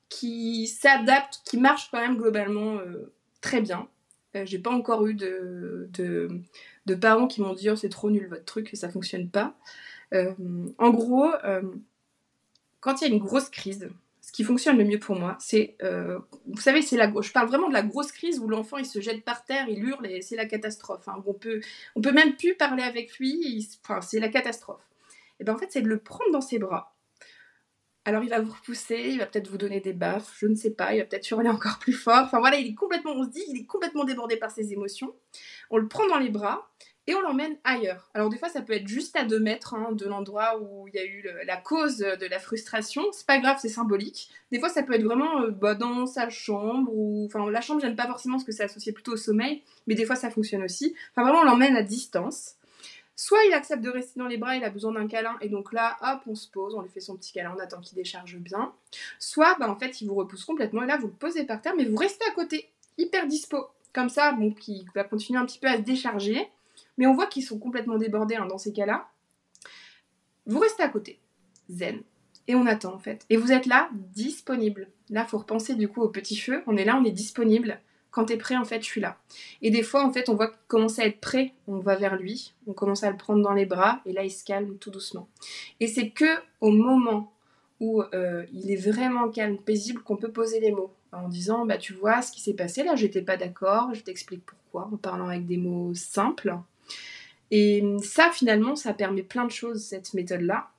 qui 0.08 0.66
s'adapte, 0.66 1.40
qui 1.44 1.56
marche 1.56 1.88
quand 1.92 2.00
même 2.00 2.16
globalement 2.16 2.78
euh, 2.78 3.12
très 3.40 3.60
bien. 3.60 3.88
Euh, 4.34 4.44
j'ai 4.44 4.58
pas 4.58 4.70
encore 4.70 5.06
eu 5.06 5.14
de, 5.14 5.88
parents 7.00 7.28
qui 7.28 7.40
m'ont 7.40 7.54
dit 7.54 7.70
oh, 7.70 7.76
c'est 7.76 7.88
trop 7.88 8.10
nul 8.10 8.26
votre 8.28 8.44
truc, 8.44 8.70
ça 8.74 8.88
fonctionne 8.88 9.30
pas. 9.30 9.54
en 10.12 10.90
gros, 10.90 11.30
quand 12.80 13.00
il 13.00 13.08
y 13.08 13.10
a 13.10 13.14
une 13.14 13.20
grosse 13.20 13.50
crise, 13.50 13.88
qui 14.36 14.44
fonctionne 14.44 14.76
le 14.76 14.84
mieux 14.84 14.98
pour 14.98 15.18
moi, 15.18 15.38
c'est, 15.40 15.78
euh, 15.82 16.18
vous 16.46 16.60
savez, 16.60 16.82
c'est 16.82 16.98
la, 16.98 17.10
je 17.22 17.32
parle 17.32 17.48
vraiment 17.48 17.68
de 17.68 17.72
la 17.72 17.82
grosse 17.82 18.12
crise 18.12 18.38
où 18.38 18.46
l'enfant 18.46 18.76
il 18.76 18.84
se 18.84 19.00
jette 19.00 19.24
par 19.24 19.46
terre, 19.46 19.64
il 19.66 19.82
hurle 19.82 20.06
et 20.06 20.20
c'est 20.20 20.36
la 20.36 20.44
catastrophe. 20.44 21.08
Hein, 21.08 21.24
on 21.26 21.32
peut, 21.32 21.62
on 21.94 22.02
peut 22.02 22.12
même 22.12 22.36
plus 22.36 22.54
parler 22.54 22.82
avec 22.82 23.18
lui, 23.18 23.66
c'est 24.02 24.20
la 24.20 24.28
catastrophe. 24.28 24.82
Et 25.40 25.44
bien 25.44 25.54
en 25.54 25.56
fait, 25.56 25.68
c'est 25.70 25.80
de 25.80 25.88
le 25.88 26.00
prendre 26.00 26.30
dans 26.32 26.42
ses 26.42 26.58
bras. 26.58 26.94
Alors 28.04 28.24
il 28.24 28.28
va 28.28 28.38
vous 28.42 28.52
repousser, 28.52 29.04
il 29.08 29.20
va 29.20 29.24
peut-être 29.24 29.48
vous 29.48 29.56
donner 29.56 29.80
des 29.80 29.94
baffes, 29.94 30.36
je 30.38 30.46
ne 30.46 30.54
sais 30.54 30.72
pas, 30.72 30.92
il 30.92 30.98
va 30.98 31.06
peut-être 31.06 31.30
hurler 31.30 31.48
encore 31.48 31.78
plus 31.78 31.94
fort. 31.94 32.24
Enfin 32.26 32.38
voilà, 32.38 32.58
il 32.58 32.66
est 32.66 32.74
complètement, 32.74 33.12
on 33.12 33.24
se 33.24 33.30
dit, 33.30 33.42
il 33.48 33.56
est 33.56 33.64
complètement 33.64 34.04
débordé 34.04 34.36
par 34.36 34.50
ses 34.50 34.70
émotions. 34.70 35.14
On 35.70 35.78
le 35.78 35.88
prend 35.88 36.06
dans 36.08 36.18
les 36.18 36.28
bras 36.28 36.70
et 37.06 37.14
on 37.14 37.20
l'emmène 37.20 37.56
ailleurs. 37.64 38.10
Alors 38.14 38.30
des 38.30 38.38
fois 38.38 38.48
ça 38.48 38.62
peut 38.62 38.72
être 38.72 38.88
juste 38.88 39.16
à 39.16 39.24
deux 39.24 39.38
mètres 39.40 39.74
hein, 39.74 39.92
de 39.92 40.06
l'endroit 40.06 40.58
où 40.60 40.88
il 40.88 40.94
y 40.94 40.98
a 40.98 41.04
eu 41.04 41.24
la 41.44 41.56
cause 41.56 41.98
de 41.98 42.26
la 42.26 42.38
frustration. 42.38 43.02
C'est 43.12 43.26
pas 43.26 43.38
grave, 43.38 43.58
c'est 43.60 43.68
symbolique. 43.68 44.30
Des 44.50 44.58
fois 44.58 44.68
ça 44.68 44.82
peut 44.82 44.94
être 44.94 45.04
vraiment 45.04 45.42
euh, 45.42 45.50
bah, 45.50 45.74
dans 45.74 46.06
sa 46.06 46.28
chambre 46.30 46.90
ou 46.92 47.26
enfin 47.26 47.48
la 47.50 47.60
chambre 47.60 47.80
j'aime 47.80 47.96
pas 47.96 48.06
forcément 48.06 48.36
parce 48.36 48.44
que 48.44 48.52
c'est 48.52 48.64
associé 48.64 48.92
plutôt 48.92 49.12
au 49.12 49.16
sommeil, 49.16 49.62
mais 49.86 49.94
des 49.94 50.04
fois 50.04 50.16
ça 50.16 50.30
fonctionne 50.30 50.62
aussi. 50.62 50.94
Enfin 51.12 51.22
vraiment 51.22 51.42
on 51.42 51.44
l'emmène 51.44 51.76
à 51.76 51.82
distance. 51.82 52.56
Soit 53.18 53.38
il 53.48 53.54
accepte 53.54 53.82
de 53.82 53.88
rester 53.88 54.20
dans 54.20 54.26
les 54.26 54.36
bras, 54.36 54.56
il 54.56 54.64
a 54.64 54.68
besoin 54.68 54.92
d'un 54.92 55.08
câlin, 55.08 55.38
et 55.40 55.48
donc 55.48 55.72
là, 55.72 55.96
hop, 56.02 56.20
on 56.26 56.34
se 56.34 56.48
pose, 56.48 56.74
on 56.74 56.82
lui 56.82 56.90
fait 56.90 57.00
son 57.00 57.16
petit 57.16 57.32
câlin, 57.32 57.54
on 57.56 57.58
attend 57.58 57.80
qu'il 57.80 57.96
décharge 57.96 58.36
bien. 58.36 58.74
Soit, 59.18 59.56
bah, 59.58 59.70
en 59.70 59.76
fait, 59.78 60.02
il 60.02 60.08
vous 60.08 60.14
repousse 60.14 60.44
complètement, 60.44 60.82
et 60.82 60.86
là, 60.86 60.98
vous 60.98 61.06
le 61.06 61.14
posez 61.14 61.44
par 61.44 61.62
terre, 61.62 61.72
mais 61.74 61.86
vous 61.86 61.96
restez 61.96 62.26
à 62.26 62.32
côté, 62.32 62.68
hyper 62.98 63.26
dispo. 63.26 63.68
Comme 63.94 64.10
ça, 64.10 64.32
bon, 64.32 64.52
qui 64.52 64.84
va 64.94 65.02
continuer 65.02 65.38
un 65.38 65.46
petit 65.46 65.58
peu 65.58 65.66
à 65.66 65.78
se 65.78 65.80
décharger. 65.80 66.46
Mais 66.98 67.06
on 67.06 67.14
voit 67.14 67.26
qu'ils 67.26 67.44
sont 67.44 67.58
complètement 67.58 67.96
débordés 67.96 68.36
hein, 68.36 68.46
dans 68.46 68.58
ces 68.58 68.72
cas-là. 68.72 69.08
Vous 70.46 70.58
restez 70.58 70.82
à 70.82 70.88
côté, 70.88 71.18
zen, 71.68 72.02
et 72.48 72.54
on 72.54 72.66
attend 72.66 72.94
en 72.94 72.98
fait. 72.98 73.24
Et 73.30 73.36
vous 73.36 73.52
êtes 73.52 73.66
là, 73.66 73.88
disponible. 74.14 74.88
Là, 75.10 75.24
faut 75.24 75.38
repenser 75.38 75.74
du 75.74 75.88
coup 75.88 76.02
au 76.02 76.08
petit 76.08 76.36
feu. 76.36 76.62
On 76.66 76.76
est 76.76 76.84
là, 76.84 76.96
on 76.96 77.04
est 77.04 77.12
disponible. 77.12 77.80
Quand 78.10 78.26
t'es 78.26 78.38
prêt, 78.38 78.56
en 78.56 78.64
fait, 78.64 78.80
je 78.80 78.86
suis 78.86 79.00
là. 79.00 79.18
Et 79.60 79.70
des 79.70 79.82
fois, 79.82 80.02
en 80.02 80.10
fait, 80.10 80.28
on 80.28 80.36
voit 80.36 80.46
qu'il 80.46 80.56
commence 80.68 80.98
à 80.98 81.04
être 81.04 81.20
prêt. 81.20 81.52
On 81.66 81.80
va 81.80 81.96
vers 81.96 82.16
lui, 82.16 82.54
on 82.66 82.72
commence 82.72 83.02
à 83.02 83.10
le 83.10 83.16
prendre 83.16 83.42
dans 83.42 83.52
les 83.52 83.66
bras, 83.66 84.00
et 84.06 84.12
là, 84.12 84.24
il 84.24 84.30
se 84.30 84.44
calme 84.44 84.78
tout 84.78 84.90
doucement. 84.90 85.28
Et 85.80 85.86
c'est 85.86 86.10
que 86.10 86.24
au 86.60 86.70
moment 86.70 87.32
où 87.78 88.02
euh, 88.14 88.46
il 88.54 88.70
est 88.70 88.90
vraiment 88.90 89.28
calme, 89.28 89.58
paisible, 89.58 90.00
qu'on 90.00 90.16
peut 90.16 90.32
poser 90.32 90.60
les 90.60 90.72
mots 90.72 90.94
en 91.12 91.28
disant, 91.28 91.66
bah 91.66 91.76
tu 91.76 91.92
vois, 91.92 92.22
ce 92.22 92.32
qui 92.32 92.40
s'est 92.40 92.54
passé 92.54 92.84
là, 92.84 92.94
j'étais 92.96 93.22
pas 93.22 93.36
d'accord, 93.36 93.92
je 93.94 94.00
t'explique 94.00 94.44
pourquoi, 94.46 94.88
en 94.92 94.96
parlant 94.96 95.28
avec 95.28 95.46
des 95.46 95.58
mots 95.58 95.92
simples. 95.94 96.56
Et 97.50 97.84
ça, 98.02 98.30
finalement, 98.32 98.76
ça 98.76 98.92
permet 98.92 99.22
plein 99.22 99.44
de 99.44 99.50
choses, 99.50 99.84
cette 99.84 100.14
méthode-là. 100.14 100.70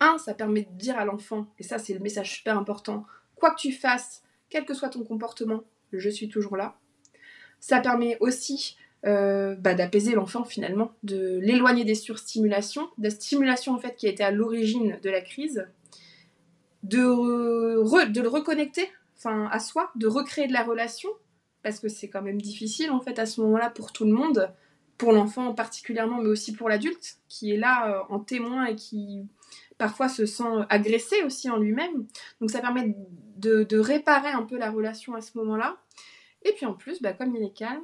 Un, 0.00 0.18
ça 0.18 0.34
permet 0.34 0.62
de 0.62 0.78
dire 0.78 0.98
à 0.98 1.04
l'enfant, 1.04 1.46
et 1.58 1.62
ça 1.62 1.78
c'est 1.78 1.94
le 1.94 2.00
message 2.00 2.32
super 2.36 2.58
important, 2.58 3.06
quoi 3.36 3.52
que 3.52 3.60
tu 3.60 3.72
fasses, 3.72 4.22
quel 4.48 4.64
que 4.64 4.74
soit 4.74 4.88
ton 4.88 5.04
comportement, 5.04 5.62
je 5.92 6.08
suis 6.08 6.28
toujours 6.28 6.56
là. 6.56 6.76
Ça 7.60 7.78
permet 7.78 8.16
aussi 8.18 8.76
euh, 9.06 9.54
bah, 9.54 9.74
d'apaiser 9.74 10.14
l'enfant 10.14 10.44
finalement, 10.44 10.92
de 11.04 11.38
l'éloigner 11.40 11.84
des 11.84 11.94
surstimulations, 11.94 12.88
des 12.98 13.10
stimulations 13.10 13.74
en 13.74 13.78
fait 13.78 13.94
qui 13.94 14.08
étaient 14.08 14.24
à 14.24 14.32
l'origine 14.32 14.98
de 15.02 15.10
la 15.10 15.20
crise, 15.20 15.68
de, 16.82 18.08
de 18.08 18.20
le 18.20 18.28
reconnecter 18.28 18.88
enfin, 19.16 19.48
à 19.52 19.60
soi, 19.60 19.92
de 19.94 20.08
recréer 20.08 20.48
de 20.48 20.52
la 20.52 20.64
relation, 20.64 21.10
parce 21.62 21.78
que 21.78 21.88
c'est 21.88 22.08
quand 22.08 22.22
même 22.22 22.40
difficile 22.40 22.90
en 22.90 23.00
fait 23.00 23.18
à 23.20 23.26
ce 23.26 23.40
moment-là 23.42 23.70
pour 23.70 23.92
tout 23.92 24.04
le 24.04 24.12
monde 24.12 24.52
pour 25.02 25.12
l'enfant 25.12 25.52
particulièrement, 25.52 26.18
mais 26.18 26.28
aussi 26.28 26.52
pour 26.52 26.68
l'adulte, 26.68 27.16
qui 27.28 27.50
est 27.50 27.56
là 27.56 27.90
euh, 27.90 28.02
en 28.08 28.20
témoin 28.20 28.66
et 28.66 28.76
qui 28.76 29.26
parfois 29.76 30.08
se 30.08 30.26
sent 30.26 30.44
agressé 30.68 31.24
aussi 31.24 31.50
en 31.50 31.56
lui-même. 31.56 32.06
Donc 32.40 32.52
ça 32.52 32.60
permet 32.60 32.94
de, 33.36 33.78
réparer 33.80 34.28
un 34.28 34.44
peu 34.44 34.56
la 34.56 34.70
relation 34.70 35.16
à 35.16 35.20
ce 35.20 35.36
moment-là. 35.38 35.76
Et 36.44 36.52
puis 36.52 36.66
en 36.66 36.74
plus, 36.74 37.02
bah, 37.02 37.14
comme 37.14 37.34
il 37.34 37.42
est 37.42 37.52
calme, 37.52 37.82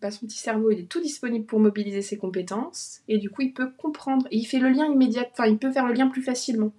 bah, 0.00 0.10
son 0.10 0.24
petit 0.24 0.38
cerveau 0.38 0.70
il 0.70 0.80
est 0.80 0.88
tout 0.88 1.02
disponible 1.02 1.44
pour 1.44 1.60
mobiliser 1.60 2.00
ses 2.00 2.16
compétences 2.16 3.00
et 3.08 3.18
du 3.18 3.28
coup 3.28 3.42
il 3.42 3.52
peut 3.52 3.70
comprendre 3.70 4.26
et 4.30 4.38
il 4.38 4.46
fait 4.46 4.58
le 4.58 4.70
lien 4.70 4.86
immédiat, 4.86 5.28
enfin 5.30 5.44
il 5.44 5.58
peut 5.58 5.70
faire 5.70 5.86
le 5.86 5.92
lien 5.92 6.06
plus 6.06 6.22
facilement. 6.22 6.72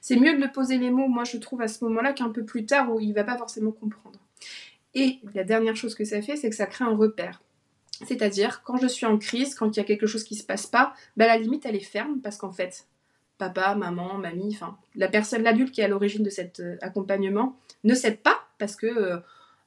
C'est 0.00 0.16
mieux 0.16 0.34
de 0.34 0.40
le 0.44 0.50
poser 0.50 0.78
les 0.78 0.90
mots, 0.90 1.06
moi 1.06 1.22
je 1.22 1.36
trouve 1.36 1.60
à 1.60 1.68
ce 1.68 1.84
moment-là 1.84 2.12
qu'un 2.12 2.30
peu 2.30 2.44
plus 2.44 2.66
tard 2.66 2.92
où 2.92 2.98
il 2.98 3.14
va 3.14 3.22
pas 3.22 3.38
forcément 3.38 3.70
comprendre. 3.70 4.18
Et 4.94 5.20
la 5.32 5.44
dernière 5.44 5.76
chose 5.76 5.94
que 5.94 6.04
ça 6.04 6.20
fait, 6.22 6.34
c'est 6.34 6.50
que 6.50 6.56
ça 6.56 6.66
crée 6.66 6.84
un 6.84 6.96
repère. 6.96 7.40
C'est-à-dire, 8.06 8.62
quand 8.64 8.76
je 8.76 8.86
suis 8.86 9.06
en 9.06 9.18
crise, 9.18 9.54
quand 9.54 9.76
il 9.76 9.76
y 9.76 9.80
a 9.80 9.84
quelque 9.84 10.06
chose 10.06 10.24
qui 10.24 10.34
se 10.34 10.44
passe 10.44 10.66
pas, 10.66 10.94
bah, 11.16 11.26
la 11.26 11.38
limite, 11.38 11.66
elle 11.66 11.76
est 11.76 11.80
ferme 11.80 12.20
parce 12.20 12.36
qu'en 12.36 12.52
fait, 12.52 12.86
papa, 13.38 13.74
maman, 13.74 14.18
mamie, 14.18 14.54
enfin, 14.54 14.76
la 14.94 15.08
personne, 15.08 15.42
l'adulte 15.42 15.72
qui 15.72 15.80
est 15.80 15.84
à 15.84 15.88
l'origine 15.88 16.22
de 16.22 16.30
cet 16.30 16.60
euh, 16.60 16.76
accompagnement 16.80 17.56
ne 17.84 17.94
cède 17.94 18.18
pas 18.18 18.46
parce 18.58 18.76
que 18.76 18.86
euh, 18.86 19.16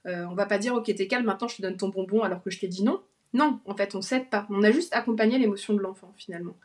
euh, 0.06 0.26
on 0.30 0.36
va 0.36 0.46
pas 0.46 0.58
dire, 0.58 0.74
ok, 0.74 0.86
t'es 0.86 1.08
calme, 1.08 1.26
maintenant 1.26 1.48
je 1.48 1.58
te 1.58 1.62
donne 1.62 1.78
ton 1.78 1.90
bonbon 1.90 2.24
alors 2.24 2.42
que 2.44 2.50
je 2.50 2.60
t'ai 2.60 2.68
dit 2.68 2.84
non. 2.84 3.02
Non, 3.34 3.60
en 3.66 3.76
fait, 3.76 3.96
on 3.96 4.02
cède 4.02 4.30
pas. 4.30 4.48
On 4.50 4.64
a 4.64 4.72
juste 4.72 4.96
accompagné 4.96 5.38
l'émotion 5.38 5.74
de 5.74 5.82
l'enfant 5.82 6.14
finalement. 6.16 6.56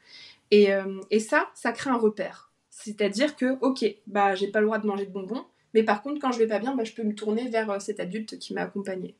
Et, 0.52 0.68
et, 1.10 1.18
ça, 1.18 1.48
ça 1.54 1.72
crée 1.72 1.90
un 1.90 1.96
repère. 1.96 2.52
C'est-à-dire 2.70 3.34
que, 3.34 3.58
ok, 3.60 3.84
bah 4.06 4.36
j'ai 4.36 4.46
pas 4.46 4.60
le 4.60 4.66
droit 4.66 4.78
de 4.78 4.86
manger 4.86 5.04
de 5.06 5.10
bonbons, 5.10 5.44
mais 5.74 5.82
par 5.82 6.00
contre, 6.00 6.20
quand 6.20 6.30
je 6.30 6.38
vais 6.38 6.46
pas 6.46 6.60
bien, 6.60 6.76
bah, 6.76 6.84
je 6.84 6.92
peux 6.92 7.02
me 7.02 7.14
tourner 7.14 7.48
vers 7.48 7.82
cet 7.82 7.98
adulte 7.98 8.38
qui 8.38 8.54
m'a 8.54 8.62
accompagné. 8.62 9.16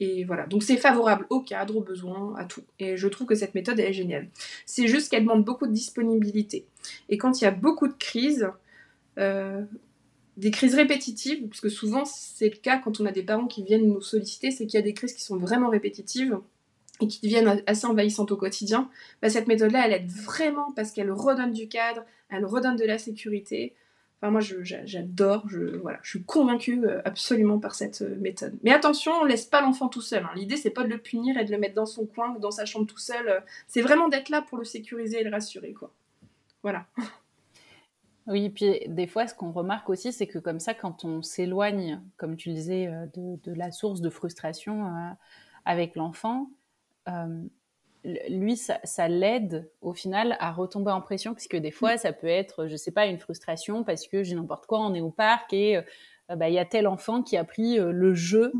Et 0.00 0.24
voilà, 0.24 0.46
donc 0.46 0.62
c'est 0.62 0.76
favorable 0.76 1.26
au 1.30 1.40
cadre, 1.40 1.76
aux 1.76 1.80
besoins, 1.82 2.34
à 2.36 2.44
tout. 2.44 2.62
Et 2.78 2.96
je 2.96 3.08
trouve 3.08 3.26
que 3.26 3.34
cette 3.34 3.54
méthode 3.54 3.78
est 3.78 3.92
géniale. 3.92 4.28
C'est 4.66 4.88
juste 4.88 5.10
qu'elle 5.10 5.22
demande 5.22 5.44
beaucoup 5.44 5.66
de 5.66 5.72
disponibilité. 5.72 6.66
Et 7.08 7.16
quand 7.16 7.40
il 7.40 7.44
y 7.44 7.46
a 7.46 7.52
beaucoup 7.52 7.86
de 7.86 7.92
crises, 7.92 8.50
euh, 9.18 9.62
des 10.36 10.50
crises 10.50 10.74
répétitives, 10.74 11.46
parce 11.48 11.60
que 11.60 11.68
souvent 11.68 12.04
c'est 12.04 12.48
le 12.48 12.56
cas 12.56 12.78
quand 12.78 13.00
on 13.00 13.06
a 13.06 13.12
des 13.12 13.22
parents 13.22 13.46
qui 13.46 13.62
viennent 13.62 13.86
nous 13.86 14.00
solliciter, 14.00 14.50
c'est 14.50 14.66
qu'il 14.66 14.78
y 14.78 14.82
a 14.82 14.84
des 14.84 14.94
crises 14.94 15.12
qui 15.12 15.22
sont 15.22 15.36
vraiment 15.36 15.68
répétitives 15.68 16.38
et 17.00 17.06
qui 17.06 17.20
deviennent 17.20 17.62
assez 17.66 17.86
envahissantes 17.86 18.32
au 18.32 18.36
quotidien, 18.36 18.90
bah, 19.22 19.30
cette 19.30 19.46
méthode-là, 19.46 19.86
elle 19.86 19.92
aide 19.92 20.10
vraiment 20.10 20.72
parce 20.72 20.90
qu'elle 20.90 21.10
redonne 21.10 21.52
du 21.52 21.68
cadre, 21.68 22.04
elle 22.30 22.44
redonne 22.44 22.76
de 22.76 22.84
la 22.84 22.98
sécurité, 22.98 23.74
moi, 24.30 24.40
j'adore, 24.40 25.48
je, 25.48 25.76
voilà, 25.76 25.98
je 26.02 26.10
suis 26.10 26.24
convaincue 26.24 26.84
euh, 26.84 27.02
absolument 27.04 27.58
par 27.58 27.74
cette 27.74 28.02
euh, 28.02 28.16
méthode. 28.16 28.56
Mais 28.62 28.72
attention, 28.72 29.12
on 29.20 29.24
laisse 29.24 29.44
pas 29.44 29.60
l'enfant 29.60 29.88
tout 29.88 30.00
seul. 30.00 30.24
Hein. 30.24 30.30
L'idée, 30.34 30.56
c'est 30.56 30.70
pas 30.70 30.84
de 30.84 30.88
le 30.88 30.98
punir 30.98 31.36
et 31.36 31.44
de 31.44 31.50
le 31.50 31.58
mettre 31.58 31.74
dans 31.74 31.86
son 31.86 32.06
coin 32.06 32.34
ou 32.34 32.38
dans 32.38 32.50
sa 32.50 32.64
chambre 32.64 32.86
tout 32.86 32.98
seul. 32.98 33.28
Euh. 33.28 33.40
C'est 33.66 33.82
vraiment 33.82 34.08
d'être 34.08 34.28
là 34.28 34.42
pour 34.42 34.58
le 34.58 34.64
sécuriser 34.64 35.20
et 35.20 35.24
le 35.24 35.30
rassurer, 35.30 35.72
quoi. 35.72 35.92
Voilà. 36.62 36.86
Oui, 38.26 38.48
puis 38.48 38.80
des 38.88 39.06
fois, 39.06 39.26
ce 39.26 39.34
qu'on 39.34 39.52
remarque 39.52 39.90
aussi, 39.90 40.10
c'est 40.10 40.26
que 40.26 40.38
comme 40.38 40.58
ça, 40.58 40.72
quand 40.72 41.04
on 41.04 41.20
s'éloigne, 41.20 42.00
comme 42.16 42.36
tu 42.36 42.48
le 42.48 42.54
disais, 42.54 42.90
de, 43.14 43.52
la 43.52 43.70
source 43.70 44.00
de 44.00 44.08
frustration 44.08 44.90
avec 45.66 45.94
l'enfant, 45.94 46.48
lui, 48.04 48.56
ça, 48.56 49.08
l'aide 49.08 49.70
au 49.80 49.94
final 49.94 50.36
à 50.40 50.52
retomber 50.52 50.90
en 50.90 51.00
pression, 51.00 51.34
puisque 51.34 51.56
des 51.56 51.70
fois, 51.70 51.96
ça 51.96 52.12
peut 52.12 52.26
être, 52.26 52.66
je 52.66 52.76
sais 52.76 52.92
pas, 52.92 53.06
une 53.06 53.18
frustration 53.18 53.84
parce 53.84 54.06
que 54.06 54.22
j'ai 54.22 54.34
n'importe 54.34 54.66
quoi, 54.66 54.80
on 54.80 54.94
est 54.94 55.00
au 55.00 55.10
parc 55.10 55.52
et 55.52 55.80
bah, 56.28 56.48
il 56.48 56.54
y 56.54 56.58
a 56.58 56.64
tel 56.64 56.86
enfant 56.86 57.22
qui 57.22 57.36
a 57.36 57.44
pris 57.44 57.76
le 57.76 58.14
jeu 58.14 58.52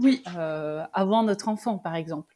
avant 0.92 1.22
notre 1.22 1.48
enfant, 1.48 1.78
par 1.78 1.94
exemple. 1.94 2.34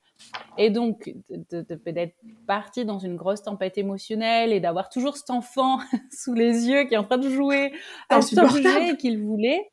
Et 0.56 0.70
donc, 0.70 1.12
de, 1.28 1.62
peut-être 1.76 2.14
partir 2.46 2.84
dans 2.84 2.98
une 2.98 3.16
grosse 3.16 3.42
tempête 3.42 3.78
émotionnelle 3.78 4.52
et 4.52 4.60
d'avoir 4.60 4.88
toujours 4.88 5.16
cet 5.16 5.30
enfant 5.30 5.78
sous 6.12 6.34
les 6.34 6.68
yeux 6.68 6.84
qui 6.84 6.94
est 6.94 6.96
en 6.96 7.04
train 7.04 7.18
de 7.18 7.30
jouer 7.30 7.72
à 8.08 8.20
ce 8.20 8.34
jeu 8.34 8.96
qu'il 8.96 9.22
voulait, 9.22 9.70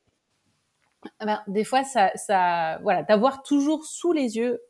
ben, 1.20 1.42
des 1.48 1.64
fois, 1.64 1.84
ça, 1.84 2.12
ça 2.16 2.80
voilà, 2.84 3.04
d'avoir 3.04 3.44
toujours 3.44 3.86
sous 3.86 4.12
les 4.12 4.38
yeux 4.38 4.62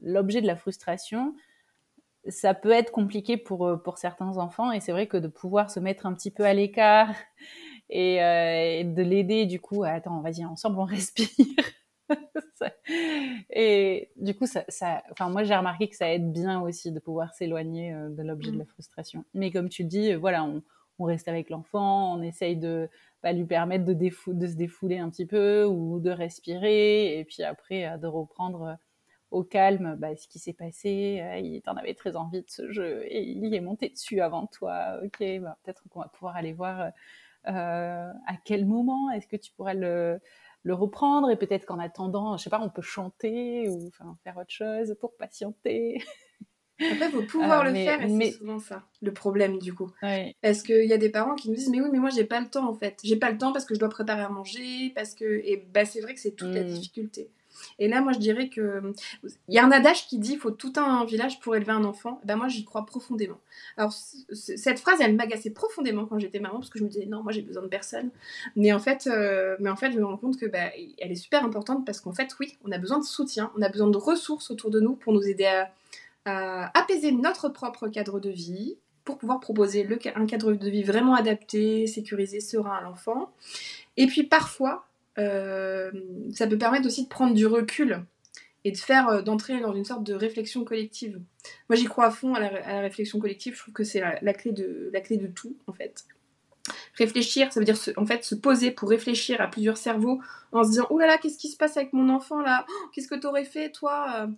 l'objet 0.00 0.40
de 0.40 0.46
la 0.46 0.56
frustration, 0.56 1.34
ça 2.28 2.54
peut 2.54 2.70
être 2.70 2.90
compliqué 2.90 3.36
pour, 3.36 3.66
euh, 3.66 3.76
pour 3.76 3.98
certains 3.98 4.38
enfants. 4.38 4.72
Et 4.72 4.80
c'est 4.80 4.92
vrai 4.92 5.06
que 5.06 5.16
de 5.16 5.28
pouvoir 5.28 5.70
se 5.70 5.80
mettre 5.80 6.06
un 6.06 6.14
petit 6.14 6.30
peu 6.30 6.44
à 6.44 6.54
l'écart 6.54 7.14
et, 7.90 8.22
euh, 8.22 8.80
et 8.80 8.84
de 8.84 9.02
l'aider, 9.02 9.46
du 9.46 9.60
coup, 9.60 9.84
à, 9.84 9.90
attends, 9.90 10.20
vas-y, 10.20 10.44
ensemble, 10.44 10.78
on 10.78 10.84
respire. 10.84 11.28
et 13.50 14.10
du 14.16 14.34
coup, 14.34 14.46
ça, 14.46 14.64
ça, 14.68 15.02
enfin, 15.10 15.28
moi, 15.28 15.44
j'ai 15.44 15.56
remarqué 15.56 15.88
que 15.88 15.96
ça 15.96 16.12
aide 16.12 16.32
bien 16.32 16.60
aussi 16.60 16.92
de 16.92 17.00
pouvoir 17.00 17.34
s'éloigner 17.34 17.92
euh, 17.92 18.08
de 18.10 18.22
l'objet 18.22 18.52
de 18.52 18.58
la 18.58 18.66
frustration. 18.66 19.24
Mais 19.34 19.50
comme 19.50 19.68
tu 19.68 19.82
le 19.82 19.88
dis, 19.88 20.14
voilà, 20.14 20.44
on, 20.44 20.62
on 20.98 21.04
reste 21.04 21.28
avec 21.28 21.50
l'enfant, 21.50 22.14
on 22.14 22.22
essaye 22.22 22.56
de 22.56 22.88
bah, 23.22 23.32
lui 23.32 23.44
permettre 23.44 23.84
de, 23.84 23.92
de, 23.92 24.46
se 24.46 24.54
défouler 24.54 24.98
un 24.98 25.10
petit 25.10 25.26
peu 25.26 25.64
ou 25.64 26.00
de 26.00 26.10
respirer, 26.10 27.18
et 27.18 27.24
puis 27.24 27.42
après, 27.42 27.86
euh, 27.86 27.98
de 27.98 28.06
reprendre 28.06 28.76
au 29.30 29.42
calme 29.44 29.96
bah, 29.98 30.16
ce 30.16 30.28
qui 30.28 30.38
s'est 30.38 30.52
passé. 30.52 31.20
Euh, 31.22 31.38
il 31.38 31.62
t'en 31.62 31.76
avait 31.76 31.94
très 31.94 32.16
envie 32.16 32.42
de 32.42 32.50
ce 32.50 32.70
jeu 32.70 33.02
et 33.06 33.22
il 33.22 33.54
est 33.54 33.60
monté 33.60 33.88
dessus 33.88 34.20
avant 34.20 34.46
toi. 34.46 34.98
Ok, 35.04 35.22
bah, 35.40 35.56
peut-être 35.62 35.82
qu'on 35.90 36.00
va 36.00 36.08
pouvoir 36.08 36.36
aller 36.36 36.52
voir 36.52 36.92
à 37.44 38.34
quel 38.44 38.66
moment? 38.66 39.10
Est-ce 39.10 39.28
que 39.28 39.36
tu 39.36 39.52
pourras 39.52 39.74
le 39.74 40.20
le 40.62 40.74
reprendre? 40.74 41.30
Et 41.30 41.36
peut-être 41.36 41.64
qu'en 41.64 41.78
attendant, 41.78 42.36
je 42.36 42.42
sais 42.42 42.50
pas, 42.50 42.60
on 42.60 42.68
peut 42.68 42.82
chanter 42.82 43.68
ou 43.68 43.90
faire 44.24 44.36
autre 44.36 44.50
chose 44.50 44.96
pour 45.00 45.16
patienter. 45.16 46.02
Après, 46.78 47.06
il 47.06 47.10
faut 47.10 47.22
pouvoir 47.30 47.62
euh, 47.62 47.70
le 47.70 47.74
faire 47.74 48.02
et 48.02 48.08
c'est 48.08 48.30
souvent 48.32 48.58
ça, 48.58 48.82
le 49.00 49.12
problème 49.12 49.58
du 49.58 49.74
coup. 49.74 49.90
Parce 50.42 50.62
qu'il 50.62 50.84
y 50.84 50.92
a 50.92 50.98
des 50.98 51.08
parents 51.08 51.34
qui 51.34 51.48
nous 51.48 51.56
disent 51.56 51.70
Mais 51.70 51.80
oui, 51.80 51.88
mais 51.90 51.98
moi 51.98 52.10
j'ai 52.10 52.24
pas 52.24 52.40
le 52.40 52.48
temps 52.48 52.68
en 52.68 52.74
fait. 52.74 52.98
J'ai 53.02 53.16
pas 53.16 53.30
le 53.30 53.38
temps 53.38 53.52
parce 53.52 53.64
que 53.64 53.74
je 53.74 53.80
dois 53.80 53.88
préparer 53.88 54.22
à 54.22 54.28
manger, 54.28 54.92
parce 54.94 55.14
que. 55.14 55.24
Et 55.24 55.66
bah, 55.72 55.84
c'est 55.84 56.00
vrai 56.00 56.14
que 56.14 56.20
c'est 56.20 56.32
toute 56.32 56.52
la 56.52 56.62
mm. 56.62 56.66
difficulté. 56.66 57.30
Et 57.78 57.88
là, 57.88 58.00
moi, 58.00 58.12
je 58.12 58.18
dirais 58.18 58.48
que 58.48 58.92
il 59.48 59.54
y 59.54 59.58
a 59.58 59.64
un 59.64 59.70
adage 59.70 60.06
qui 60.06 60.18
dit 60.18 60.32
il 60.32 60.38
faut 60.38 60.50
tout 60.50 60.72
un 60.76 61.04
village 61.04 61.40
pour 61.40 61.56
élever 61.56 61.72
un 61.72 61.84
enfant. 61.84 62.20
Ben 62.24 62.36
moi, 62.36 62.48
j'y 62.48 62.64
crois 62.64 62.86
profondément. 62.86 63.38
Alors 63.76 63.92
cette 63.92 64.78
phrase, 64.78 65.00
elle 65.00 65.14
m'agaçait 65.14 65.50
profondément 65.50 66.06
quand 66.06 66.18
j'étais 66.18 66.40
maman 66.40 66.58
parce 66.58 66.70
que 66.70 66.78
je 66.78 66.84
me 66.84 66.88
disais 66.88 67.06
non, 67.06 67.22
moi 67.22 67.32
j'ai 67.32 67.42
besoin 67.42 67.62
de 67.62 67.68
personne. 67.68 68.10
Mais 68.54 68.72
en 68.72 68.78
fait, 68.78 69.06
euh, 69.06 69.56
mais 69.60 69.70
en 69.70 69.76
fait, 69.76 69.92
je 69.92 69.98
me 69.98 70.04
rends 70.04 70.16
compte 70.16 70.38
que 70.38 70.46
bah, 70.46 70.70
elle 70.98 71.12
est 71.12 71.16
super 71.16 71.44
importante 71.44 71.84
parce 71.84 72.00
qu'en 72.00 72.12
fait, 72.12 72.34
oui, 72.40 72.56
on 72.64 72.72
a 72.72 72.78
besoin 72.78 72.98
de 72.98 73.04
soutien, 73.04 73.52
on 73.56 73.62
a 73.62 73.68
besoin 73.68 73.88
de 73.88 73.96
ressources 73.96 74.50
autour 74.50 74.70
de 74.70 74.80
nous 74.80 74.94
pour 74.94 75.12
nous 75.12 75.26
aider 75.26 75.46
à, 75.46 76.70
apaiser 76.74 77.12
notre 77.12 77.48
propre 77.48 77.86
cadre 77.86 78.18
de 78.18 78.30
vie, 78.30 78.76
pour 79.04 79.18
pouvoir 79.18 79.38
proposer 79.38 79.86
un 80.16 80.26
cadre 80.26 80.52
de 80.52 80.68
vie 80.68 80.82
vraiment 80.82 81.14
adapté, 81.14 81.86
sécurisé, 81.86 82.40
serein 82.40 82.74
à 82.74 82.80
l'enfant. 82.80 83.30
Et 83.96 84.06
puis 84.06 84.24
parfois, 84.24 84.86
euh, 85.18 85.90
ça 86.32 86.46
peut 86.46 86.58
permettre 86.58 86.86
aussi 86.86 87.04
de 87.04 87.08
prendre 87.08 87.34
du 87.34 87.46
recul 87.46 88.04
et 88.64 88.72
de 88.72 88.76
faire 88.76 89.08
euh, 89.08 89.22
d'entrer 89.22 89.60
dans 89.60 89.74
une 89.74 89.84
sorte 89.84 90.04
de 90.04 90.14
réflexion 90.14 90.64
collective. 90.64 91.20
Moi, 91.68 91.76
j'y 91.76 91.84
crois 91.84 92.06
à 92.06 92.10
fond 92.10 92.34
à 92.34 92.40
la, 92.40 92.80
réflexion 92.80 93.18
collective. 93.18 93.54
Je 93.54 93.60
trouve 93.60 93.74
que 93.74 93.84
c'est 93.84 94.00
la, 94.00 94.34
clé 94.34 94.52
de 94.52 94.90
la 94.92 95.00
clé 95.00 95.16
de 95.16 95.28
tout 95.28 95.56
en 95.66 95.72
fait. 95.72 96.04
Réfléchir, 96.94 97.52
ça 97.52 97.60
veut 97.60 97.66
dire 97.66 97.78
en 97.96 98.06
fait 98.06 98.24
se 98.24 98.34
poser 98.34 98.72
pour 98.72 98.88
réfléchir 98.88 99.40
à 99.40 99.46
plusieurs 99.46 99.76
cerveaux 99.76 100.20
en 100.50 100.64
se 100.64 100.70
disant 100.70 100.86
oh 100.90 100.98
là 100.98 101.06
là 101.06 101.16
qu'est-ce 101.18 101.38
qui 101.38 101.48
se 101.48 101.56
passe 101.56 101.76
avec 101.76 101.92
mon 101.92 102.08
enfant 102.08 102.40
là? 102.40 102.66
Oh, 102.68 102.88
Qu'est-ce 102.92 103.06
que 103.06 103.14
t'aurais 103.14 103.44
fait 103.44 103.70
toi? 103.70 104.28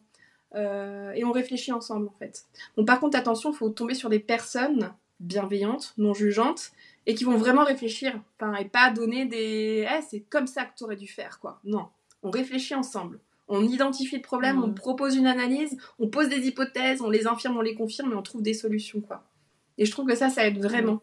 Euh, 0.54 1.12
Et 1.12 1.24
on 1.24 1.32
réfléchit 1.32 1.72
ensemble 1.72 2.08
en 2.08 2.14
fait. 2.18 2.44
Bon 2.76 2.84
par 2.84 3.00
contre 3.00 3.16
attention, 3.16 3.52
il 3.52 3.56
faut 3.56 3.70
tomber 3.70 3.94
sur 3.94 4.10
des 4.10 4.18
personnes 4.18 4.92
bienveillantes, 5.20 5.94
non 5.96 6.12
jugeantes, 6.12 6.72
et 7.08 7.14
qui 7.14 7.24
vont 7.24 7.38
vraiment 7.38 7.64
réfléchir, 7.64 8.20
enfin, 8.38 8.54
et 8.56 8.66
pas 8.66 8.90
donner 8.90 9.24
des 9.24 9.88
eh, 9.90 10.02
c'est 10.08 10.20
comme 10.20 10.46
ça 10.46 10.66
que 10.66 10.76
tu 10.76 10.84
aurais 10.84 10.94
dû 10.94 11.08
faire, 11.08 11.40
quoi. 11.40 11.58
Non, 11.64 11.86
on 12.22 12.30
réfléchit 12.30 12.74
ensemble. 12.74 13.18
On 13.48 13.62
identifie 13.62 14.16
le 14.16 14.22
problème, 14.22 14.62
on 14.62 14.68
mm. 14.68 14.74
propose 14.74 15.16
une 15.16 15.26
analyse, 15.26 15.78
on 15.98 16.08
pose 16.08 16.28
des 16.28 16.46
hypothèses, 16.46 17.00
on 17.00 17.08
les 17.08 17.26
infirme, 17.26 17.56
on 17.56 17.62
les 17.62 17.74
confirme, 17.74 18.12
et 18.12 18.14
on 18.14 18.20
trouve 18.20 18.42
des 18.42 18.52
solutions, 18.52 19.00
quoi. 19.00 19.24
Et 19.78 19.86
je 19.86 19.90
trouve 19.90 20.06
que 20.06 20.14
ça, 20.14 20.28
ça 20.28 20.46
aide 20.46 20.62
vraiment. 20.62 21.00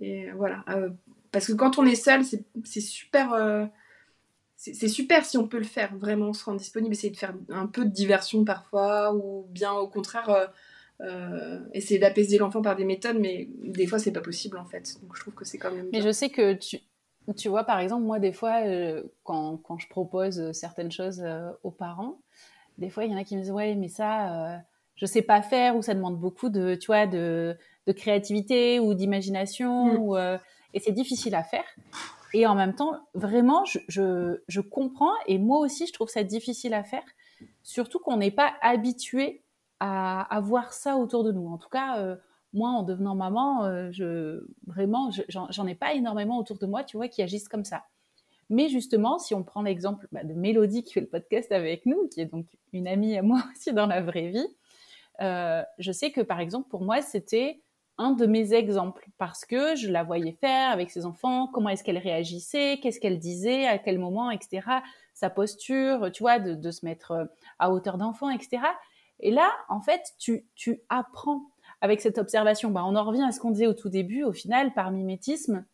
Et 0.00 0.30
voilà. 0.30 0.64
Euh, 0.68 0.90
parce 1.32 1.48
que 1.48 1.54
quand 1.54 1.76
on 1.76 1.86
est 1.86 1.96
seul, 1.96 2.22
c'est 2.24 2.80
super. 2.80 3.32
Euh, 3.32 3.66
c'est 4.56 4.86
super 4.86 5.24
si 5.24 5.36
on 5.38 5.48
peut 5.48 5.58
le 5.58 5.64
faire, 5.64 5.96
vraiment 5.96 6.32
se 6.32 6.44
rendre 6.44 6.58
disponible, 6.58 6.94
essayer 6.94 7.10
de 7.12 7.16
faire 7.16 7.34
un 7.48 7.66
peu 7.66 7.84
de 7.84 7.90
diversion 7.90 8.44
parfois, 8.44 9.12
ou 9.12 9.44
bien 9.50 9.72
au 9.72 9.88
contraire, 9.88 10.28
euh, 10.30 10.46
euh, 11.02 11.58
essayer 11.72 11.98
d'apaiser 11.98 12.38
l'enfant 12.38 12.62
par 12.62 12.76
des 12.76 12.84
méthodes, 12.84 13.18
mais 13.18 13.48
des 13.64 13.86
fois 13.86 13.98
c'est 13.98 14.12
pas 14.12 14.20
possible 14.20 14.56
en 14.56 14.64
fait. 14.64 15.00
Donc 15.02 15.16
je 15.16 15.20
trouve 15.20 15.34
que 15.34 15.44
c'est 15.44 15.58
quand 15.58 15.72
même. 15.72 15.88
Mais 15.92 16.00
je 16.00 16.12
sais 16.12 16.30
que 16.30 16.52
tu, 16.52 16.78
tu 17.36 17.48
vois, 17.48 17.64
par 17.64 17.80
exemple, 17.80 18.04
moi 18.04 18.20
des 18.20 18.32
fois, 18.32 18.62
euh, 18.64 19.02
quand, 19.24 19.56
quand, 19.58 19.78
je 19.78 19.88
propose 19.88 20.52
certaines 20.52 20.92
choses 20.92 21.20
euh, 21.24 21.50
aux 21.64 21.72
parents, 21.72 22.20
des 22.78 22.88
fois 22.88 23.04
il 23.04 23.10
y 23.10 23.14
en 23.14 23.18
a 23.18 23.24
qui 23.24 23.36
me 23.36 23.42
disent 23.42 23.50
ouais, 23.50 23.74
mais 23.74 23.88
ça, 23.88 24.62
je 24.94 25.06
sais 25.06 25.22
pas 25.22 25.42
faire 25.42 25.76
ou 25.76 25.82
ça 25.82 25.94
demande 25.94 26.18
beaucoup 26.18 26.50
de, 26.50 26.76
tu 26.76 26.86
vois, 26.86 27.06
de, 27.06 27.56
de 27.88 27.92
créativité 27.92 28.78
ou 28.78 28.94
d'imagination 28.94 30.14
mm. 30.14 30.38
et 30.74 30.80
c'est 30.80 30.92
difficile 30.92 31.34
à 31.34 31.42
faire. 31.42 31.64
Et 32.34 32.46
en 32.46 32.54
même 32.54 32.74
temps, 32.74 32.94
vraiment, 33.12 33.64
je, 33.64 33.78
je, 33.88 34.40
je 34.46 34.60
comprends 34.60 35.12
et 35.26 35.38
moi 35.38 35.58
aussi 35.58 35.86
je 35.86 35.92
trouve 35.92 36.08
ça 36.08 36.22
difficile 36.22 36.74
à 36.74 36.84
faire, 36.84 37.04
surtout 37.62 37.98
qu'on 37.98 38.18
n'est 38.18 38.30
pas 38.30 38.52
habitué 38.62 39.41
à, 39.84 40.40
voir 40.40 40.72
ça 40.72 40.96
autour 40.96 41.24
de 41.24 41.32
nous. 41.32 41.48
En 41.48 41.58
tout 41.58 41.68
cas, 41.68 41.98
euh, 41.98 42.16
moi, 42.52 42.70
en 42.70 42.82
devenant 42.84 43.16
maman, 43.16 43.64
euh, 43.64 44.40
vraiment, 44.66 45.10
j'en 45.28 45.66
ai 45.66 45.74
pas 45.74 45.94
énormément 45.94 46.38
autour 46.38 46.58
de 46.58 46.66
moi, 46.66 46.84
tu 46.84 46.96
vois, 46.96 47.08
qui 47.08 47.22
agissent 47.22 47.48
comme 47.48 47.64
ça. 47.64 47.84
Mais 48.48 48.68
justement, 48.68 49.18
si 49.18 49.34
on 49.34 49.42
prend 49.42 49.62
l'exemple 49.62 50.06
bah, 50.12 50.22
de 50.22 50.34
Mélodie 50.34 50.84
qui 50.84 50.92
fait 50.92 51.00
le 51.00 51.08
podcast 51.08 51.50
avec 51.50 51.86
nous, 51.86 52.08
qui 52.08 52.20
est 52.20 52.26
donc 52.26 52.46
une 52.72 52.86
amie 52.86 53.16
à 53.16 53.22
moi 53.22 53.42
aussi 53.56 53.72
dans 53.72 53.86
la 53.86 54.02
vraie 54.02 54.28
vie, 54.28 54.46
euh, 55.20 55.62
je 55.78 55.90
sais 55.90 56.12
que 56.12 56.20
par 56.20 56.38
exemple, 56.38 56.68
pour 56.68 56.82
moi, 56.82 57.02
c'était 57.02 57.60
un 57.98 58.12
de 58.12 58.26
mes 58.26 58.54
exemples 58.54 59.08
parce 59.18 59.44
que 59.44 59.74
je 59.74 59.90
la 59.90 60.04
voyais 60.04 60.36
faire 60.40 60.70
avec 60.70 60.90
ses 60.90 61.06
enfants, 61.06 61.48
comment 61.52 61.70
est-ce 61.70 61.82
qu'elle 61.82 61.98
réagissait, 61.98 62.78
qu'est-ce 62.80 63.00
qu'elle 63.00 63.18
disait, 63.18 63.66
à 63.66 63.78
quel 63.78 63.98
moment, 63.98 64.30
etc. 64.30 64.66
Sa 65.12 65.28
posture, 65.28 66.10
tu 66.12 66.22
vois, 66.22 66.38
de 66.38 66.70
se 66.70 66.84
mettre 66.84 67.28
à 67.58 67.70
hauteur 67.70 67.98
d'enfant, 67.98 68.30
etc. 68.30 68.62
Et 69.22 69.30
là, 69.30 69.50
en 69.68 69.80
fait, 69.80 70.02
tu, 70.18 70.44
apprends 70.88 71.42
avec 71.80 72.00
cette 72.00 72.18
observation. 72.18 72.70
Bah, 72.70 72.84
on 72.84 72.96
en 72.96 73.04
revient 73.04 73.22
à 73.22 73.32
ce 73.32 73.40
qu'on 73.40 73.50
disait 73.50 73.66
au 73.66 73.74
tout 73.74 73.88
début. 73.88 74.24
Au 74.24 74.32
final, 74.32 74.74
par 74.74 74.90
mimétisme, 74.90 75.64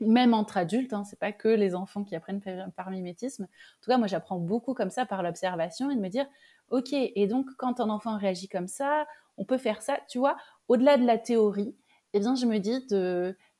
même 0.00 0.34
entre 0.34 0.56
adultes, 0.56 0.92
hein, 0.92 1.04
c'est 1.04 1.18
pas 1.18 1.32
que 1.32 1.48
les 1.48 1.74
enfants 1.74 2.04
qui 2.04 2.16
apprennent 2.16 2.42
par 2.76 2.90
mimétisme. 2.90 3.44
En 3.44 3.80
tout 3.82 3.90
cas, 3.90 3.98
moi, 3.98 4.08
j'apprends 4.08 4.38
beaucoup 4.38 4.74
comme 4.74 4.90
ça 4.90 5.06
par 5.06 5.22
l'observation 5.22 5.90
et 5.90 5.96
de 5.96 6.00
me 6.00 6.08
dire, 6.08 6.26
ok, 6.70 6.92
et 6.92 7.26
donc 7.26 7.46
quand 7.56 7.80
un 7.80 7.90
enfant 7.90 8.16
réagit 8.16 8.48
comme 8.48 8.68
ça, 8.68 9.06
on 9.36 9.44
peut 9.44 9.58
faire 9.58 9.82
ça. 9.82 9.98
Tu 10.08 10.18
vois, 10.18 10.36
au-delà 10.68 10.96
de 10.96 11.06
la 11.06 11.18
théorie, 11.18 11.76
eh 12.12 12.20
bien, 12.20 12.34
je 12.34 12.46
me 12.46 12.58
dis 12.58 12.86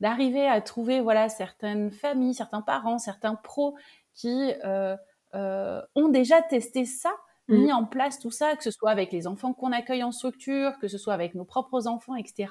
d'arriver 0.01 0.47
à 0.47 0.61
trouver 0.61 1.01
voilà 1.01 1.29
certaines 1.29 1.93
familles, 1.93 2.35
certains 2.35 2.63
parents, 2.63 2.99
certains 2.99 3.37
pros 3.37 3.77
qui 4.15 4.53
euh, 4.65 4.97
euh, 5.35 5.83
ont 5.95 6.09
déjà 6.09 6.43
testé 6.43 6.85
ça 6.85 7.13
mis 7.51 7.69
mmh. 7.69 7.75
en 7.75 7.85
place 7.85 8.19
tout 8.19 8.31
ça, 8.31 8.57
que 8.57 8.65
ce 8.65 8.71
soit 8.71 8.91
avec 8.91 9.13
les 9.13 9.27
enfants 9.27 9.53
qu'on 9.53 9.73
accueille 9.73 10.03
en 10.03 10.13
structure, 10.13 10.79
que 10.79 10.89
ce 10.89 10.99
soit 10.99 11.15
avec 11.15 11.35
nos 11.35 11.45
propres 11.45 11.87
enfants, 11.87 12.15
etc. 12.15 12.49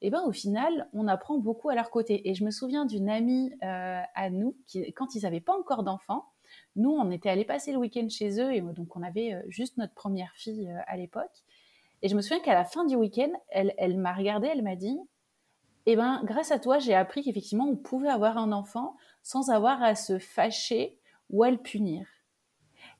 Et 0.00 0.10
ben 0.10 0.22
au 0.26 0.32
final, 0.32 0.88
on 0.92 1.08
apprend 1.08 1.38
beaucoup 1.38 1.70
à 1.70 1.74
leur 1.74 1.90
côté. 1.90 2.28
Et 2.28 2.34
je 2.34 2.44
me 2.44 2.50
souviens 2.50 2.84
d'une 2.84 3.08
amie 3.08 3.52
euh, 3.62 4.00
à 4.14 4.30
nous 4.30 4.56
qui, 4.66 4.92
quand 4.92 5.14
ils 5.14 5.22
n'avaient 5.22 5.40
pas 5.40 5.56
encore 5.56 5.82
d'enfants, 5.82 6.26
nous 6.76 6.90
on 6.90 7.10
était 7.10 7.30
allés 7.30 7.44
passer 7.44 7.72
le 7.72 7.78
week-end 7.78 8.08
chez 8.08 8.40
eux 8.40 8.52
et 8.52 8.60
donc 8.60 8.94
on 8.96 9.02
avait 9.02 9.34
euh, 9.34 9.42
juste 9.48 9.76
notre 9.78 9.94
première 9.94 10.32
fille 10.34 10.68
euh, 10.68 10.80
à 10.86 10.96
l'époque. 10.96 11.42
Et 12.02 12.08
je 12.08 12.16
me 12.16 12.20
souviens 12.20 12.40
qu'à 12.40 12.54
la 12.54 12.64
fin 12.64 12.84
du 12.84 12.96
week-end, 12.96 13.30
elle, 13.48 13.72
elle 13.78 13.96
m'a 13.96 14.12
regardée, 14.12 14.48
elle 14.48 14.62
m'a 14.62 14.76
dit 14.76 14.98
eh 15.86 15.96
ben, 15.96 16.22
grâce 16.24 16.50
à 16.50 16.58
toi, 16.58 16.78
j'ai 16.78 16.94
appris 16.94 17.22
qu'effectivement, 17.22 17.66
on 17.68 17.76
pouvait 17.76 18.08
avoir 18.08 18.38
un 18.38 18.52
enfant 18.52 18.96
sans 19.22 19.50
avoir 19.50 19.82
à 19.82 19.94
se 19.94 20.18
fâcher 20.18 20.98
ou 21.30 21.42
à 21.42 21.50
le 21.50 21.58
punir. 21.58 22.06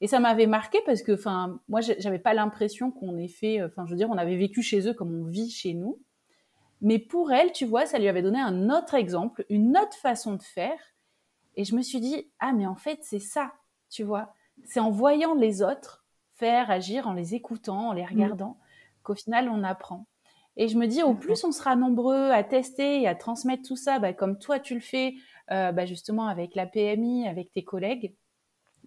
Et 0.05 0.07
ça 0.07 0.21
m'avait 0.21 0.47
marqué 0.47 0.81
parce 0.85 1.01
que, 1.01 1.13
enfin, 1.13 1.59
moi, 1.67 1.81
j'avais 1.81 2.19
pas 2.19 2.35
l'impression 2.35 2.91
qu'on 2.91 3.17
ait 3.17 3.27
fait, 3.27 3.59
euh, 3.59 3.69
enfin, 3.69 3.87
je 3.87 3.93
veux 3.93 3.97
dire, 3.97 4.11
on 4.11 4.19
avait 4.19 4.37
vécu 4.37 4.61
chez 4.61 4.87
eux 4.87 4.93
comme 4.93 5.15
on 5.15 5.25
vit 5.25 5.49
chez 5.49 5.73
nous. 5.73 5.99
Mais 6.83 6.99
pour 6.99 7.33
elle, 7.33 7.53
tu 7.53 7.65
vois, 7.65 7.87
ça 7.87 7.99
lui 7.99 8.07
avait 8.07 8.21
donné 8.21 8.39
un 8.39 8.69
autre 8.69 8.93
exemple, 8.93 9.47
une 9.49 9.79
autre 9.79 9.97
façon 9.97 10.35
de 10.35 10.43
faire. 10.43 10.79
Et 11.57 11.65
je 11.65 11.75
me 11.75 11.81
suis 11.81 12.01
dit, 12.01 12.31
ah, 12.39 12.53
mais 12.53 12.67
en 12.67 12.77
fait, 12.77 12.99
c'est 13.01 13.19
ça, 13.19 13.55
tu 13.89 14.03
vois. 14.03 14.35
C'est 14.65 14.79
en 14.79 14.91
voyant 14.91 15.35
les 15.35 15.63
autres 15.63 16.05
faire, 16.35 16.71
agir, 16.71 17.09
en 17.09 17.15
les 17.15 17.35
écoutant, 17.35 17.89
en 17.89 17.93
les 17.95 18.05
regardant, 18.05 18.59
qu'au 19.05 19.15
final 19.15 19.49
on 19.49 19.63
apprend. 19.63 20.07
Et 20.59 20.69
je 20.69 20.77
me 20.77 20.87
dis, 20.87 21.03
au 21.03 21.15
plus 21.15 21.45
on 21.45 21.51
sera 21.51 21.77
nombreux 21.77 22.31
à 22.31 22.45
tester 22.45 23.01
et 23.01 23.09
à 23.09 23.15
transmettre 23.15 23.67
tout 23.67 23.77
ça, 23.77 24.01
bah, 24.01 24.13
comme 24.13 24.39
toi 24.39 24.61
tu 24.61 24.75
le 24.75 24.81
fais, 24.81 25.15
euh, 25.51 25.73
bah, 25.73 25.87
justement 25.87 26.27
avec 26.27 26.55
la 26.55 26.67
PMI, 26.67 27.27
avec 27.27 27.53
tes 27.53 27.65
collègues, 27.65 28.15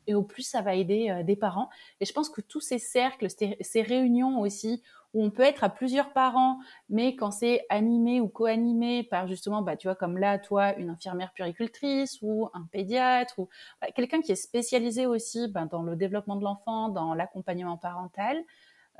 et 0.08 0.16
au 0.16 0.24
plus 0.24 0.44
ça 0.44 0.62
va 0.62 0.76
aider 0.76 1.10
euh, 1.10 1.24
des 1.24 1.36
parents. 1.36 1.70
Et 2.00 2.06
je 2.06 2.14
pense 2.14 2.30
que 2.30 2.42
tous 2.42 2.62
ces 2.62 2.80
cercles, 2.80 3.28
ces, 3.30 3.82
réunions 3.82 4.40
aussi, 4.40 4.82
où 5.14 5.24
on 5.24 5.30
peut 5.30 5.44
être 5.44 5.64
à 5.64 5.70
plusieurs 5.70 6.12
parents, 6.14 6.60
mais 6.90 7.16
quand 7.16 7.32
c'est 7.32 7.66
animé 7.70 8.20
ou 8.20 8.28
co-animé 8.28 9.04
par 9.04 9.28
justement, 9.28 9.62
bah, 9.62 9.78
tu 9.78 9.88
vois, 9.88 9.96
comme 9.96 10.18
là, 10.18 10.40
toi, 10.40 10.76
une 10.76 10.90
infirmière 10.90 11.32
puricultrice 11.34 12.20
ou 12.22 12.50
un 12.54 12.68
pédiatre 12.72 13.40
ou 13.40 13.50
bah, 13.82 13.88
quelqu'un 13.96 14.22
qui 14.22 14.32
est 14.32 14.36
spécialisé 14.36 15.06
aussi 15.06 15.48
bah, 15.48 15.66
dans 15.66 15.84
le 15.84 15.96
développement 15.96 16.36
de 16.36 16.44
l'enfant, 16.44 16.90
dans 16.90 17.14
l'accompagnement 17.14 17.78
parental, 17.78 18.38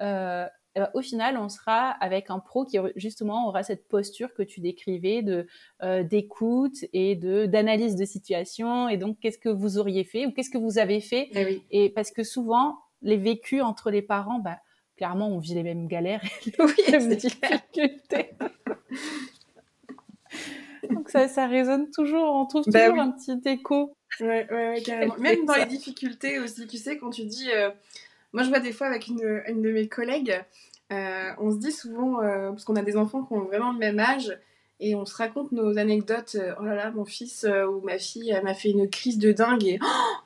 euh, 0.02 0.48
eh 0.78 0.80
ben, 0.80 0.90
au 0.94 1.02
final, 1.02 1.38
on 1.38 1.50
sera 1.50 1.90
avec 1.90 2.30
un 2.30 2.38
pro 2.38 2.64
qui 2.64 2.78
justement 2.96 3.48
aura 3.48 3.64
cette 3.64 3.88
posture 3.88 4.32
que 4.36 4.44
tu 4.44 4.60
décrivais 4.60 5.24
de 5.24 5.48
euh, 5.82 6.04
d'écoute 6.04 6.86
et 6.94 7.16
de 7.16 7.48
d'analyse 7.48 7.96
de 7.96 8.06
situation. 8.06 8.88
Et 8.88 8.98
donc, 8.98 9.18
qu'est-ce 9.20 9.40
que 9.40 9.50
vous 9.50 9.80
auriez 9.80 10.04
fait 10.04 10.28
ou 10.28 10.32
qu'est-ce 10.32 10.52
que 10.52 10.60
vous 10.60 10.78
avez 10.78 11.02
fait? 11.02 11.30
Eh 11.34 11.64
Et 11.72 11.90
parce 11.90 12.12
que 12.12 12.22
souvent, 12.22 12.78
les 13.02 13.18
vécus 13.18 13.64
entre 13.64 13.90
les 13.90 14.04
parents, 14.04 14.38
bah, 14.38 14.60
clairement, 14.98 15.30
on 15.30 15.40
vit 15.40 15.56
les 15.56 15.64
mêmes 15.64 15.88
galères 15.88 16.22
et 16.46 16.52
les 16.92 17.00
mêmes 17.00 17.16
difficultés. 17.16 18.36
donc 20.92 21.10
ça, 21.10 21.28
ça 21.28 21.48
résonne 21.48 21.90
toujours. 21.90 22.36
On 22.36 22.46
trouve 22.46 22.66
bah 22.68 22.88
toujours 22.88 23.02
un 23.02 23.14
petit 23.14 23.50
écho. 23.50 23.96
Ouais, 24.20 24.48
ouais, 24.52 24.84
carrément. 24.86 25.16
Même 25.20 25.46
dans 25.46 25.56
les 25.56 25.66
difficultés 25.66 26.38
aussi, 26.38 26.68
tu 26.68 26.78
sais, 26.78 27.00
quand 27.00 27.10
tu 27.10 27.26
dis. 27.26 27.50
Euh, 27.52 27.72
moi, 28.34 28.44
je 28.44 28.50
vois 28.50 28.60
des 28.60 28.72
fois 28.72 28.88
avec 28.88 29.08
une, 29.08 29.42
une 29.48 29.62
de 29.62 29.72
mes 29.72 29.88
collègues, 29.88 30.44
euh, 30.92 31.32
on 31.40 31.52
se 31.52 31.58
dit 31.58 31.72
souvent, 31.72 32.22
euh, 32.22 32.50
parce 32.50 32.64
qu'on 32.64 32.76
a 32.76 32.82
des 32.82 32.98
enfants 32.98 33.24
qui 33.24 33.34
ont 33.34 33.42
vraiment 33.42 33.72
le 33.72 33.78
même 33.80 34.00
âge, 34.00 34.38
et 34.80 34.96
on 34.96 35.06
se 35.06 35.16
raconte 35.16 35.52
nos 35.52 35.78
anecdotes. 35.78 36.36
Euh, 36.36 36.54
oh 36.60 36.64
là 36.64 36.76
là, 36.76 36.92
mon 36.92 37.06
fils 37.06 37.46
ou 37.46 37.82
ma 37.82 37.98
fille, 37.98 38.40
m'a 38.44 38.54
fait 38.54 38.70
une 38.70 38.90
crise 38.90 39.18
de 39.18 39.32
dingue, 39.32 39.66
et 39.66 39.80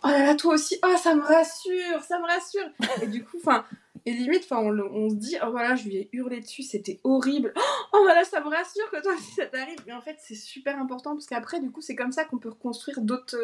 oh 0.03 0.07
là 0.07 0.25
là, 0.25 0.35
toi 0.35 0.55
aussi, 0.55 0.77
oh 0.83 0.95
ça 0.97 1.15
me 1.15 1.21
rassure, 1.21 2.01
ça 2.01 2.19
me 2.19 2.25
rassure. 2.25 2.69
Et 3.01 3.07
du 3.07 3.23
coup, 3.23 3.37
enfin, 3.37 3.65
et 4.05 4.11
limite, 4.11 4.43
enfin, 4.43 4.61
on, 4.61 4.77
on, 4.79 5.09
se 5.09 5.15
dit, 5.15 5.37
oh 5.43 5.51
voilà, 5.51 5.75
je 5.75 5.85
lui 5.85 5.97
ai 5.97 6.09
hurlé 6.11 6.41
dessus, 6.41 6.63
c'était 6.63 6.99
horrible. 7.03 7.53
Oh 7.93 7.99
voilà, 8.03 8.23
ça 8.23 8.39
me 8.39 8.49
rassure 8.49 8.89
que 8.89 9.01
toi 9.01 9.13
aussi 9.13 9.31
ça 9.31 9.45
t'arrive. 9.47 9.77
Mais 9.85 9.93
en 9.93 10.01
fait, 10.01 10.15
c'est 10.19 10.35
super 10.35 10.79
important 10.79 11.13
parce 11.13 11.27
qu'après, 11.27 11.59
du 11.59 11.71
coup, 11.71 11.81
c'est 11.81 11.95
comme 11.95 12.11
ça 12.11 12.23
qu'on 12.23 12.37
peut 12.37 12.49
reconstruire 12.49 13.01
d'autres 13.01 13.37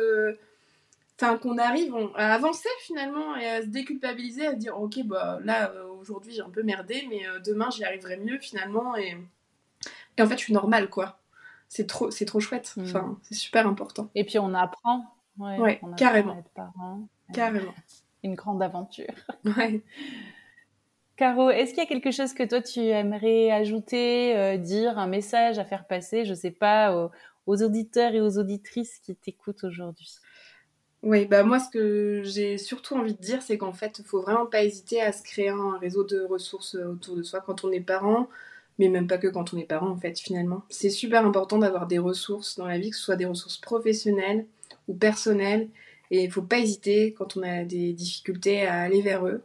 enfin 1.19 1.37
qu'on 1.37 1.57
arrive 1.57 1.95
à 2.15 2.33
avancer 2.33 2.69
finalement 2.81 3.35
et 3.35 3.47
à 3.47 3.61
se 3.61 3.67
déculpabiliser, 3.67 4.47
à 4.47 4.51
se 4.51 4.57
dire 4.57 4.79
ok 4.79 5.03
bah 5.05 5.39
là 5.43 5.71
euh, 5.71 5.87
aujourd'hui 5.99 6.33
j'ai 6.33 6.41
un 6.41 6.49
peu 6.49 6.63
merdé, 6.63 7.07
mais 7.09 7.27
euh, 7.27 7.39
demain 7.39 7.69
j'y 7.71 7.83
arriverai 7.83 8.17
mieux 8.17 8.37
finalement 8.37 8.95
et, 8.95 9.17
et 10.17 10.21
en 10.21 10.27
fait 10.27 10.37
je 10.37 10.43
suis 10.43 10.53
normale 10.53 10.89
quoi. 10.89 11.19
C'est 11.69 11.87
trop 11.87 12.11
c'est 12.11 12.25
trop 12.25 12.39
chouette. 12.39 12.75
Enfin 12.79 13.17
c'est 13.23 13.35
super 13.35 13.67
important. 13.67 14.09
Et 14.15 14.23
puis 14.23 14.39
on 14.39 14.53
apprend. 14.53 15.05
Ouais, 15.37 15.81
carrément. 15.97 16.43
Carrément. 17.33 17.73
Une 18.23 18.35
grande 18.35 18.61
aventure. 18.61 19.13
Ouais. 19.45 19.81
Caro, 21.15 21.49
est-ce 21.49 21.71
qu'il 21.71 21.79
y 21.79 21.85
a 21.85 21.89
quelque 21.89 22.11
chose 22.11 22.33
que 22.33 22.43
toi 22.43 22.61
tu 22.61 22.79
aimerais 22.79 23.49
ajouter, 23.49 24.37
euh, 24.37 24.57
dire, 24.57 24.99
un 24.99 25.07
message 25.07 25.57
à 25.57 25.65
faire 25.65 25.87
passer, 25.87 26.25
je 26.25 26.35
sais 26.35 26.51
pas, 26.51 27.09
aux 27.47 27.63
auditeurs 27.63 28.13
et 28.13 28.21
aux 28.21 28.37
auditrices 28.37 28.99
qui 28.99 29.15
t'écoutent 29.15 29.63
aujourd'hui? 29.63 30.19
Oui, 31.07 31.25
bah 31.25 31.43
moi 31.43 31.57
ce 31.57 31.69
que 31.69 32.21
j'ai 32.25 32.57
surtout 32.57 32.95
envie 32.95 33.13
de 33.13 33.21
dire, 33.21 33.41
c'est 33.41 33.57
qu'en 33.57 33.71
fait, 33.71 33.99
il 33.99 34.03
faut 34.03 34.21
vraiment 34.21 34.45
pas 34.45 34.61
hésiter 34.63 35.01
à 35.01 35.13
se 35.13 35.23
créer 35.23 35.47
un 35.47 35.77
réseau 35.77 36.03
de 36.03 36.19
ressources 36.25 36.75
euh, 36.75 36.91
autour 36.91 37.15
de 37.15 37.23
soi 37.23 37.39
quand 37.39 37.63
on 37.63 37.71
est 37.71 37.79
parent, 37.79 38.27
mais 38.77 38.89
même 38.89 39.07
pas 39.07 39.17
que 39.17 39.29
quand 39.29 39.53
on 39.53 39.57
est 39.57 39.63
parent 39.63 39.87
en 39.87 39.95
fait 39.95 40.19
finalement. 40.19 40.63
C'est 40.69 40.89
super 40.89 41.25
important 41.25 41.59
d'avoir 41.59 41.87
des 41.87 41.97
ressources 41.97 42.57
dans 42.57 42.65
la 42.65 42.77
vie, 42.77 42.89
que 42.89 42.97
ce 42.97 43.03
soit 43.03 43.15
des 43.15 43.25
ressources 43.25 43.57
professionnelles 43.57 44.45
ou 44.89 44.95
personnelles, 44.95 45.69
et 46.11 46.25
il 46.25 46.31
faut 46.31 46.41
pas 46.41 46.59
hésiter 46.59 47.13
quand 47.17 47.37
on 47.37 47.43
a 47.43 47.63
des 47.63 47.93
difficultés 47.93 48.67
à 48.67 48.81
aller 48.81 49.01
vers 49.01 49.25
eux. 49.25 49.43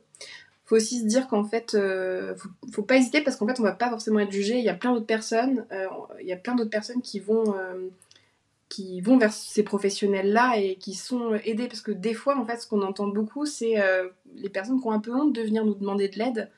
Faut 0.64 0.74
aussi 0.74 0.98
se 0.98 1.06
dire 1.06 1.28
qu'en 1.28 1.44
fait, 1.44 1.74
euh, 1.74 2.34
faut, 2.34 2.48
faut, 2.72 2.82
pas 2.82 2.96
hésiter 2.96 3.20
parce 3.20 3.36
qu'en 3.36 3.46
fait, 3.46 3.60
on 3.60 3.62
va 3.62 3.70
pas 3.70 3.88
forcément 3.88 4.18
être 4.18 4.32
jugé. 4.32 4.58
Il 4.58 4.64
y 4.64 4.68
a 4.68 4.74
plein 4.74 4.92
d'autres 4.92 5.06
personnes, 5.06 5.64
euh, 5.70 5.86
il 6.20 6.26
y 6.26 6.32
a 6.32 6.36
plein 6.36 6.56
d'autres 6.56 6.70
personnes 6.70 7.02
qui 7.02 7.20
vont 7.20 7.54
qui 8.72 9.02
vont 9.02 9.18
vers 9.18 9.34
ces 9.34 9.62
professionnels-là 9.62 10.56
et 10.56 10.76
qui 10.76 10.94
sont 10.94 11.34
aidés. 11.44 11.68
Parce 11.68 11.82
que 11.82 11.92
des 11.92 12.14
fois, 12.14 12.38
en 12.38 12.46
fait, 12.46 12.56
ce 12.56 12.66
qu'on 12.66 12.80
entend 12.80 13.06
beaucoup, 13.06 13.44
c'est 13.44 13.78
euh, 13.78 14.08
les 14.34 14.48
personnes 14.48 14.80
qui 14.80 14.86
ont 14.86 14.92
un 14.92 15.00
peu 15.00 15.14
honte 15.14 15.34
de 15.34 15.42
venir 15.42 15.66
nous 15.66 15.74
demander 15.74 16.08
de 16.08 16.18
l'aide. 16.18 16.50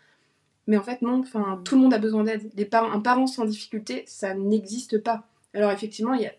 Mais 0.69 0.77
en 0.77 0.83
fait, 0.83 1.03
non, 1.03 1.19
enfin, 1.19 1.61
tout 1.65 1.75
le 1.75 1.81
monde 1.81 1.93
a 1.93 1.99
besoin 1.99 2.23
d'aide. 2.23 2.53
un 2.73 3.01
parent 3.01 3.27
sans 3.27 3.45
difficulté, 3.45 4.05
ça 4.07 4.33
n'existe 4.33 5.03
pas. 5.03 5.27
Alors 5.55 5.73
effectivement, 5.73 6.15
il 6.15 6.23
y 6.23 6.27
a 6.27 6.33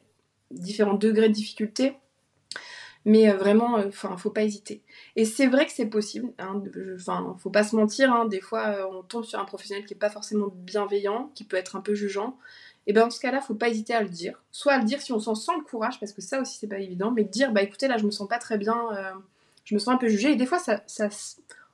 différents 0.49 0.93
degrés 0.93 1.27
de 1.27 1.33
difficulté, 1.33 1.97
mais 3.03 3.29
euh, 3.29 3.35
vraiment, 3.35 3.77
euh, 3.77 3.89
enfin, 3.89 4.15
faut 4.15 4.31
pas 4.31 4.43
hésiter. 4.43 4.81
Et 5.17 5.25
c'est 5.25 5.47
vrai 5.47 5.65
que 5.65 5.73
c'est 5.73 5.87
possible. 5.87 6.31
Hein, 6.39 6.63
enfin, 6.95 7.35
faut 7.37 7.49
pas 7.49 7.65
se 7.65 7.75
mentir. 7.75 8.13
Hein, 8.13 8.27
des 8.27 8.39
fois, 8.41 8.89
on 8.93 9.03
tombe 9.03 9.25
sur 9.25 9.39
un 9.39 9.45
professionnel 9.45 9.85
qui 9.85 9.93
est 9.93 9.97
pas 9.97 10.09
forcément 10.09 10.47
bienveillant, 10.55 11.31
qui 11.35 11.43
peut 11.43 11.57
être 11.57 11.75
un 11.75 11.81
peu 11.81 11.95
jugeant 11.95 12.37
et 12.87 12.93
bien 12.93 13.03
dans 13.05 13.09
ce 13.09 13.19
cas-là, 13.19 13.41
faut 13.41 13.55
pas 13.55 13.69
hésiter 13.69 13.93
à 13.93 14.01
le 14.01 14.09
dire. 14.09 14.43
Soit 14.51 14.73
à 14.73 14.77
le 14.79 14.85
dire 14.85 15.01
si 15.01 15.11
on 15.11 15.19
s'en 15.19 15.35
sent 15.35 15.51
le 15.57 15.63
courage, 15.63 15.99
parce 15.99 16.13
que 16.13 16.21
ça 16.21 16.41
aussi 16.41 16.57
c'est 16.59 16.67
pas 16.67 16.79
évident, 16.79 17.11
mais 17.11 17.23
dire 17.23 17.51
bah 17.51 17.61
écoutez 17.61 17.87
là 17.87 17.97
je 17.97 18.05
me 18.05 18.11
sens 18.11 18.27
pas 18.27 18.37
très 18.39 18.57
bien, 18.57 18.77
euh, 18.93 19.11
je 19.63 19.73
me 19.73 19.79
sens 19.79 19.93
un 19.93 19.97
peu 19.97 20.07
jugée. 20.07 20.31
Et 20.31 20.35
des 20.35 20.45
fois 20.45 20.59
ça, 20.59 20.83
ça 20.85 21.09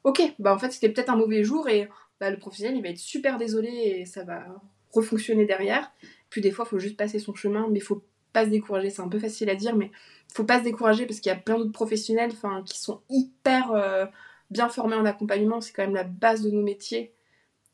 ok, 0.03 0.21
bah 0.39 0.53
en 0.53 0.59
fait 0.59 0.71
c'était 0.71 0.89
peut-être 0.89 1.09
un 1.09 1.17
mauvais 1.17 1.43
jour 1.43 1.67
et 1.69 1.89
bah, 2.19 2.29
le 2.29 2.37
professionnel 2.37 2.77
il 2.77 2.83
va 2.83 2.89
être 2.89 2.97
super 2.97 3.37
désolé 3.37 3.69
et 3.69 4.05
ça 4.05 4.23
va 4.23 4.45
refonctionner 4.91 5.45
derrière. 5.45 5.91
Puis 6.29 6.41
des 6.41 6.51
fois 6.51 6.65
faut 6.65 6.79
juste 6.79 6.97
passer 6.97 7.19
son 7.19 7.33
chemin, 7.33 7.67
mais 7.69 7.79
faut 7.79 8.03
pas 8.31 8.45
se 8.45 8.49
décourager. 8.49 8.89
C'est 8.89 9.01
un 9.01 9.09
peu 9.09 9.19
facile 9.19 9.49
à 9.49 9.55
dire, 9.55 9.75
mais 9.75 9.91
faut 10.33 10.43
pas 10.43 10.59
se 10.59 10.63
décourager 10.63 11.05
parce 11.05 11.19
qu'il 11.19 11.29
y 11.29 11.35
a 11.35 11.37
plein 11.37 11.57
d'autres 11.57 11.71
professionnels, 11.71 12.31
qui 12.65 12.79
sont 12.79 13.01
hyper 13.09 13.71
euh, 13.73 14.05
bien 14.49 14.69
formés 14.69 14.95
en 14.95 15.05
accompagnement. 15.05 15.61
C'est 15.61 15.73
quand 15.73 15.83
même 15.83 15.95
la 15.95 16.03
base 16.03 16.41
de 16.41 16.51
nos 16.51 16.61
métiers. 16.61 17.13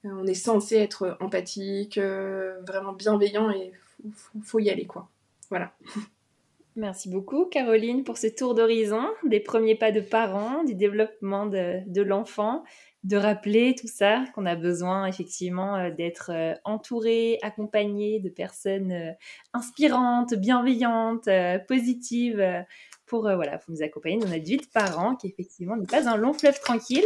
Euh, 0.08 0.22
on 0.22 0.26
est 0.26 0.34
censé 0.34 0.76
être 0.76 1.18
empathique, 1.20 1.97
euh, 1.97 2.60
vraiment 2.68 2.93
bienveillant 2.93 3.49
et 3.49 3.72
faut, 4.14 4.39
faut 4.43 4.60
y 4.60 4.70
aller 4.70 4.86
quoi. 4.86 5.10
Voilà. 5.49 5.74
Merci 6.76 7.10
beaucoup 7.10 7.45
Caroline 7.45 8.03
pour 8.03 8.18
ce 8.18 8.28
tour 8.28 8.53
d'horizon 8.53 9.03
des 9.24 9.39
premiers 9.39 9.76
pas 9.76 9.91
de 9.91 10.01
parents, 10.01 10.64
du 10.64 10.76
développement 10.76 11.47
de, 11.47 12.01
l'enfant, 12.03 12.64
de 13.03 13.18
rappeler 13.18 13.74
tout 13.74 13.88
ça, 13.88 14.26
qu'on 14.36 14.45
a 14.45 14.55
besoin 14.55 15.08
effectivement 15.08 15.76
euh, 15.76 15.89
d'être 15.89 16.32
entouré, 16.66 17.39
accompagné 17.41 18.20
de 18.20 18.30
personnes 18.30 19.16
inspirantes, 19.53 20.36
bienveillantes, 20.36 21.28
positives 21.68 22.66
pour, 23.08 23.22
voilà, 23.22 23.58
pour 23.58 23.74
nous 23.74 23.82
accompagner 23.82 24.20
dans 24.20 24.28
notre 24.28 24.43
vie 24.43 24.58
de 24.58 24.68
parents 24.72 25.16
qui 25.16 25.28
effectivement 25.28 25.78
n'est 25.78 25.88
pas 25.88 26.08
un 26.08 26.16
long 26.16 26.34
fleuve 26.34 26.60
tranquille, 26.60 27.05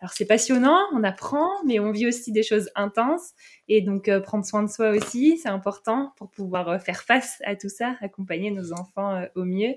alors 0.00 0.12
c'est 0.14 0.24
passionnant, 0.24 0.78
on 0.94 1.04
apprend, 1.04 1.50
mais 1.66 1.78
on 1.78 1.92
vit 1.92 2.06
aussi 2.06 2.32
des 2.32 2.42
choses 2.42 2.70
intenses. 2.74 3.32
Et 3.68 3.82
donc 3.82 4.08
euh, 4.08 4.20
prendre 4.20 4.46
soin 4.46 4.62
de 4.62 4.70
soi 4.70 4.90
aussi, 4.90 5.36
c'est 5.36 5.50
important 5.50 6.14
pour 6.16 6.30
pouvoir 6.30 6.68
euh, 6.70 6.78
faire 6.78 7.02
face 7.02 7.42
à 7.44 7.54
tout 7.54 7.68
ça, 7.68 7.96
accompagner 8.00 8.50
nos 8.50 8.72
enfants 8.72 9.14
euh, 9.16 9.26
au 9.34 9.44
mieux. 9.44 9.74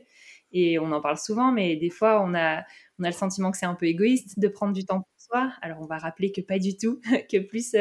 Et 0.53 0.79
on 0.79 0.91
en 0.93 1.01
parle 1.01 1.17
souvent, 1.17 1.51
mais 1.51 1.75
des 1.75 1.89
fois 1.89 2.23
on 2.23 2.33
a, 2.35 2.63
on 2.99 3.03
a 3.03 3.07
le 3.07 3.13
sentiment 3.13 3.51
que 3.51 3.57
c'est 3.57 3.65
un 3.65 3.75
peu 3.75 3.85
égoïste 3.85 4.39
de 4.39 4.47
prendre 4.47 4.71
du 4.71 4.85
temps 4.85 5.01
pour 5.01 5.11
soi. 5.17 5.51
Alors 5.61 5.81
on 5.81 5.87
va 5.87 5.97
rappeler 5.97 6.31
que 6.31 6.41
pas 6.41 6.59
du 6.59 6.77
tout, 6.77 7.01
que 7.29 7.39
plus 7.39 7.75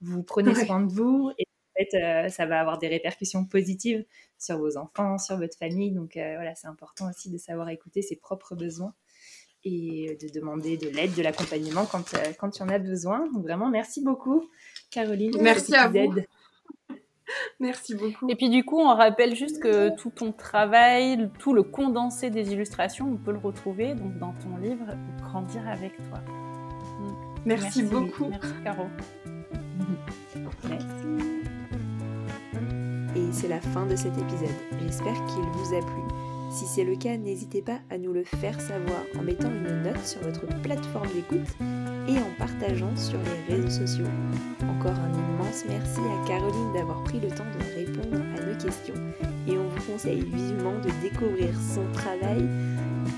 vous 0.00 0.22
prenez 0.22 0.54
soin 0.54 0.80
de 0.80 0.90
vous, 0.90 1.32
et 1.38 1.44
en 1.44 1.84
fait 1.84 2.30
ça 2.30 2.46
va 2.46 2.60
avoir 2.60 2.78
des 2.78 2.88
répercussions 2.88 3.44
positives 3.44 4.04
sur 4.38 4.58
vos 4.58 4.78
enfants, 4.78 5.18
sur 5.18 5.36
votre 5.36 5.58
famille. 5.58 5.92
Donc 5.92 6.12
voilà, 6.14 6.54
c'est 6.54 6.68
important 6.68 7.10
aussi 7.10 7.30
de 7.30 7.36
savoir 7.36 7.68
écouter 7.68 8.00
ses 8.00 8.16
propres 8.16 8.54
besoins 8.54 8.94
et 9.64 10.18
de 10.20 10.28
demander 10.28 10.76
de 10.76 10.88
l'aide, 10.88 11.14
de 11.14 11.22
l'accompagnement 11.22 11.86
quand, 11.86 12.14
euh, 12.14 12.32
quand 12.38 12.50
tu 12.50 12.62
en 12.62 12.68
as 12.68 12.78
besoin. 12.78 13.26
Donc 13.32 13.42
vraiment, 13.44 13.68
merci 13.68 14.02
beaucoup, 14.02 14.44
Caroline. 14.90 15.32
Merci 15.40 15.74
à 15.74 15.88
vous. 15.88 16.14
Merci 17.58 17.94
beaucoup. 17.94 18.28
Et 18.28 18.36
puis 18.36 18.50
du 18.50 18.64
coup, 18.64 18.78
on 18.78 18.94
rappelle 18.94 19.34
juste 19.34 19.60
que 19.60 19.96
tout 19.96 20.10
ton 20.10 20.30
travail, 20.30 21.30
tout 21.38 21.54
le 21.54 21.62
condensé 21.62 22.28
des 22.28 22.52
illustrations, 22.52 23.08
on 23.08 23.16
peut 23.16 23.32
le 23.32 23.38
retrouver 23.38 23.94
donc 23.94 24.18
dans 24.18 24.34
ton 24.34 24.58
livre 24.58 24.84
Grandir 25.22 25.66
avec 25.66 25.96
toi. 25.96 26.20
Merci, 27.46 27.82
beaucoup. 27.82 28.28
Merci 28.28 28.52
Caro. 28.62 28.84
Merci. 30.68 30.86
Et 33.16 33.32
c'est 33.32 33.48
la 33.48 33.60
fin 33.60 33.86
de 33.86 33.96
cet 33.96 34.16
épisode. 34.18 34.48
J'espère 34.80 35.14
qu'il 35.26 35.42
vous 35.42 35.74
a 35.74 35.80
plu. 35.80 36.23
Si 36.54 36.66
c'est 36.66 36.84
le 36.84 36.94
cas, 36.94 37.16
n'hésitez 37.16 37.62
pas 37.62 37.80
à 37.90 37.98
nous 37.98 38.12
le 38.12 38.22
faire 38.22 38.60
savoir 38.60 39.02
en 39.18 39.22
mettant 39.22 39.50
une 39.50 39.82
note 39.82 40.06
sur 40.06 40.20
votre 40.20 40.46
plateforme 40.62 41.08
d'écoute 41.12 41.48
et 42.06 42.16
en 42.16 42.30
partageant 42.38 42.94
sur 42.94 43.18
les 43.18 43.56
réseaux 43.56 43.84
sociaux. 43.84 44.06
Encore 44.62 44.92
un 44.92 45.12
immense 45.12 45.64
merci 45.68 45.98
à 45.98 46.28
Caroline 46.28 46.72
d'avoir 46.72 47.02
pris 47.02 47.18
le 47.18 47.26
temps 47.26 47.42
de 47.58 47.74
répondre 47.74 48.22
à 48.38 48.46
nos 48.46 48.56
questions 48.56 48.94
et 49.48 49.58
on 49.58 49.66
vous 49.66 49.92
conseille 49.92 50.20
vivement 50.20 50.78
de 50.78 50.90
découvrir 51.02 51.50
son 51.60 51.90
travail 51.92 52.48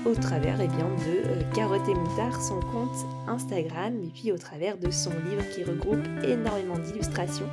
au 0.07 0.15
travers 0.15 0.59
eh 0.59 0.67
bien, 0.67 0.87
de 0.87 1.27
euh, 1.27 1.41
Carotte 1.53 1.87
et 1.87 1.93
Moutard, 1.93 2.41
son 2.41 2.59
compte 2.59 3.05
Instagram, 3.27 3.93
et 4.03 4.09
puis 4.09 4.31
au 4.31 4.37
travers 4.37 4.79
de 4.79 4.89
son 4.89 5.11
livre 5.11 5.47
qui 5.53 5.63
regroupe 5.63 6.05
énormément 6.23 6.79
d'illustrations 6.79 7.49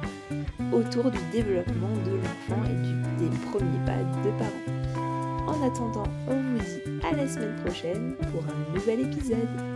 autour 0.72 1.10
du 1.10 1.18
développement 1.30 1.92
de 2.06 2.16
l'enfant 2.16 2.64
et 2.64 3.22
des 3.22 3.36
premiers 3.50 3.84
pas 3.84 4.02
de 4.22 4.30
parents. 4.38 4.73
En 5.54 5.62
attendant, 5.62 6.02
on 6.26 6.34
vous 6.34 6.58
dit 6.58 7.06
à 7.06 7.14
la 7.14 7.28
semaine 7.28 7.54
prochaine 7.64 8.16
pour 8.32 8.42
un 8.42 8.74
nouvel 8.74 9.02
épisode. 9.02 9.73